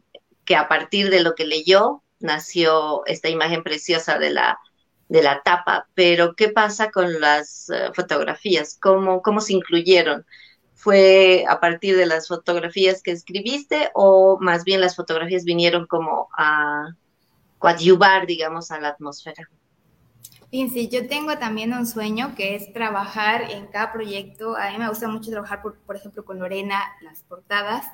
que 0.44 0.54
a 0.54 0.68
partir 0.68 1.10
de 1.10 1.24
lo 1.24 1.34
que 1.34 1.44
leyó, 1.44 2.04
nació 2.20 3.04
esta 3.06 3.28
imagen 3.28 3.62
preciosa 3.62 4.18
de 4.18 4.30
la, 4.30 4.58
de 5.08 5.22
la 5.22 5.42
tapa, 5.42 5.88
pero 5.94 6.34
¿qué 6.34 6.48
pasa 6.50 6.90
con 6.90 7.20
las 7.20 7.68
eh, 7.70 7.90
fotografías? 7.94 8.78
¿Cómo, 8.80 9.22
¿Cómo 9.22 9.40
se 9.40 9.54
incluyeron? 9.54 10.24
¿Fue 10.74 11.44
a 11.48 11.60
partir 11.60 11.96
de 11.96 12.06
las 12.06 12.28
fotografías 12.28 13.02
que 13.02 13.10
escribiste 13.10 13.90
o 13.94 14.38
más 14.40 14.64
bien 14.64 14.80
las 14.80 14.96
fotografías 14.96 15.44
vinieron 15.44 15.86
como 15.86 16.28
a 16.36 16.94
coadyuvar, 17.58 18.26
digamos, 18.26 18.70
a 18.70 18.80
la 18.80 18.88
atmósfera? 18.88 19.48
sí, 20.50 20.88
yo 20.88 21.06
tengo 21.06 21.38
también 21.38 21.72
un 21.72 21.86
sueño 21.86 22.34
que 22.34 22.56
es 22.56 22.72
trabajar 22.72 23.50
en 23.50 23.66
cada 23.66 23.92
proyecto. 23.92 24.56
A 24.56 24.70
mí 24.70 24.78
me 24.78 24.88
gusta 24.88 25.08
mucho 25.08 25.30
trabajar, 25.30 25.62
por, 25.62 25.76
por 25.78 25.96
ejemplo, 25.96 26.24
con 26.24 26.38
Lorena, 26.38 26.80
las 27.02 27.22
portadas 27.22 27.84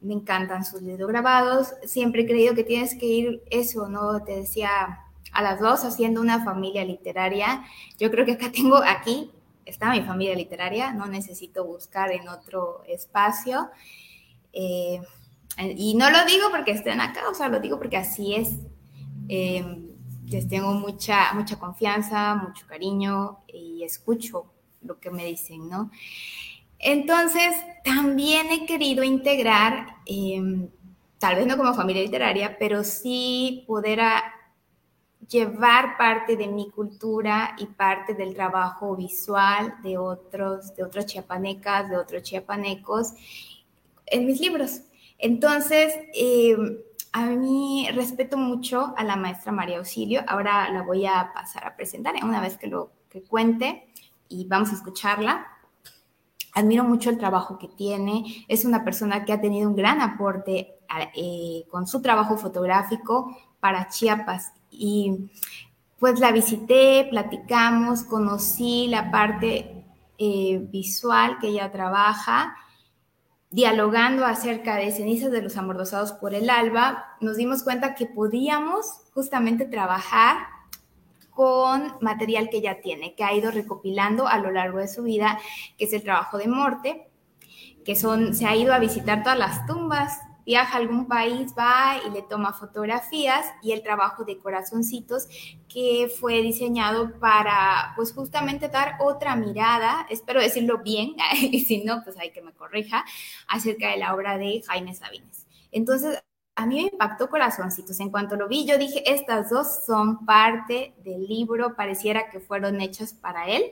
me 0.00 0.14
encantan 0.14 0.64
sus 0.64 0.82
grabados. 0.82 1.74
Siempre 1.84 2.22
he 2.22 2.26
creído 2.26 2.54
que 2.54 2.64
tienes 2.64 2.94
que 2.94 3.06
ir 3.06 3.42
eso, 3.50 3.88
¿no? 3.88 4.22
Te 4.22 4.36
decía 4.36 5.00
a 5.32 5.42
las 5.42 5.60
dos 5.60 5.84
haciendo 5.84 6.20
una 6.20 6.44
familia 6.44 6.84
literaria. 6.84 7.64
Yo 7.98 8.10
creo 8.10 8.24
que 8.24 8.32
acá 8.32 8.50
tengo, 8.52 8.76
aquí 8.76 9.30
está 9.64 9.90
mi 9.90 10.02
familia 10.02 10.34
literaria, 10.34 10.92
no 10.92 11.06
necesito 11.06 11.64
buscar 11.64 12.12
en 12.12 12.28
otro 12.28 12.82
espacio. 12.86 13.68
Eh, 14.52 15.00
y 15.76 15.94
no 15.94 16.10
lo 16.10 16.24
digo 16.24 16.50
porque 16.50 16.70
estén 16.70 17.00
acá, 17.00 17.28
o 17.28 17.34
sea, 17.34 17.48
lo 17.48 17.60
digo 17.60 17.78
porque 17.78 17.96
así 17.96 18.34
es. 18.34 18.50
Eh, 19.28 19.84
les 20.26 20.46
tengo 20.48 20.72
mucha, 20.74 21.32
mucha 21.34 21.58
confianza, 21.58 22.34
mucho 22.34 22.66
cariño 22.66 23.38
y 23.48 23.82
escucho 23.82 24.46
lo 24.82 25.00
que 25.00 25.10
me 25.10 25.24
dicen, 25.24 25.68
¿no? 25.68 25.90
Entonces, 26.78 27.54
también 27.84 28.50
he 28.50 28.66
querido 28.66 29.02
integrar, 29.02 29.96
em, 30.06 30.68
tal 31.18 31.36
vez 31.36 31.46
no 31.46 31.56
como 31.56 31.74
familia 31.74 32.02
literaria, 32.02 32.56
pero 32.58 32.84
sí 32.84 33.64
poder 33.66 34.00
llevar 35.28 35.96
parte 35.98 36.36
de 36.36 36.46
mi 36.46 36.70
cultura 36.70 37.54
y 37.58 37.66
parte 37.66 38.14
del 38.14 38.34
trabajo 38.34 38.96
visual 38.96 39.74
de 39.82 39.98
otros, 39.98 40.74
de 40.74 40.84
otros 40.84 41.06
chiapanecas, 41.06 41.90
de 41.90 41.96
otros 41.96 42.22
chiapanecos 42.22 43.12
en 44.06 44.26
mis 44.26 44.40
libros. 44.40 44.82
Entonces, 45.18 45.94
em, 46.14 46.78
a 47.12 47.26
mí 47.26 47.88
respeto 47.94 48.36
mucho 48.36 48.94
a 48.96 49.04
la 49.04 49.16
maestra 49.16 49.52
María 49.52 49.78
Auxilio. 49.78 50.22
Ahora 50.26 50.70
la 50.70 50.82
voy 50.82 51.06
a 51.06 51.32
pasar 51.34 51.66
a 51.66 51.76
presentar 51.76 52.14
una 52.22 52.40
vez 52.40 52.56
que 52.56 52.68
lo 52.68 52.92
que 53.10 53.22
cuente 53.22 53.88
y 54.28 54.46
vamos 54.46 54.70
a 54.70 54.74
escucharla 54.74 55.46
admiro 56.58 56.84
mucho 56.84 57.10
el 57.10 57.18
trabajo 57.18 57.58
que 57.58 57.68
tiene, 57.68 58.44
es 58.48 58.64
una 58.64 58.84
persona 58.84 59.24
que 59.24 59.32
ha 59.32 59.40
tenido 59.40 59.68
un 59.68 59.76
gran 59.76 60.00
aporte 60.00 60.78
eh, 61.14 61.64
con 61.70 61.86
su 61.86 62.02
trabajo 62.02 62.36
fotográfico 62.36 63.36
para 63.60 63.88
Chiapas. 63.88 64.52
Y 64.70 65.30
pues 65.98 66.20
la 66.20 66.32
visité, 66.32 67.06
platicamos, 67.10 68.02
conocí 68.04 68.88
la 68.88 69.10
parte 69.10 69.84
eh, 70.18 70.66
visual 70.70 71.38
que 71.40 71.48
ella 71.48 71.70
trabaja, 71.70 72.56
dialogando 73.50 74.26
acerca 74.26 74.76
de 74.76 74.92
cenizas 74.92 75.30
de 75.30 75.42
los 75.42 75.56
amordosados 75.56 76.12
por 76.12 76.34
el 76.34 76.50
alba, 76.50 77.16
nos 77.20 77.36
dimos 77.36 77.62
cuenta 77.62 77.94
que 77.94 78.06
podíamos 78.06 78.86
justamente 79.14 79.64
trabajar 79.64 80.57
con 81.38 81.94
material 82.00 82.50
que 82.50 82.60
ya 82.60 82.80
tiene, 82.80 83.14
que 83.14 83.22
ha 83.22 83.32
ido 83.32 83.52
recopilando 83.52 84.26
a 84.26 84.38
lo 84.38 84.50
largo 84.50 84.78
de 84.78 84.88
su 84.88 85.04
vida, 85.04 85.38
que 85.76 85.84
es 85.84 85.92
el 85.92 86.02
trabajo 86.02 86.36
de 86.36 86.48
Morte, 86.48 87.10
que 87.84 87.94
son, 87.94 88.34
se 88.34 88.44
ha 88.44 88.56
ido 88.56 88.74
a 88.74 88.80
visitar 88.80 89.22
todas 89.22 89.38
las 89.38 89.64
tumbas 89.64 90.18
viaja 90.44 90.78
a 90.78 90.80
algún 90.80 91.06
país, 91.06 91.54
va 91.56 92.00
y 92.04 92.10
le 92.10 92.22
toma 92.22 92.52
fotografías 92.54 93.46
y 93.62 93.70
el 93.70 93.84
trabajo 93.84 94.24
de 94.24 94.38
corazoncitos 94.38 95.28
que 95.68 96.10
fue 96.18 96.42
diseñado 96.42 97.20
para 97.20 97.92
pues 97.94 98.12
justamente 98.12 98.68
dar 98.68 98.96
otra 98.98 99.36
mirada, 99.36 100.06
espero 100.10 100.40
decirlo 100.40 100.78
bien, 100.78 101.14
y 101.40 101.60
si 101.60 101.84
no, 101.84 102.02
pues 102.02 102.18
hay 102.18 102.32
que 102.32 102.42
me 102.42 102.52
corrija, 102.52 103.04
acerca 103.46 103.90
de 103.90 103.98
la 103.98 104.12
obra 104.12 104.38
de 104.38 104.62
Jaime 104.66 104.92
Sabines. 104.92 105.46
Entonces, 105.70 106.20
a 106.58 106.66
mí 106.66 106.74
me 106.74 106.90
impactó 106.92 107.30
Corazoncitos. 107.30 108.00
En 108.00 108.10
cuanto 108.10 108.34
lo 108.34 108.48
vi, 108.48 108.66
yo 108.66 108.76
dije, 108.78 109.04
estas 109.06 109.48
dos 109.48 109.84
son 109.86 110.26
parte 110.26 110.92
del 111.04 111.24
libro, 111.24 111.76
pareciera 111.76 112.30
que 112.30 112.40
fueron 112.40 112.80
hechas 112.80 113.12
para 113.12 113.46
él. 113.46 113.62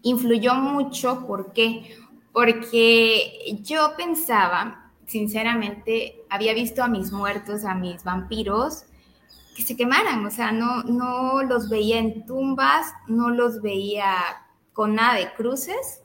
Influyó 0.00 0.54
mucho, 0.54 1.26
¿por 1.26 1.52
qué? 1.52 1.94
Porque 2.32 3.60
yo 3.62 3.92
pensaba 3.98 4.94
sinceramente, 5.06 6.24
había 6.30 6.54
visto 6.54 6.82
a 6.82 6.88
mis 6.88 7.12
muertos, 7.12 7.66
a 7.66 7.74
mis 7.74 8.02
vampiros, 8.02 8.84
que 9.54 9.62
se 9.62 9.76
quemaran, 9.76 10.24
o 10.24 10.30
sea, 10.30 10.52
no, 10.52 10.84
no 10.84 11.42
los 11.42 11.68
veía 11.68 11.98
en 11.98 12.24
tumbas, 12.24 12.94
no 13.08 13.28
los 13.28 13.60
veía 13.60 14.14
con 14.72 14.94
nada 14.94 15.18
de 15.18 15.34
cruces. 15.34 16.00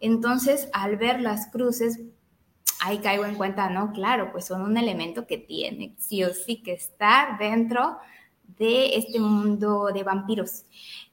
Entonces, 0.00 0.68
al 0.72 0.96
ver 0.96 1.20
las 1.20 1.46
cruces, 1.52 2.00
ahí 2.80 2.98
caigo 2.98 3.24
en 3.24 3.34
cuenta, 3.34 3.70
no, 3.70 3.92
claro, 3.92 4.30
pues 4.32 4.46
son 4.46 4.62
un 4.62 4.76
elemento 4.76 5.26
que 5.26 5.38
tiene 5.38 5.94
sí 5.98 6.24
o 6.24 6.32
sí 6.32 6.62
que 6.62 6.72
estar 6.72 7.38
dentro 7.38 7.98
de 8.58 8.96
este 8.96 9.20
mundo 9.20 9.90
de 9.92 10.02
vampiros. 10.02 10.64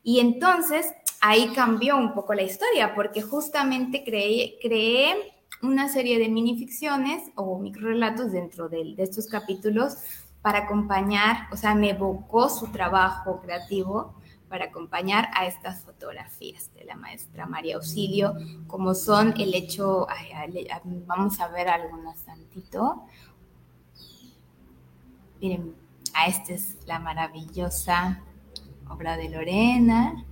Y 0.03 0.19
entonces 0.19 0.93
ahí 1.21 1.51
cambió 1.53 1.97
un 1.97 2.13
poco 2.13 2.33
la 2.33 2.43
historia, 2.43 2.93
porque 2.93 3.21
justamente 3.21 4.03
creé, 4.03 4.57
creé 4.61 5.33
una 5.61 5.89
serie 5.89 6.19
de 6.19 6.29
minificciones 6.29 7.31
o 7.35 7.57
microrelatos 7.59 8.31
dentro 8.31 8.69
de, 8.69 8.93
de 8.95 9.03
estos 9.03 9.27
capítulos 9.27 9.97
para 10.41 10.59
acompañar, 10.59 11.47
o 11.51 11.57
sea, 11.57 11.73
me 11.73 11.89
evocó 11.89 12.49
su 12.49 12.67
trabajo 12.67 13.41
creativo 13.41 14.13
para 14.49 14.65
acompañar 14.65 15.29
a 15.33 15.45
estas 15.45 15.83
fotografías 15.83 16.73
de 16.73 16.85
la 16.85 16.95
maestra 16.95 17.45
María 17.45 17.75
Auxilio, 17.75 18.35
como 18.67 18.93
son 18.93 19.33
el 19.39 19.53
hecho, 19.53 20.07
vamos 21.07 21.39
a 21.39 21.47
ver 21.47 21.67
algunos 21.67 22.17
tantito. 22.23 23.03
Miren, 25.41 25.75
a 26.13 26.27
esta 26.27 26.53
es 26.53 26.77
la 26.85 26.99
maravillosa 26.99 28.21
obra 28.89 29.17
de 29.17 29.29
Lorena, 29.29 30.25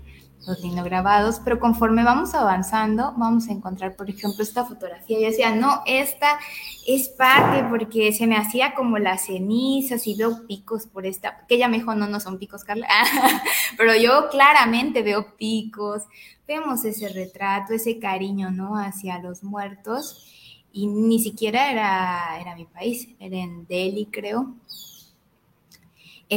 los 0.46 0.84
grabados, 0.84 1.40
pero 1.44 1.60
conforme 1.60 2.04
vamos 2.04 2.34
avanzando, 2.34 3.14
vamos 3.18 3.48
a 3.48 3.54
encontrar, 3.54 3.96
por 3.96 4.10
ejemplo, 4.10 4.44
esta 4.44 4.66
fotografía. 4.66 5.20
Yo 5.20 5.28
decía, 5.28 5.56
no, 5.56 5.82
esta 5.86 6.38
es 6.86 7.10
parte 7.10 7.64
porque 7.70 8.12
se 8.12 8.28
me 8.28 8.36
hacía 8.36 8.74
como 8.74 8.98
las 8.98 9.26
cenizas 9.26 10.06
y 10.06 10.16
veo 10.16 10.46
picos 10.48 10.86
por 10.86 11.06
esta, 11.06 11.46
que 11.48 11.56
ella 11.56 11.68
me 11.68 11.78
dijo, 11.78 11.96
no, 11.96 12.08
no 12.08 12.20
son 12.20 12.40
picos, 12.40 12.64
Carla, 12.64 12.88
pero 13.78 13.96
yo 13.96 14.30
claramente 14.30 15.02
veo 15.02 15.36
picos, 15.38 16.04
vemos 16.48 16.84
ese 16.84 17.10
retrato, 17.10 17.74
ese 17.74 18.00
cariño, 18.00 18.52
¿no? 18.52 18.78
Hacia 18.78 19.20
los 19.20 19.44
muertos. 19.44 20.30
Y 20.76 20.88
ni 20.88 21.20
siquiera 21.20 21.72
era, 21.72 22.42
era 22.42 22.56
mi 22.56 22.66
país, 22.66 23.08
era 23.20 23.38
en 23.38 23.68
Delhi, 23.68 24.08
creo 24.08 24.56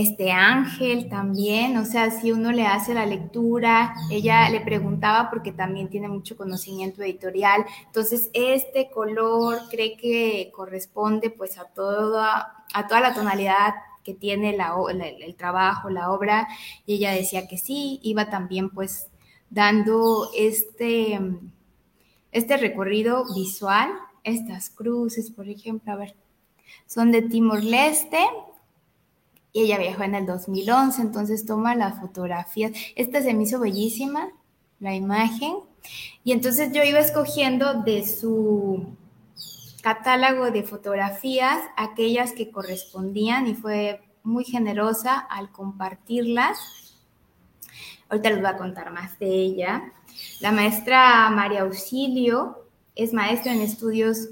este 0.01 0.31
ángel 0.31 1.09
también, 1.09 1.77
o 1.77 1.85
sea, 1.85 2.11
si 2.11 2.33
uno 2.33 2.53
le 2.53 2.67
hace 2.67 2.95
la 2.95 3.07
lectura, 3.07 3.95
ella 4.11 4.49
le 4.51 4.61
preguntaba 4.61 5.31
porque 5.31 5.53
también 5.53 5.89
tiene 5.89 6.09
mucho 6.09 6.37
conocimiento 6.37 7.03
editorial, 7.03 7.65
entonces 7.87 8.31
este 8.33 8.91
color 8.91 9.59
cree 9.71 9.97
que 9.97 10.51
corresponde 10.55 11.31
pues 11.31 11.59
a 11.59 11.65
toda, 11.65 12.65
a 12.75 12.87
toda 12.87 13.01
la 13.01 13.15
tonalidad 13.15 13.75
que 14.05 14.15
tiene 14.15 14.57
la, 14.57 14.75
el 14.91 15.35
trabajo, 15.35 15.91
la 15.91 16.13
obra, 16.13 16.47
y 16.85 16.95
ella 16.95 17.13
decía 17.13 17.49
que 17.49 17.59
sí, 17.59 17.99
iba 18.03 18.31
también 18.31 18.71
pues 18.71 19.09
dando 19.51 20.31
este, 20.37 21.19
este 22.33 22.57
recorrido 22.57 23.25
visual, 23.35 23.91
estas 24.23 24.71
cruces, 24.71 25.31
por 25.31 25.49
ejemplo, 25.49 25.93
a 25.93 25.97
ver, 25.97 26.15
son 26.87 27.11
de 27.11 27.23
Timor-Leste, 27.23 28.19
y 29.57 29.63
ella 29.63 29.79
viajó 29.79 30.03
en 30.03 30.15
el 30.15 30.27
2011, 30.27 31.01
entonces 31.01 31.47
toma 31.47 31.75
las 31.75 31.99
fotografías. 31.99 32.73
Esta 32.95 33.23
se 33.23 33.33
me 33.33 33.45
hizo 33.45 33.59
bellísima, 33.59 34.29
la 34.81 34.95
imagen, 34.95 35.55
y 36.23 36.33
entonces 36.33 36.73
yo 36.75 36.85
iba 36.85 36.99
escogiendo 36.99 37.83
de 37.83 38.07
su 38.07 38.85
catálogo 39.81 40.51
de 40.51 40.63
fotografías 40.63 41.59
aquellas 41.79 42.33
que 42.33 42.51
correspondían 42.51 43.47
y 43.47 43.55
fue 43.55 44.03
muy 44.23 44.45
generosa 44.45 45.19
al 45.19 45.51
compartirlas. 45.51 46.59
Ahorita 48.11 48.29
les 48.29 48.41
voy 48.41 48.51
a 48.51 48.59
contar 48.59 48.93
más 48.93 49.19
de 49.19 49.31
ella. 49.31 49.91
La 50.43 50.53
maestra 50.53 51.31
María 51.31 51.63
Auxilio 51.63 52.67
es 52.95 53.15
maestra 53.15 53.55
en 53.55 53.63
estudios 53.63 54.29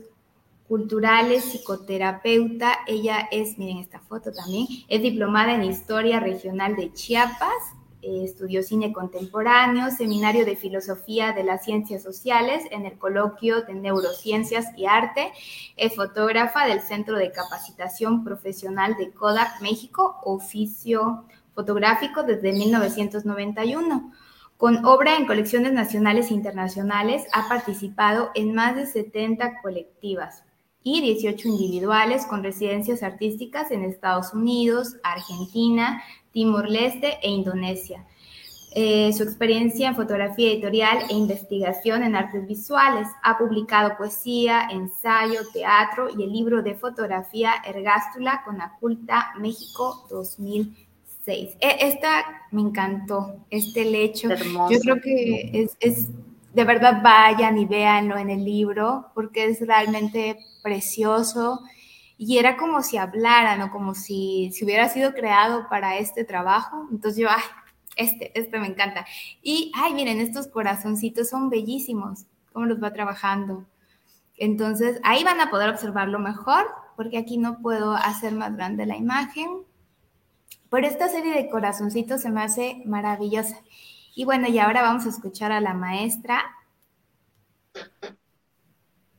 culturales, 0.75 1.45
psicoterapeuta. 1.45 2.81
Ella 2.89 3.29
es, 3.31 3.59
miren 3.59 3.79
esta 3.79 4.01
foto 4.01 4.33
también, 4.33 4.67
es 4.89 5.03
diplomada 5.03 5.55
en 5.55 5.63
Historia 5.63 6.19
Regional 6.19 6.75
de 6.75 6.93
Chiapas, 6.93 7.63
eh, 8.03 8.25
estudió 8.25 8.61
cine 8.65 8.93
contemporáneo, 8.93 9.93
seminario 9.93 10.45
de 10.45 10.57
filosofía 10.57 11.31
de 11.31 11.45
las 11.45 11.65
ciencias 11.65 12.03
sociales 12.03 12.65
en 12.73 12.87
el 12.87 12.99
coloquio 12.99 13.63
de 13.63 13.75
neurociencias 13.75 14.67
y 14.77 14.87
arte, 14.87 15.31
es 15.77 15.95
fotógrafa 15.95 16.67
del 16.67 16.81
Centro 16.81 17.19
de 17.19 17.31
Capacitación 17.31 18.25
Profesional 18.25 18.97
de 18.97 19.13
Kodak 19.13 19.61
México, 19.63 20.19
oficio 20.25 21.25
fotográfico 21.55 22.25
desde 22.25 22.53
1991. 22.53 24.13
Con 24.57 24.85
obra 24.85 25.17
en 25.17 25.27
colecciones 25.27 25.73
nacionales 25.73 26.33
e 26.33 26.35
internacionales, 26.35 27.27
ha 27.33 27.49
participado 27.49 28.33
en 28.35 28.55
más 28.55 28.75
de 28.75 28.87
70 28.87 29.61
colectivas, 29.63 30.44
y 30.85 31.01
18 31.01 31.49
individuales 31.49 32.27
con 32.27 32.45
residencias 32.45 33.03
artísticas 33.03 33.71
en 33.71 33.83
Estados 33.83 34.35
Unidos, 34.35 34.97
Argentina, 35.03 36.05
Timor-Leste 36.33 37.19
e 37.23 37.31
Indonesia. 37.31 38.05
Eh, 38.77 39.13
su 39.13 39.23
experiencia 39.23 39.89
en 39.89 39.95
fotografía 39.95 40.51
editorial 40.51 40.99
e 41.09 41.15
investigación 41.15 42.03
en 42.03 42.17
artes 42.17 42.47
visuales. 42.47 43.07
Ha 43.23 43.39
publicado 43.39 43.97
poesía, 43.97 44.69
ensayo, 44.71 45.41
teatro 45.53 46.09
y 46.11 46.25
el 46.25 46.33
libro 46.33 46.61
de 46.61 46.75
fotografía 46.75 47.53
Ergástula 47.65 48.43
con 48.45 48.61
Aculta 48.61 49.33
México 49.39 50.07
2006. 50.11 51.57
E, 51.61 51.87
esta 51.87 52.25
me 52.51 52.63
encantó, 52.63 53.47
este 53.49 53.85
lecho. 53.85 54.29
Yo 54.69 54.81
creo 54.81 55.01
que 55.01 55.51
es, 55.55 55.77
es, 55.79 56.09
de 56.55 56.65
verdad 56.65 57.03
vayan 57.03 57.59
y 57.59 57.67
véanlo 57.67 58.17
en 58.17 58.31
el 58.31 58.45
libro 58.45 59.11
porque 59.15 59.47
es 59.47 59.61
realmente 59.67 60.39
precioso 60.63 61.61
y 62.17 62.39
era 62.39 62.57
como 62.57 62.83
si 62.83 62.97
hablaran 62.97 63.61
o 63.63 63.73
como 63.73 63.95
si, 63.95 64.51
si 64.53 64.65
hubiera 64.65 64.89
sido 64.89 65.15
creado 65.15 65.69
para 65.69 65.99
este 65.99 66.25
trabajo. 66.25 66.87
Entonces 66.93 67.21
yo, 67.21 67.29
ay, 67.29 67.43
este, 67.97 68.39
este 68.39 68.61
me 68.61 68.69
encanta. 68.69 69.05
Y, 69.43 69.73
ay, 69.75 69.95
miren, 69.95 70.21
estos 70.21 70.47
corazoncitos 70.47 71.29
son 71.29 71.51
bellísimos, 71.51 72.25
cómo 72.53 72.67
los 72.67 72.83
va 72.83 72.93
trabajando. 72.93 73.67
Entonces 74.37 75.01
ahí 75.03 75.25
van 75.25 75.41
a 75.41 75.51
poder 75.51 75.71
observarlo 75.71 76.21
mejor 76.21 76.67
porque 76.97 77.19
aquí 77.19 77.37
no 77.37 77.59
puedo 77.59 77.95
hacer 77.95 78.33
más 78.33 78.55
grande 78.55 78.87
la 78.87 78.97
imagen. 78.97 79.49
Pero 80.71 80.87
esta 80.87 81.09
serie 81.09 81.35
de 81.35 81.49
corazoncitos 81.51 82.21
se 82.21 82.31
me 82.31 82.43
hace 82.43 82.83
maravillosa. 82.87 83.61
Y 84.15 84.25
bueno, 84.25 84.49
y 84.49 84.59
ahora 84.59 84.83
vamos 84.83 85.07
a 85.07 85.09
escuchar 85.09 85.53
a 85.53 85.61
la 85.61 85.75
maestra 85.75 86.43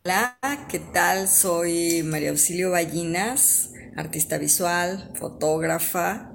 Hola, 0.05 0.37
¿qué 0.69 0.79
tal? 0.79 1.27
Soy 1.27 2.03
María 2.03 2.29
Auxilio 2.29 2.71
Ballinas, 2.71 3.71
artista 3.97 4.37
visual, 4.37 5.11
fotógrafa. 5.15 6.31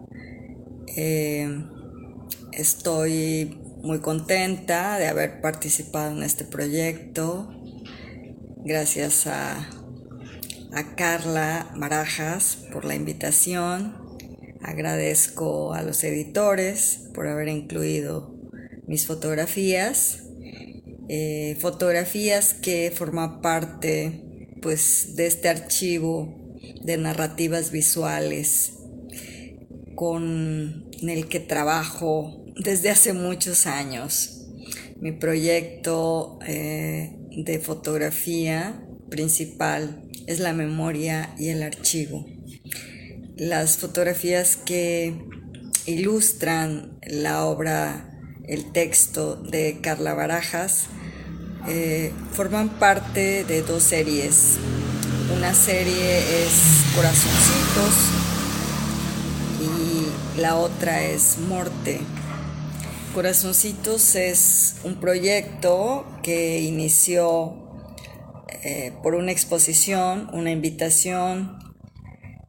Eh, 0.96 1.48
estoy 2.52 3.60
muy 3.82 4.00
contenta 4.00 4.98
de 4.98 5.06
haber 5.08 5.40
participado 5.40 6.16
en 6.16 6.22
este 6.24 6.44
proyecto. 6.44 7.48
Gracias 8.64 9.26
a 9.26 9.70
a 10.72 10.94
Carla 10.94 11.66
Barajas 11.76 12.56
por 12.72 12.84
la 12.84 12.94
invitación. 12.94 13.96
Agradezco 14.62 15.72
a 15.72 15.82
los 15.82 16.04
editores 16.04 17.08
por 17.14 17.26
haber 17.26 17.48
incluido 17.48 18.39
mis 18.90 19.06
fotografías. 19.06 20.24
Eh, 21.08 21.56
fotografías 21.60 22.54
que 22.54 22.92
forman 22.92 23.40
parte 23.40 24.56
pues 24.60 25.14
de 25.14 25.28
este 25.28 25.48
archivo 25.48 26.58
de 26.82 26.96
narrativas 26.96 27.70
visuales 27.70 28.72
con 29.94 30.88
el 31.02 31.28
que 31.28 31.38
trabajo 31.38 32.44
desde 32.56 32.90
hace 32.90 33.12
muchos 33.12 33.68
años. 33.68 34.48
Mi 35.00 35.12
proyecto 35.12 36.40
eh, 36.44 37.16
de 37.30 37.60
fotografía 37.60 38.84
principal 39.08 40.02
es 40.26 40.40
la 40.40 40.52
memoria 40.52 41.32
y 41.38 41.50
el 41.50 41.62
archivo. 41.62 42.26
Las 43.36 43.78
fotografías 43.78 44.56
que 44.56 45.14
ilustran 45.86 46.98
la 47.06 47.46
obra, 47.46 48.09
el 48.50 48.72
texto 48.72 49.36
de 49.36 49.78
Carla 49.80 50.12
Barajas, 50.12 50.86
eh, 51.68 52.12
forman 52.32 52.68
parte 52.68 53.44
de 53.44 53.62
dos 53.62 53.84
series. 53.84 54.56
Una 55.36 55.54
serie 55.54 56.18
es 56.44 56.84
Corazoncitos 56.96 57.94
y 59.60 60.40
la 60.40 60.56
otra 60.56 61.04
es 61.04 61.38
Morte. 61.38 62.00
Corazoncitos 63.14 64.16
es 64.16 64.76
un 64.82 64.96
proyecto 64.96 66.04
que 66.24 66.60
inició 66.60 67.54
eh, 68.64 68.92
por 69.00 69.14
una 69.14 69.30
exposición, 69.30 70.28
una 70.32 70.50
invitación, 70.50 71.56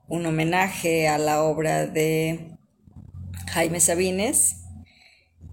un 0.08 0.26
homenaje 0.26 1.08
a 1.08 1.20
la 1.20 1.44
obra 1.44 1.86
de 1.86 2.58
Jaime 3.52 3.80
Sabines 3.80 4.61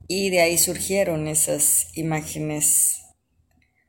y 0.09 0.31
de 0.31 0.41
ahí 0.41 0.57
surgieron 0.57 1.29
esas 1.29 1.89
imágenes, 1.93 3.03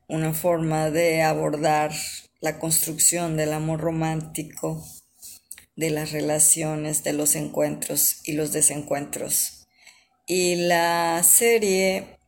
una 0.06 0.34
forma 0.34 0.90
de 0.90 1.22
abordar 1.22 1.92
la 2.40 2.58
construcción 2.58 3.38
del 3.38 3.54
amor 3.54 3.80
romántico, 3.80 4.84
de 5.76 5.88
las 5.88 6.12
relaciones, 6.12 7.02
de 7.04 7.14
los 7.14 7.36
encuentros 7.36 8.20
y 8.24 8.32
los 8.32 8.52
desencuentros. 8.52 9.66
Y 10.26 10.56
la 10.56 11.22
serie 11.22 12.18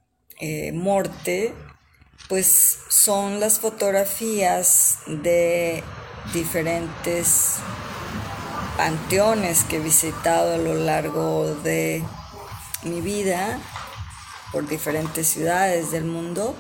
eh, 0.41 0.73
Morte 0.73 1.53
pues 2.31 2.79
son 2.89 3.41
las 3.41 3.59
fotografías 3.59 5.01
de 5.07 5.83
diferentes 6.33 7.57
panteones 8.79 9.65
que 9.65 9.77
he 9.77 9.81
visitado 9.81 10.55
a 10.55 10.59
lo 10.59 10.75
largo 10.75 11.55
de 11.57 12.03
mi 12.85 13.03
vida 13.03 13.61
por 14.53 14.69
diferentes 14.69 15.27
ciudades 15.27 15.91
del 15.91 16.05
mundo 16.05 16.55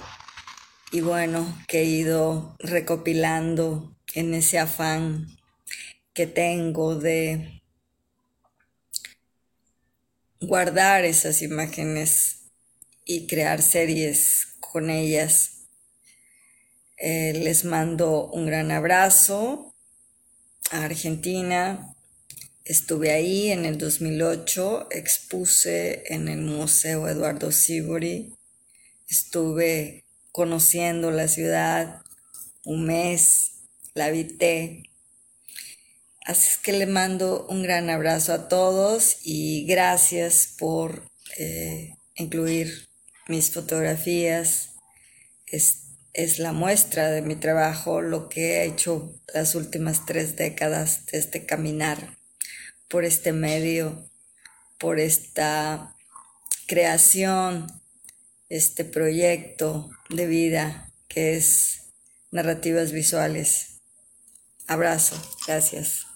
y 0.90 1.01
bueno, 1.01 1.47
que 1.68 1.80
he 1.80 1.84
ido 1.84 2.57
recopilando 2.59 3.97
en 4.14 4.34
ese 4.34 4.59
afán 4.59 5.26
que 6.12 6.26
tengo 6.26 6.97
de 6.97 7.62
guardar 10.40 11.05
esas 11.05 11.40
imágenes 11.40 12.51
y 13.05 13.26
crear 13.26 13.62
series 13.62 14.57
con 14.61 14.90
ellas. 14.90 15.66
Eh, 16.99 17.32
les 17.34 17.64
mando 17.64 18.30
un 18.30 18.47
gran 18.47 18.70
abrazo 18.70 19.74
a 20.70 20.84
Argentina. 20.84 21.95
Estuve 22.64 23.10
ahí 23.10 23.50
en 23.50 23.64
el 23.64 23.76
2008, 23.76 24.86
expuse 24.92 26.04
en 26.06 26.28
el 26.28 26.42
Museo 26.42 27.08
Eduardo 27.08 27.50
Sibori. 27.50 28.34
Estuve 29.08 30.04
conociendo 30.30 31.10
la 31.10 31.26
ciudad 31.26 32.02
un 32.64 32.86
mes, 32.86 33.64
la 33.94 34.06
habité. 34.06 34.84
Así 36.24 36.50
es 36.50 36.58
que 36.58 36.72
le 36.72 36.86
mando 36.86 37.48
un 37.48 37.64
gran 37.64 37.90
abrazo 37.90 38.32
a 38.32 38.48
todos 38.48 39.16
y 39.24 39.66
gracias 39.66 40.54
por 40.56 41.10
eh, 41.38 41.96
incluir 42.14 42.88
mis 43.26 43.50
fotografías 43.50 44.68
es 45.46 46.38
la 46.38 46.52
muestra 46.52 47.10
de 47.10 47.22
mi 47.22 47.34
trabajo, 47.34 48.02
lo 48.02 48.28
que 48.28 48.58
he 48.58 48.64
hecho 48.66 49.20
las 49.34 49.56
últimas 49.56 50.06
tres 50.06 50.36
décadas 50.36 51.06
de 51.06 51.18
este 51.18 51.44
caminar 51.44 52.21
por 52.93 53.07
este 53.07 53.32
medio, 53.32 54.07
por 54.78 55.01
esta 55.01 55.97
creación, 56.66 57.66
este 58.51 58.84
proyecto 58.84 59.88
de 60.11 60.26
vida 60.26 60.93
que 61.09 61.34
es 61.34 61.84
narrativas 62.30 62.93
visuales. 62.93 63.80
Abrazo, 64.66 65.16
gracias. 65.47 66.11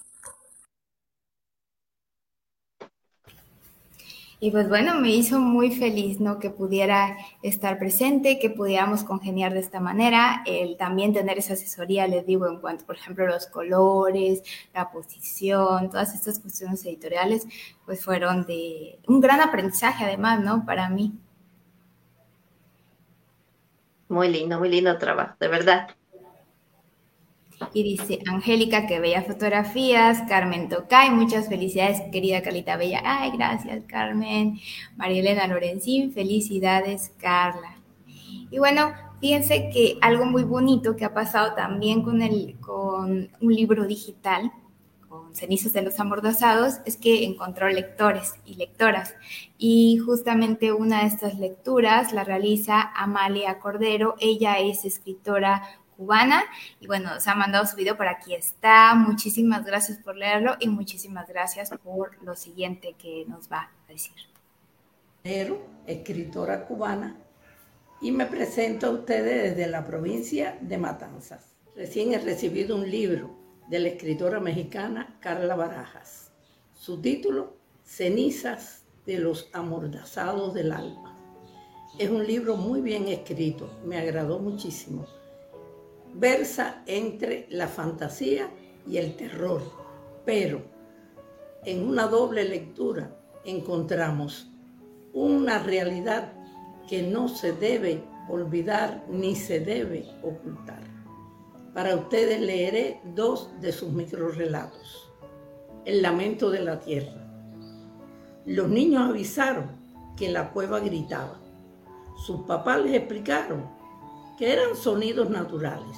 Y 4.39 4.51
pues 4.51 4.69
bueno, 4.69 4.93
me 4.99 5.09
hizo 5.09 5.39
muy 5.39 5.71
feliz, 5.75 6.19
¿no? 6.19 6.37
Que 6.37 6.51
pudiera 6.51 7.17
estar 7.41 7.79
presente, 7.79 8.37
que 8.37 8.51
pudiéramos 8.51 9.03
congeniar 9.03 9.51
de 9.53 9.59
esta 9.61 9.79
manera, 9.79 10.43
el 10.45 10.77
también 10.77 11.11
tener 11.11 11.39
esa 11.39 11.53
asesoría, 11.53 12.07
les 12.07 12.23
digo, 12.25 12.47
en 12.47 12.59
cuanto, 12.59 12.85
por 12.85 12.97
ejemplo, 12.97 13.25
los 13.25 13.47
colores, 13.47 14.43
la 14.75 14.91
posición, 14.91 15.89
todas 15.89 16.13
estas 16.13 16.37
cuestiones 16.39 16.85
editoriales, 16.85 17.47
pues 17.85 18.03
fueron 18.05 18.45
de 18.45 18.99
un 19.07 19.21
gran 19.21 19.41
aprendizaje 19.41 20.03
además, 20.03 20.39
¿no? 20.43 20.63
Para 20.65 20.87
mí. 20.89 21.13
Muy 24.09 24.29
lindo, 24.29 24.59
muy 24.59 24.69
lindo 24.69 24.97
trabajo, 24.99 25.35
de 25.39 25.47
verdad. 25.47 25.96
Y 27.73 27.83
dice 27.83 28.19
Angélica, 28.27 28.85
que 28.87 28.99
bella 28.99 29.23
fotografías. 29.23 30.21
Carmen 30.27 30.69
Tocay, 30.69 31.09
muchas 31.11 31.49
felicidades, 31.49 32.01
querida 32.11 32.41
Carlita 32.41 32.77
Bella. 32.77 33.01
Ay, 33.03 33.31
gracias, 33.31 33.83
Carmen. 33.87 34.59
María 34.95 35.21
Elena 35.21 35.47
Lorenzín, 35.47 36.13
felicidades, 36.13 37.11
Carla. 37.17 37.77
Y 38.49 38.59
bueno, 38.59 38.93
fíjense 39.19 39.69
que 39.73 39.97
algo 40.01 40.25
muy 40.25 40.43
bonito 40.43 40.95
que 40.95 41.05
ha 41.05 41.13
pasado 41.13 41.53
también 41.55 42.03
con, 42.03 42.21
el, 42.21 42.57
con 42.59 43.29
un 43.41 43.53
libro 43.53 43.85
digital, 43.85 44.51
con 45.09 45.35
Cenizas 45.35 45.73
de 45.73 45.81
los 45.81 45.99
Amordazados, 45.99 46.75
es 46.85 46.95
que 46.95 47.23
encontró 47.25 47.67
lectores 47.69 48.35
y 48.45 48.55
lectoras. 48.55 49.15
Y 49.57 49.97
justamente 49.97 50.71
una 50.71 51.01
de 51.01 51.07
estas 51.07 51.39
lecturas 51.39 52.13
la 52.13 52.23
realiza 52.23 52.81
Amalia 52.95 53.59
Cordero. 53.59 54.15
Ella 54.19 54.59
es 54.59 54.85
escritora 54.85 55.63
cubana. 55.97 56.43
Y 56.79 56.87
bueno, 56.87 57.19
se 57.19 57.29
ha 57.29 57.35
mandado 57.35 57.65
su 57.65 57.75
video 57.75 57.97
por 57.97 58.07
aquí 58.07 58.35
está. 58.35 58.95
Muchísimas 58.95 59.65
gracias 59.65 59.97
por 59.97 60.15
leerlo 60.15 60.55
y 60.59 60.69
muchísimas 60.69 61.27
gracias 61.27 61.71
por 61.83 62.23
lo 62.23 62.35
siguiente 62.35 62.95
que 62.97 63.25
nos 63.27 63.51
va 63.51 63.71
a 63.87 63.91
decir. 63.91 64.13
Escritora 65.85 66.65
cubana 66.65 67.17
y 67.99 68.11
me 68.11 68.25
presento 68.27 68.87
a 68.87 68.91
ustedes 68.91 69.55
desde 69.55 69.69
la 69.69 69.85
provincia 69.85 70.57
de 70.61 70.77
Matanzas. 70.77 71.55
Recién 71.75 72.13
he 72.13 72.19
recibido 72.19 72.75
un 72.75 72.89
libro 72.89 73.35
de 73.69 73.79
la 73.79 73.89
escritora 73.89 74.39
mexicana 74.39 75.17
Carla 75.19 75.55
Barajas. 75.55 76.31
Su 76.73 77.01
título, 77.01 77.57
Cenizas 77.83 78.83
de 79.05 79.17
los 79.19 79.49
amordazados 79.51 80.53
del 80.53 80.71
alma. 80.71 81.17
Es 81.99 82.09
un 82.09 82.25
libro 82.25 82.55
muy 82.55 82.81
bien 82.81 83.07
escrito, 83.07 83.69
me 83.83 83.97
agradó 83.97 84.39
muchísimo 84.39 85.07
versa 86.13 86.83
entre 86.85 87.47
la 87.49 87.67
fantasía 87.67 88.49
y 88.87 88.97
el 88.97 89.15
terror, 89.15 89.61
pero 90.25 90.61
en 91.65 91.87
una 91.87 92.07
doble 92.07 92.43
lectura 92.43 93.15
encontramos 93.45 94.49
una 95.13 95.59
realidad 95.59 96.33
que 96.87 97.03
no 97.03 97.27
se 97.27 97.53
debe 97.53 98.03
olvidar 98.29 99.05
ni 99.09 99.35
se 99.35 99.59
debe 99.59 100.05
ocultar. 100.21 100.81
Para 101.73 101.95
ustedes 101.95 102.41
leeré 102.41 103.01
dos 103.15 103.49
de 103.61 103.71
sus 103.71 103.91
microrelatos. 103.91 105.11
El 105.85 106.01
lamento 106.01 106.49
de 106.49 106.61
la 106.61 106.79
tierra. 106.79 107.27
Los 108.45 108.69
niños 108.69 109.09
avisaron 109.09 109.67
que 110.15 110.29
la 110.29 110.51
cueva 110.51 110.79
gritaba. 110.79 111.39
Sus 112.25 112.41
papás 112.41 112.83
les 112.83 112.95
explicaron 112.95 113.76
que 114.37 114.53
eran 114.53 114.75
sonidos 114.75 115.29
naturales. 115.29 115.97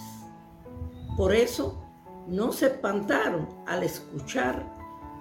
Por 1.17 1.33
eso 1.35 1.83
no 2.27 2.51
se 2.51 2.67
espantaron 2.67 3.47
al 3.67 3.83
escuchar 3.83 4.65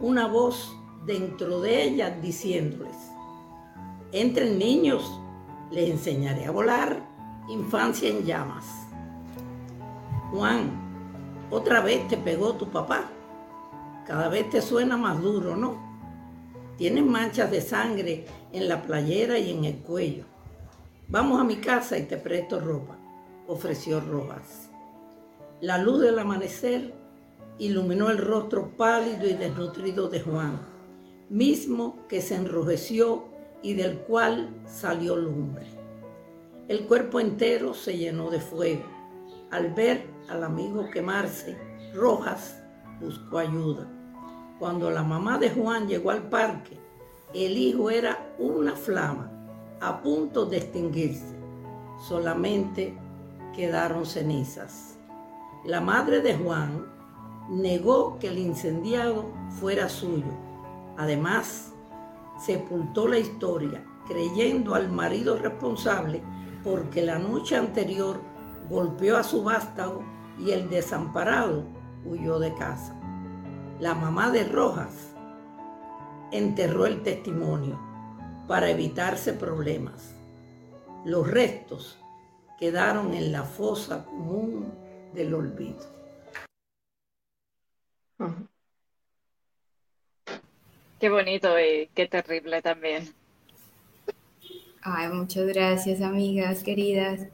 una 0.01 0.27
voz 0.27 0.77
dentro 1.05 1.61
de 1.61 1.83
ellas 1.83 2.23
diciéndoles, 2.23 2.97
entren 4.13 4.59
niños, 4.59 5.21
les 5.71 5.91
enseñaré 5.91 6.47
a 6.47 6.51
volar, 6.51 7.03
infancia 7.49 8.09
en 8.09 8.25
llamas. 8.25 8.65
Juan, 10.31 10.87
Otra 11.51 11.81
vez 11.81 12.07
te 12.09 12.19
pegó 12.19 12.53
tu 12.57 12.69
papá. 12.69 13.11
Cada 14.07 14.29
vez 14.29 14.51
te 14.51 14.61
suena 14.61 14.99
más 14.99 15.21
duro, 15.23 15.57
¿no? 15.57 15.79
Tienes 16.77 17.05
manchas 17.05 17.51
de 17.51 17.63
sangre 17.63 18.27
en 18.53 18.69
la 18.69 18.83
playera 18.83 19.39
y 19.39 19.53
en 19.53 19.65
el 19.65 19.79
cuello. 19.79 20.25
Vamos 21.09 21.41
a 21.41 21.45
mi 21.45 21.57
casa 21.57 21.97
y 21.97 22.03
te 22.03 22.19
presto 22.19 22.61
ropa, 22.61 22.98
ofreció 23.49 24.01
Rojas. 24.01 24.71
La 25.61 25.79
luz 25.79 26.01
del 26.01 26.19
amanecer 26.19 26.95
iluminó 27.59 28.11
el 28.11 28.19
rostro 28.19 28.77
pálido 28.77 29.27
y 29.27 29.33
desnutrido 29.33 30.09
de 30.09 30.21
Juan, 30.21 30.61
mismo 31.29 32.07
que 32.09 32.21
se 32.23 32.37
enrojeció 32.37 33.25
y 33.63 33.75
del 33.75 33.99
cual 34.01 34.51
salió 34.67 35.17
lumbre. 35.17 35.67
El 36.69 36.87
cuerpo 36.87 37.19
entero 37.19 37.75
se 37.75 37.97
llenó 37.97 38.31
de 38.31 38.41
fuego. 38.41 38.85
Al 39.51 39.73
ver 39.73 40.07
al 40.29 40.45
amigo 40.45 40.89
quemarse, 40.91 41.57
Rojas 41.95 42.63
buscó 43.01 43.39
ayuda. 43.39 43.89
Cuando 44.59 44.91
la 44.91 45.03
mamá 45.03 45.39
de 45.39 45.51
Juan 45.51 45.89
llegó 45.89 46.11
al 46.11 46.29
parque, 46.29 46.79
el 47.35 47.57
hijo 47.57 47.91
era 47.91 48.35
una 48.39 48.77
flama 48.77 49.33
a 49.81 50.03
punto 50.03 50.45
de 50.45 50.59
extinguirse. 50.59 51.37
Solamente 52.07 52.97
quedaron 53.59 54.07
cenizas. 54.07 54.97
La 55.65 55.81
madre 55.81 56.21
de 56.21 56.37
Juan 56.37 56.87
negó 57.51 58.17
que 58.21 58.29
el 58.29 58.39
incendiado 58.39 59.33
fuera 59.59 59.89
suyo. 59.89 60.31
Además, 60.97 61.73
sepultó 62.39 63.09
la 63.09 63.19
historia 63.19 63.85
creyendo 64.07 64.77
al 64.77 64.89
marido 64.89 65.37
responsable 65.37 66.23
porque 66.63 67.03
la 67.03 67.19
noche 67.19 67.57
anterior 67.57 68.21
golpeó 68.71 69.17
a 69.17 69.25
su 69.25 69.43
vástago 69.43 70.05
y 70.39 70.53
el 70.53 70.71
desamparado 70.71 71.65
huyó 72.05 72.39
de 72.39 72.55
casa. 72.55 72.95
La 73.81 73.93
mamá 73.97 74.31
de 74.31 74.45
Rojas 74.45 75.17
enterró 76.31 76.87
el 76.87 77.03
testimonio 77.03 77.77
para 78.47 78.71
evitarse 78.71 79.33
problemas. 79.33 80.15
Los 81.05 81.29
restos 81.29 81.99
quedaron 82.59 83.15
en 83.15 83.33
la 83.33 83.45
fosa 83.45 84.05
común 84.05 84.73
del 85.15 85.35
olvido. 85.35 85.99
Qué 91.01 91.09
bonito 91.09 91.59
y 91.61 91.89
qué 91.95 92.07
terrible 92.07 92.61
también. 92.61 93.15
Ay, 94.83 95.09
muchas 95.09 95.47
gracias, 95.47 96.01
amigas 96.03 96.63
queridas. 96.65 97.29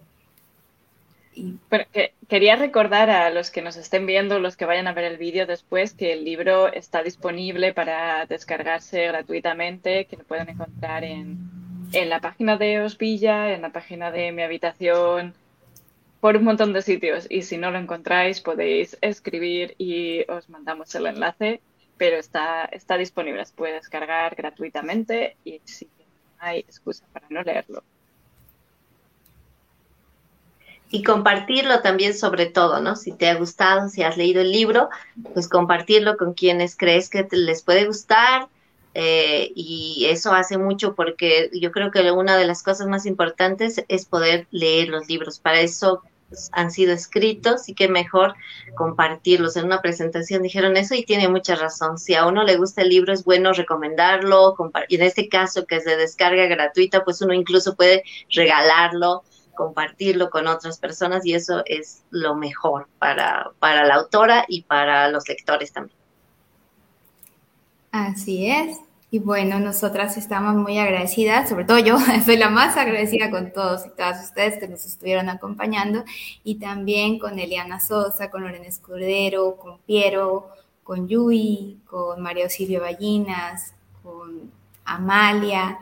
quería 2.28 2.56
recordar 2.56 3.08
a 3.08 3.30
los 3.30 3.50
que 3.50 3.62
nos 3.62 3.76
estén 3.76 4.06
viendo, 4.06 4.38
los 4.38 4.56
que 4.56 4.66
vayan 4.66 4.86
a 4.86 4.92
ver 4.92 5.04
el 5.04 5.16
vídeo 5.16 5.46
después, 5.46 5.94
que 5.94 6.12
el 6.12 6.24
libro 6.24 6.70
está 6.72 7.02
disponible 7.02 7.72
para 7.72 8.26
descargarse 8.26 9.06
gratuitamente, 9.06 10.04
que 10.06 10.16
lo 10.18 10.24
pueden 10.24 10.50
encontrar 10.50 11.04
en, 11.04 11.53
en 11.94 12.08
la 12.10 12.20
página 12.20 12.56
de 12.56 12.80
Osvilla, 12.82 13.52
en 13.52 13.62
la 13.62 13.70
página 13.70 14.10
de 14.10 14.32
mi 14.32 14.42
habitación, 14.42 15.34
por 16.20 16.36
un 16.36 16.44
montón 16.44 16.72
de 16.72 16.82
sitios. 16.82 17.26
Y 17.30 17.42
si 17.42 17.56
no 17.56 17.70
lo 17.70 17.78
encontráis, 17.78 18.40
podéis 18.40 18.98
escribir 19.00 19.74
y 19.78 20.28
os 20.30 20.48
mandamos 20.48 20.94
el 20.94 21.06
enlace, 21.06 21.60
pero 21.96 22.16
está, 22.16 22.64
está 22.64 22.96
disponible, 22.96 23.44
se 23.44 23.54
puede 23.54 23.74
descargar 23.74 24.34
gratuitamente 24.34 25.36
y 25.44 25.60
si 25.64 25.88
hay 26.38 26.60
excusa 26.60 27.04
para 27.12 27.26
no 27.30 27.42
leerlo. 27.42 27.82
Y 30.90 31.02
compartirlo 31.02 31.80
también 31.80 32.14
sobre 32.14 32.46
todo, 32.46 32.80
¿no? 32.80 32.94
Si 32.96 33.12
te 33.12 33.28
ha 33.28 33.34
gustado, 33.34 33.88
si 33.88 34.02
has 34.02 34.16
leído 34.16 34.42
el 34.42 34.52
libro, 34.52 34.90
pues 35.32 35.48
compartirlo 35.48 36.16
con 36.16 36.34
quienes 36.34 36.76
crees 36.76 37.08
que 37.08 37.26
les 37.30 37.62
puede 37.62 37.86
gustar. 37.86 38.48
Eh, 38.94 39.50
y 39.56 40.06
eso 40.08 40.32
hace 40.32 40.56
mucho 40.56 40.94
porque 40.94 41.50
yo 41.52 41.72
creo 41.72 41.90
que 41.90 42.10
una 42.12 42.36
de 42.36 42.46
las 42.46 42.62
cosas 42.62 42.86
más 42.86 43.06
importantes 43.06 43.84
es 43.88 44.06
poder 44.06 44.46
leer 44.50 44.88
los 44.88 45.08
libros. 45.08 45.40
Para 45.40 45.60
eso 45.60 46.02
han 46.52 46.70
sido 46.70 46.92
escritos 46.92 47.68
y 47.68 47.74
que 47.74 47.88
mejor 47.88 48.34
compartirlos. 48.74 49.56
En 49.56 49.66
una 49.66 49.82
presentación 49.82 50.42
dijeron 50.42 50.76
eso 50.76 50.94
y 50.94 51.04
tiene 51.04 51.28
mucha 51.28 51.56
razón. 51.56 51.98
Si 51.98 52.14
a 52.14 52.26
uno 52.26 52.44
le 52.44 52.56
gusta 52.56 52.82
el 52.82 52.88
libro 52.88 53.12
es 53.12 53.24
bueno 53.24 53.52
recomendarlo 53.52 54.54
y 54.88 54.96
en 54.96 55.02
este 55.02 55.28
caso 55.28 55.66
que 55.66 55.76
es 55.76 55.84
de 55.84 55.96
descarga 55.96 56.46
gratuita, 56.46 57.04
pues 57.04 57.20
uno 57.22 57.34
incluso 57.34 57.74
puede 57.76 58.04
regalarlo, 58.30 59.24
compartirlo 59.54 60.30
con 60.30 60.46
otras 60.46 60.78
personas 60.78 61.24
y 61.26 61.34
eso 61.34 61.62
es 61.66 62.02
lo 62.10 62.34
mejor 62.34 62.88
para, 62.98 63.50
para 63.58 63.84
la 63.84 63.96
autora 63.96 64.44
y 64.48 64.62
para 64.62 65.08
los 65.08 65.28
lectores 65.28 65.72
también. 65.72 66.03
Así 67.94 68.50
es. 68.50 68.80
Y 69.12 69.20
bueno, 69.20 69.60
nosotras 69.60 70.16
estamos 70.16 70.56
muy 70.56 70.78
agradecidas, 70.78 71.48
sobre 71.48 71.64
todo 71.64 71.78
yo 71.78 71.96
soy 72.24 72.36
la 72.36 72.50
más 72.50 72.76
agradecida 72.76 73.30
con 73.30 73.52
todos 73.52 73.86
y 73.86 73.90
todas 73.90 74.20
ustedes 74.24 74.58
que 74.58 74.66
nos 74.66 74.84
estuvieron 74.84 75.28
acompañando 75.28 76.02
y 76.42 76.56
también 76.56 77.20
con 77.20 77.38
Eliana 77.38 77.78
Sosa, 77.78 78.32
con 78.32 78.42
Lorena 78.42 78.66
Escudero, 78.66 79.54
con 79.54 79.78
Piero, 79.86 80.48
con 80.82 81.06
Yui, 81.06 81.78
con 81.86 82.20
María 82.20 82.48
Silvia 82.48 82.80
Ballinas, 82.80 83.74
con 84.02 84.50
Amalia, 84.84 85.78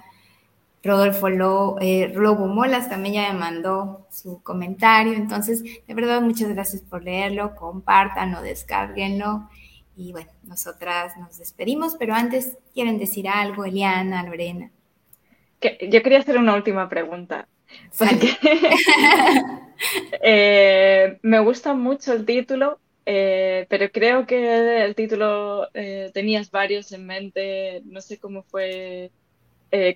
Rodolfo 0.82 1.78
eh, 1.80 2.12
Lobo 2.14 2.46
Molas 2.46 2.90
también 2.90 3.14
ya 3.14 3.32
me 3.32 3.38
mandó 3.38 4.06
su 4.10 4.42
comentario. 4.42 5.14
Entonces, 5.14 5.62
de 5.62 5.94
verdad, 5.94 6.20
muchas 6.20 6.50
gracias 6.50 6.82
por 6.82 7.02
leerlo, 7.02 7.54
compártanlo, 7.54 8.42
descárguenlo 8.42 9.48
y 9.96 10.12
bueno, 10.12 10.30
nosotras 10.44 11.16
nos 11.18 11.38
despedimos, 11.38 11.96
pero 11.98 12.14
antes 12.14 12.56
quieren 12.72 12.98
decir 12.98 13.28
algo, 13.28 13.64
Eliana, 13.64 14.22
Lorena. 14.22 14.70
yo 15.60 16.02
quería 16.02 16.18
hacer 16.18 16.38
una 16.38 16.54
última 16.54 16.88
pregunta. 16.88 17.48
Eh, 20.24 21.18
me 21.22 21.40
gusta 21.40 21.74
mucho 21.74 22.12
el 22.12 22.24
título, 22.24 22.78
eh, 23.04 23.66
pero 23.68 23.90
creo 23.90 24.26
que 24.28 24.84
el 24.84 24.94
título 24.94 25.66
eh, 25.74 26.12
tenías 26.14 26.52
varios 26.52 26.92
en 26.92 27.04
mente. 27.04 27.82
No 27.86 28.00
sé 28.00 28.18
cómo 28.18 28.44
fue, 28.44 29.10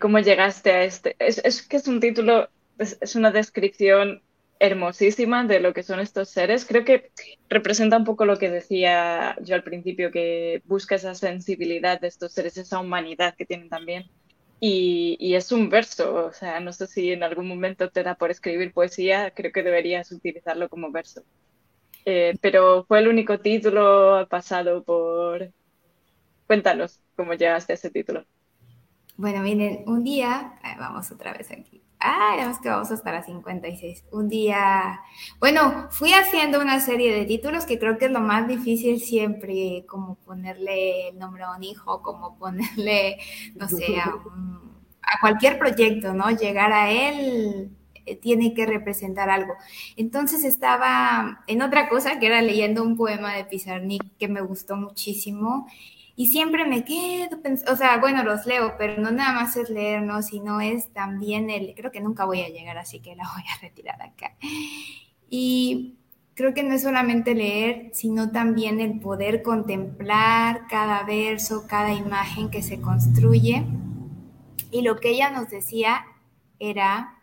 cómo 0.01 0.19
llegaste 0.19 0.73
a 0.73 0.83
este. 0.83 1.15
Es, 1.21 1.63
que 1.63 1.77
es 1.77 1.87
un 1.87 2.01
título, 2.01 2.49
es 2.79 3.15
una 3.15 3.31
descripción 3.31 4.23
hermosísima 4.59 5.45
de 5.45 5.61
lo 5.61 5.73
que 5.73 5.83
son 5.83 6.01
estos 6.01 6.29
seres. 6.31 6.65
Creo 6.65 6.85
que 6.85 7.11
representa 7.49 7.97
un 7.97 8.05
poco 8.05 8.25
lo 8.25 8.39
que 8.39 8.51
decía 8.51 9.37
yo 9.43 9.55
al 9.55 9.63
principio, 9.63 10.11
que 10.11 10.63
busca 10.65 10.95
esa 10.95 11.15
sensibilidad 11.15 12.01
de 12.01 12.09
estos 12.09 12.33
seres, 12.33 12.57
esa 12.57 12.81
humanidad 12.81 13.35
que 13.37 13.47
tienen 13.47 13.69
también. 13.69 14.11
Y, 14.59 15.35
es 15.35 15.53
un 15.53 15.69
verso, 15.69 16.27
o 16.27 16.33
sea, 16.33 16.61
no 16.61 16.73
sé 16.73 16.87
si 16.87 17.13
en 17.13 17.23
algún 17.23 17.47
momento 17.47 17.91
te 17.91 18.03
da 18.03 18.15
por 18.15 18.31
escribir 18.31 18.73
poesía, 18.73 19.31
creo 19.33 19.53
que 19.53 19.63
deberías 19.63 20.11
utilizarlo 20.13 20.69
como 20.69 20.91
verso. 20.91 21.23
Eh, 22.07 22.35
pero 22.41 22.85
fue 22.85 23.01
el 23.01 23.09
único 23.09 23.41
título 23.41 24.27
pasado 24.31 24.83
por... 24.83 25.53
Cuéntanos 26.47 27.01
cómo 27.17 27.35
llegaste 27.35 27.73
a 27.73 27.75
ese 27.75 27.91
título. 27.91 28.25
Bueno, 29.17 29.43
miren, 29.43 29.83
un 29.87 30.05
día, 30.05 30.59
vamos 30.79 31.11
otra 31.11 31.33
vez 31.33 31.51
aquí. 31.51 31.83
Ah, 31.99 32.35
además 32.35 32.59
que 32.61 32.69
vamos 32.69 32.91
hasta 32.91 33.11
las 33.13 33.27
56. 33.27 34.05
Un 34.13 34.29
día, 34.29 35.01
bueno, 35.41 35.89
fui 35.91 36.13
haciendo 36.13 36.61
una 36.61 36.79
serie 36.81 37.13
de 37.13 37.25
títulos 37.25 37.65
que 37.65 37.79
creo 37.79 37.97
que 37.97 38.07
es 38.07 38.11
lo 38.11 38.21
más 38.21 38.47
difícil 38.47 39.01
siempre, 39.01 39.85
como 39.89 40.17
ponerle 40.17 41.09
el 41.09 41.19
nombre 41.19 41.45
a 41.45 41.57
un 41.57 41.63
hijo, 41.63 42.03
como 42.03 42.37
ponerle, 42.39 43.19
no 43.55 43.69
sé, 43.69 43.97
a, 43.99 44.13
cualquier 45.21 45.59
proyecto, 45.59 46.13
¿no? 46.13 46.31
Llegar 46.31 46.73
a 46.73 46.91
él 46.91 47.71
eh, 48.05 48.17
tiene 48.17 48.53
que 48.53 48.67
representar 48.67 49.31
algo. 49.31 49.55
Entonces 49.97 50.45
estaba 50.45 51.45
en 51.47 51.63
otra 51.63 51.89
cosa 51.89 52.19
que 52.19 52.27
era 52.27 52.43
leyendo 52.43 52.83
un 52.83 52.97
poema 52.97 53.35
de 53.35 53.45
Pizarnik 53.47 54.17
que 54.19 54.29
me 54.29 54.43
gustó 54.43 54.77
muchísimo 54.77 55.67
y 56.17 56.29
siempre 56.29 56.65
me 56.65 56.83
quedo 56.85 57.43
pensando, 57.43 57.75
o 57.75 57.77
sea, 57.77 57.99
bueno, 57.99 58.25
los 58.25 58.47
leo, 58.47 58.75
pero 58.79 59.01
no 59.01 59.11
nada 59.11 59.35
más 59.35 59.55
es 59.57 59.69
leer, 59.69 60.03
¿no? 60.03 60.23
Sino 60.23 60.63
es 60.63 60.89
también 60.95 61.51
el, 61.51 61.75
creo 61.75 61.93
que 61.93 62.01
nunca 62.01 62.25
voy 62.25 62.41
a 62.41 62.49
llegar, 62.49 62.79
así 62.79 63.01
que 63.01 63.15
la 63.15 63.25
voy 63.35 63.43
a 63.43 63.61
retirar 63.61 64.01
acá. 64.01 64.35
Y 65.29 65.99
creo 66.35 66.55
que 66.55 66.63
no 66.63 66.75
es 66.75 66.83
solamente 66.83 67.35
leer, 67.35 67.91
sino 67.93 68.31
también 68.31 68.81
el 68.81 68.99
poder 68.99 69.43
contemplar 69.43 70.67
cada 70.71 71.03
verso, 71.03 71.67
cada 71.69 71.93
imagen 71.93 72.49
que 72.49 72.63
se 72.63 72.81
construye. 72.81 73.67
Y 74.71 74.83
lo 74.83 74.97
que 75.01 75.11
ella 75.11 75.31
nos 75.31 75.51
decía 75.51 76.07
era 76.59 77.16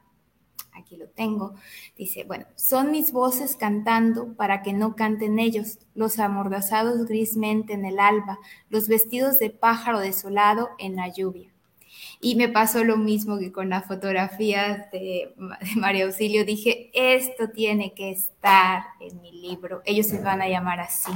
aquí 0.75 0.97
lo 0.97 1.07
tengo, 1.07 1.55
dice, 1.97 2.23
bueno, 2.23 2.45
son 2.55 2.91
mis 2.91 3.11
voces 3.11 3.55
cantando 3.55 4.33
para 4.35 4.61
que 4.61 4.73
no 4.73 4.95
canten 4.95 5.39
ellos, 5.39 5.79
los 5.95 6.19
amordazados 6.19 7.05
grismente 7.05 7.73
en 7.73 7.85
el 7.85 7.99
alba, 7.99 8.39
los 8.69 8.87
vestidos 8.87 9.39
de 9.39 9.49
pájaro 9.49 9.99
desolado 9.99 10.69
en 10.79 10.95
la 10.95 11.07
lluvia. 11.07 11.49
Y 12.19 12.35
me 12.35 12.47
pasó 12.47 12.83
lo 12.83 12.97
mismo 12.97 13.37
que 13.37 13.51
con 13.51 13.69
las 13.69 13.85
fotografías 13.85 14.89
de, 14.91 15.33
María 15.75 16.05
Auxilio. 16.05 16.45
Dije, 16.45 16.89
esto 16.93 17.49
tiene 17.49 17.93
que 17.93 18.11
estar 18.11 18.83
en 18.99 19.21
mi 19.21 19.31
libro. 19.31 19.81
Ellos 19.85 20.07
se 20.07 20.21
van 20.21 20.41
a 20.41 20.47
llamar 20.47 20.79
así. 20.79 21.11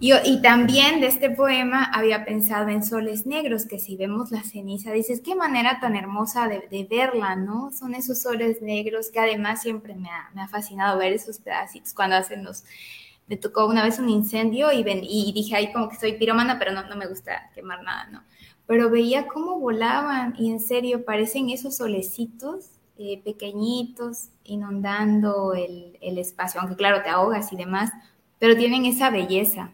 Y, 0.00 0.42
también 0.42 1.00
de 1.00 1.06
este 1.06 1.30
poema 1.30 1.84
había 1.84 2.24
pensado 2.24 2.68
en 2.68 2.84
soles 2.84 3.26
negros, 3.26 3.64
que 3.64 3.78
si 3.78 3.96
vemos 3.96 4.32
la 4.32 4.42
ceniza, 4.42 4.90
dices, 4.92 5.20
qué 5.24 5.36
manera 5.36 5.78
tan 5.80 5.94
hermosa 5.94 6.48
de, 6.48 6.86
verla, 6.90 7.36
¿no? 7.36 7.70
Son 7.72 7.94
esos 7.94 8.20
soles 8.20 8.60
negros 8.60 9.10
que 9.10 9.20
además 9.20 9.62
siempre 9.62 9.94
me 9.94 10.08
ha, 10.10 10.48
fascinado 10.48 10.98
ver 10.98 11.12
esos 11.12 11.38
pedacitos 11.38 11.94
cuando 11.94 12.16
hacen 12.16 12.44
los... 12.44 12.64
Me 13.26 13.36
tocó 13.38 13.66
una 13.66 13.82
vez 13.82 13.98
un 13.98 14.10
incendio 14.10 14.70
y, 14.72 14.84
y 14.86 15.32
dije, 15.32 15.56
ahí 15.56 15.72
como 15.72 15.88
que 15.88 15.96
soy 15.96 16.14
piromana, 16.18 16.58
pero 16.58 16.72
no, 16.72 16.86
no 16.86 16.96
me 16.96 17.06
gusta 17.06 17.50
quemar 17.54 17.82
nada, 17.82 18.06
¿no? 18.10 18.22
Pero 18.66 18.90
veía 18.90 19.26
cómo 19.26 19.58
volaban 19.58 20.34
y 20.36 20.50
en 20.50 20.60
serio 20.60 21.04
parecen 21.04 21.48
esos 21.48 21.76
solecitos 21.76 22.66
eh, 22.98 23.22
pequeñitos 23.24 24.28
inundando 24.44 25.54
el, 25.54 25.98
el 26.02 26.18
espacio, 26.18 26.60
aunque 26.60 26.76
claro, 26.76 27.02
te 27.02 27.08
ahogas 27.08 27.52
y 27.52 27.56
demás, 27.56 27.90
pero 28.38 28.56
tienen 28.56 28.84
esa 28.84 29.10
belleza. 29.10 29.72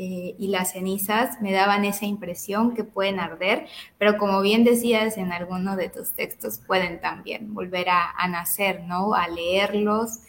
Eh, 0.00 0.36
y 0.38 0.46
las 0.46 0.72
cenizas 0.72 1.42
me 1.42 1.50
daban 1.50 1.84
esa 1.84 2.06
impresión 2.06 2.72
que 2.74 2.84
pueden 2.84 3.18
arder, 3.18 3.66
pero 3.98 4.16
como 4.16 4.40
bien 4.42 4.62
decías 4.62 5.16
en 5.16 5.32
alguno 5.32 5.74
de 5.74 5.88
tus 5.88 6.12
textos, 6.12 6.60
pueden 6.64 7.00
también 7.00 7.52
volver 7.52 7.88
a, 7.88 8.12
a 8.16 8.28
nacer, 8.28 8.84
¿no? 8.84 9.14
A 9.14 9.26
leerlos 9.26 10.20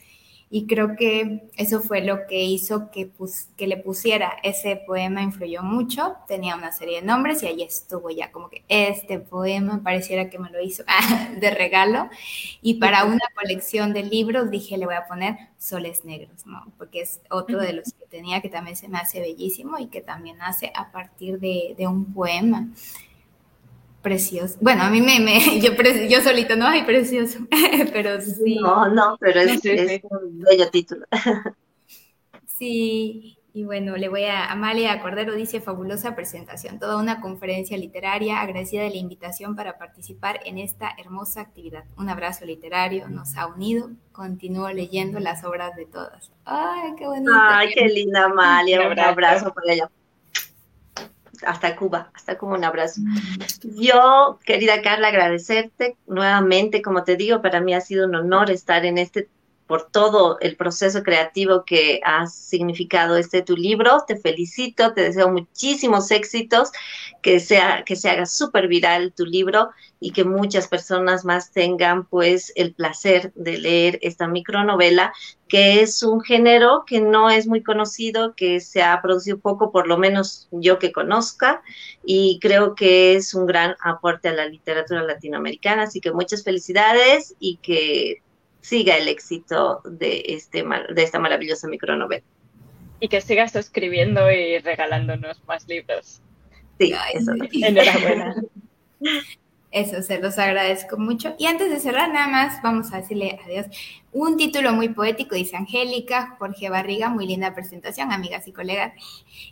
y 0.52 0.66
creo 0.66 0.95
que 0.95 1.50
eso 1.58 1.80
fue 1.80 2.02
lo 2.02 2.26
que 2.26 2.43
hizo 2.43 2.89
que, 2.89 3.12
que 3.56 3.68
le 3.68 3.78
pusiera. 3.78 4.34
Ese 4.41 4.78
poema, 4.78 5.22
influyó 5.22 5.62
mucho, 5.62 6.16
tenía 6.28 6.56
una 6.56 6.72
serie 6.72 7.02
de 7.02 7.06
nombres 7.06 7.43
y 7.43 7.47
ahí 7.47 7.62
estuvo 7.62 8.10
ya 8.10 8.32
como 8.32 8.50
que 8.50 8.64
este 8.68 9.20
poema 9.20 9.82
pareciera 9.84 10.30
que 10.32 10.39
me 10.39 10.50
lo 10.50 10.60
hizo 10.60 10.84
de 11.39 11.52
regalo. 11.52 12.10
Y 12.64 12.76
para 12.76 13.06
una 13.06 13.20
colección 13.36 13.93
de 13.93 14.04
libros 14.04 14.50
dije 14.50 14.78
le 14.78 14.88
voy 14.88 14.95
a 14.95 15.06
poner 15.06 15.38
Soles 15.60 16.04
Negros, 16.04 16.47
¿no? 16.47 16.66
Porque 16.80 17.02
es 17.02 17.22
otro 17.30 17.60
de 17.60 17.74
los 17.74 17.93
que 17.93 18.06
tenía 18.08 18.41
que 18.41 18.50
también 18.50 18.76
se 18.76 18.88
me 18.88 18.97
hace 18.97 19.20
bellísimo 19.20 19.78
y 19.78 19.88
que 19.88 20.02
también 20.02 20.41
hace 20.41 20.72
a 20.76 20.91
partir 20.91 21.39
de, 21.39 21.76
de 21.78 21.86
un 21.86 22.12
poema 22.12 22.68
precioso. 24.02 24.58
Bueno, 24.62 24.84
a 24.84 24.89
mí 24.89 25.02
me, 25.02 25.20
me 25.20 25.39
yo, 25.62 25.72
yo 26.10 26.22
solito 26.22 26.56
no, 26.56 26.68
hay 26.68 26.84
precioso, 26.84 27.39
pero 27.93 28.20
sí. 28.22 28.60
No, 28.62 28.89
no, 28.89 29.18
pero 29.20 29.39
es, 29.41 29.64
es 29.64 30.02
un 30.04 30.39
bello 30.39 30.70
título. 30.70 31.06
sí, 32.45 33.39
y 33.52 33.64
bueno, 33.64 33.97
le 33.97 34.10
voy 34.10 34.26
a 34.26 34.52
Amalia 34.52 35.02
Cordero 35.02 35.34
dice 35.34 35.60
fabulosa 35.60 36.16
presentación, 36.16 36.80
toda 36.80 36.97
una 36.97 37.20
conferencia 37.20 37.78
literaria, 37.78 38.41
agradecida 38.41 38.84
de 38.84 38.91
la 38.91 38.97
invitación 38.97 39.56
para 39.56 39.78
participar 39.78 40.39
en 40.45 40.60
esta 40.60 40.91
hermosa 40.97 41.41
actividad. 41.41 41.84
Un 41.97 42.10
abrazo 42.10 42.45
literario 42.45 43.10
nos 43.10 43.36
ha 43.38 43.47
unido, 43.47 43.89
continúo 44.12 44.70
leyendo 44.70 45.20
las 45.20 45.43
obras 45.43 45.76
de 45.76 45.86
todas. 45.86 46.32
Ay, 46.45 46.93
qué 46.97 47.06
bonito. 47.06 47.32
Ay, 47.34 47.74
qué 47.74 47.86
linda 47.88 48.26
Amalia, 48.26 48.88
un 48.88 49.00
abrazo 49.00 49.52
por 49.54 49.64
ella 49.70 49.89
hasta 51.46 51.76
Cuba, 51.76 52.12
hasta 52.14 52.38
como 52.38 52.56
un 52.56 52.64
abrazo. 52.64 53.02
Yo, 53.64 54.40
querida 54.46 54.82
Carla, 54.82 55.10
agradecerte 55.10 55.96
nuevamente, 56.08 56.82
como 56.82 57.04
te 57.04 57.16
digo, 57.16 57.42
para 57.42 57.62
mí 57.62 57.74
ha 57.74 57.82
sido 57.82 58.08
un 58.08 58.16
honor 58.16 58.52
estar 58.52 58.86
en 58.86 58.98
este 58.98 59.30
por 59.70 59.91
todo 59.91 60.39
el 60.39 60.55
proceso 60.55 61.03
creativo 61.03 61.63
que 61.63 62.01
ha 62.03 62.26
significado 62.26 63.17
este 63.17 63.43
tu 63.43 63.55
libro. 63.55 64.03
Te 64.07 64.17
felicito, 64.17 64.93
te 64.95 65.01
deseo 65.01 65.30
muchísimos 65.30 66.09
éxitos, 66.09 66.72
que, 67.22 67.39
sea, 67.39 67.84
que 67.86 67.95
se 67.95 68.09
haga 68.09 68.26
súper 68.26 68.67
viral 68.67 69.13
tu 69.15 69.28
libro 69.28 69.70
y 69.99 70.09
que 70.09 70.24
muchas 70.24 70.67
personas 70.67 71.24
más 71.24 71.51
tengan 71.51 72.07
pues 72.07 72.51
el 72.55 72.74
placer 72.74 73.32
de 73.36 73.59
leer 73.59 73.99
esta 74.01 74.28
micronovela, 74.28 75.13
que 75.47 75.82
es 75.82 76.01
un 76.01 76.22
género 76.22 76.84
que 76.88 76.99
no 76.99 77.30
es 77.30 77.45
muy 77.45 77.61
conocido, 77.61 78.34
que 78.34 78.61
se 78.61 78.82
ha 78.82 78.99
producido 79.03 79.38
poco, 79.38 79.72
por 79.72 79.86
lo 79.86 79.99
menos 79.99 80.47
yo 80.49 80.80
que 80.80 80.91
conozca, 80.91 81.61
y 82.03 82.39
creo 82.41 82.74
que 82.74 83.15
es 83.15 83.36
un 83.36 83.45
gran 83.45 83.76
aporte 83.84 84.30
a 84.30 84.34
la 84.34 84.47
literatura 84.47 85.03
latinoamericana. 85.03 85.84
Así 85.84 86.01
que 86.01 86.11
muchas 86.11 86.43
felicidades 86.43 87.36
y 87.39 87.57
que 87.57 88.24
siga 88.62 88.97
el 88.97 89.07
éxito 89.07 89.82
de, 89.86 90.24
este, 90.28 90.64
de 90.64 91.03
esta 91.03 91.20
maravillosa 91.20 91.68
micronovela. 91.68 92.24
Y 92.99 93.07
que 93.07 93.22
sigas 93.22 93.55
escribiendo 93.55 94.30
y 94.30 94.60
regalándonos 94.60 95.41
más 95.45 95.68
libros. 95.68 96.22
Sí, 96.78 96.93
eso. 97.14 97.32
Enhorabuena. 97.53 98.36
Eso, 99.72 100.01
se 100.01 100.20
los 100.20 100.39
agradezco 100.39 100.97
mucho. 100.97 101.36
Y 101.38 101.45
antes 101.45 101.70
de 101.70 101.80
cerrar, 101.80 102.12
nada 102.12 102.28
más 102.28 102.62
vamos 102.64 102.91
a 102.91 102.97
decirle 102.97 103.39
adiós. 103.45 103.68
Un 104.12 104.36
título 104.36 104.74
muy 104.74 104.89
poético, 104.89 105.36
dice 105.36 105.55
Angélica, 105.55 106.36
Jorge 106.39 106.70
Barriga, 106.70 107.10
muy 107.10 107.28
linda 107.28 107.53
presentación, 107.53 108.12
amigas 108.12 108.47
y 108.47 108.51
colegas. 108.51 108.93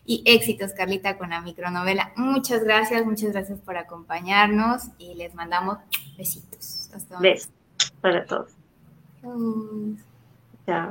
Y 0.05 0.23
éxitos, 0.25 0.73
Carlita, 0.73 1.17
con 1.17 1.29
la 1.29 1.41
micronovela. 1.41 2.13
Muchas 2.15 2.63
gracias, 2.63 3.05
muchas 3.05 3.31
gracias 3.31 3.59
por 3.59 3.77
acompañarnos 3.77 4.85
y 4.97 5.13
les 5.13 5.35
mandamos 5.35 5.77
besitos. 6.17 6.89
Hasta 6.93 7.19
Besos 7.19 7.51
para 8.01 8.25
todos. 8.25 8.56
Um, 9.23 9.97
yeah. 10.67 10.85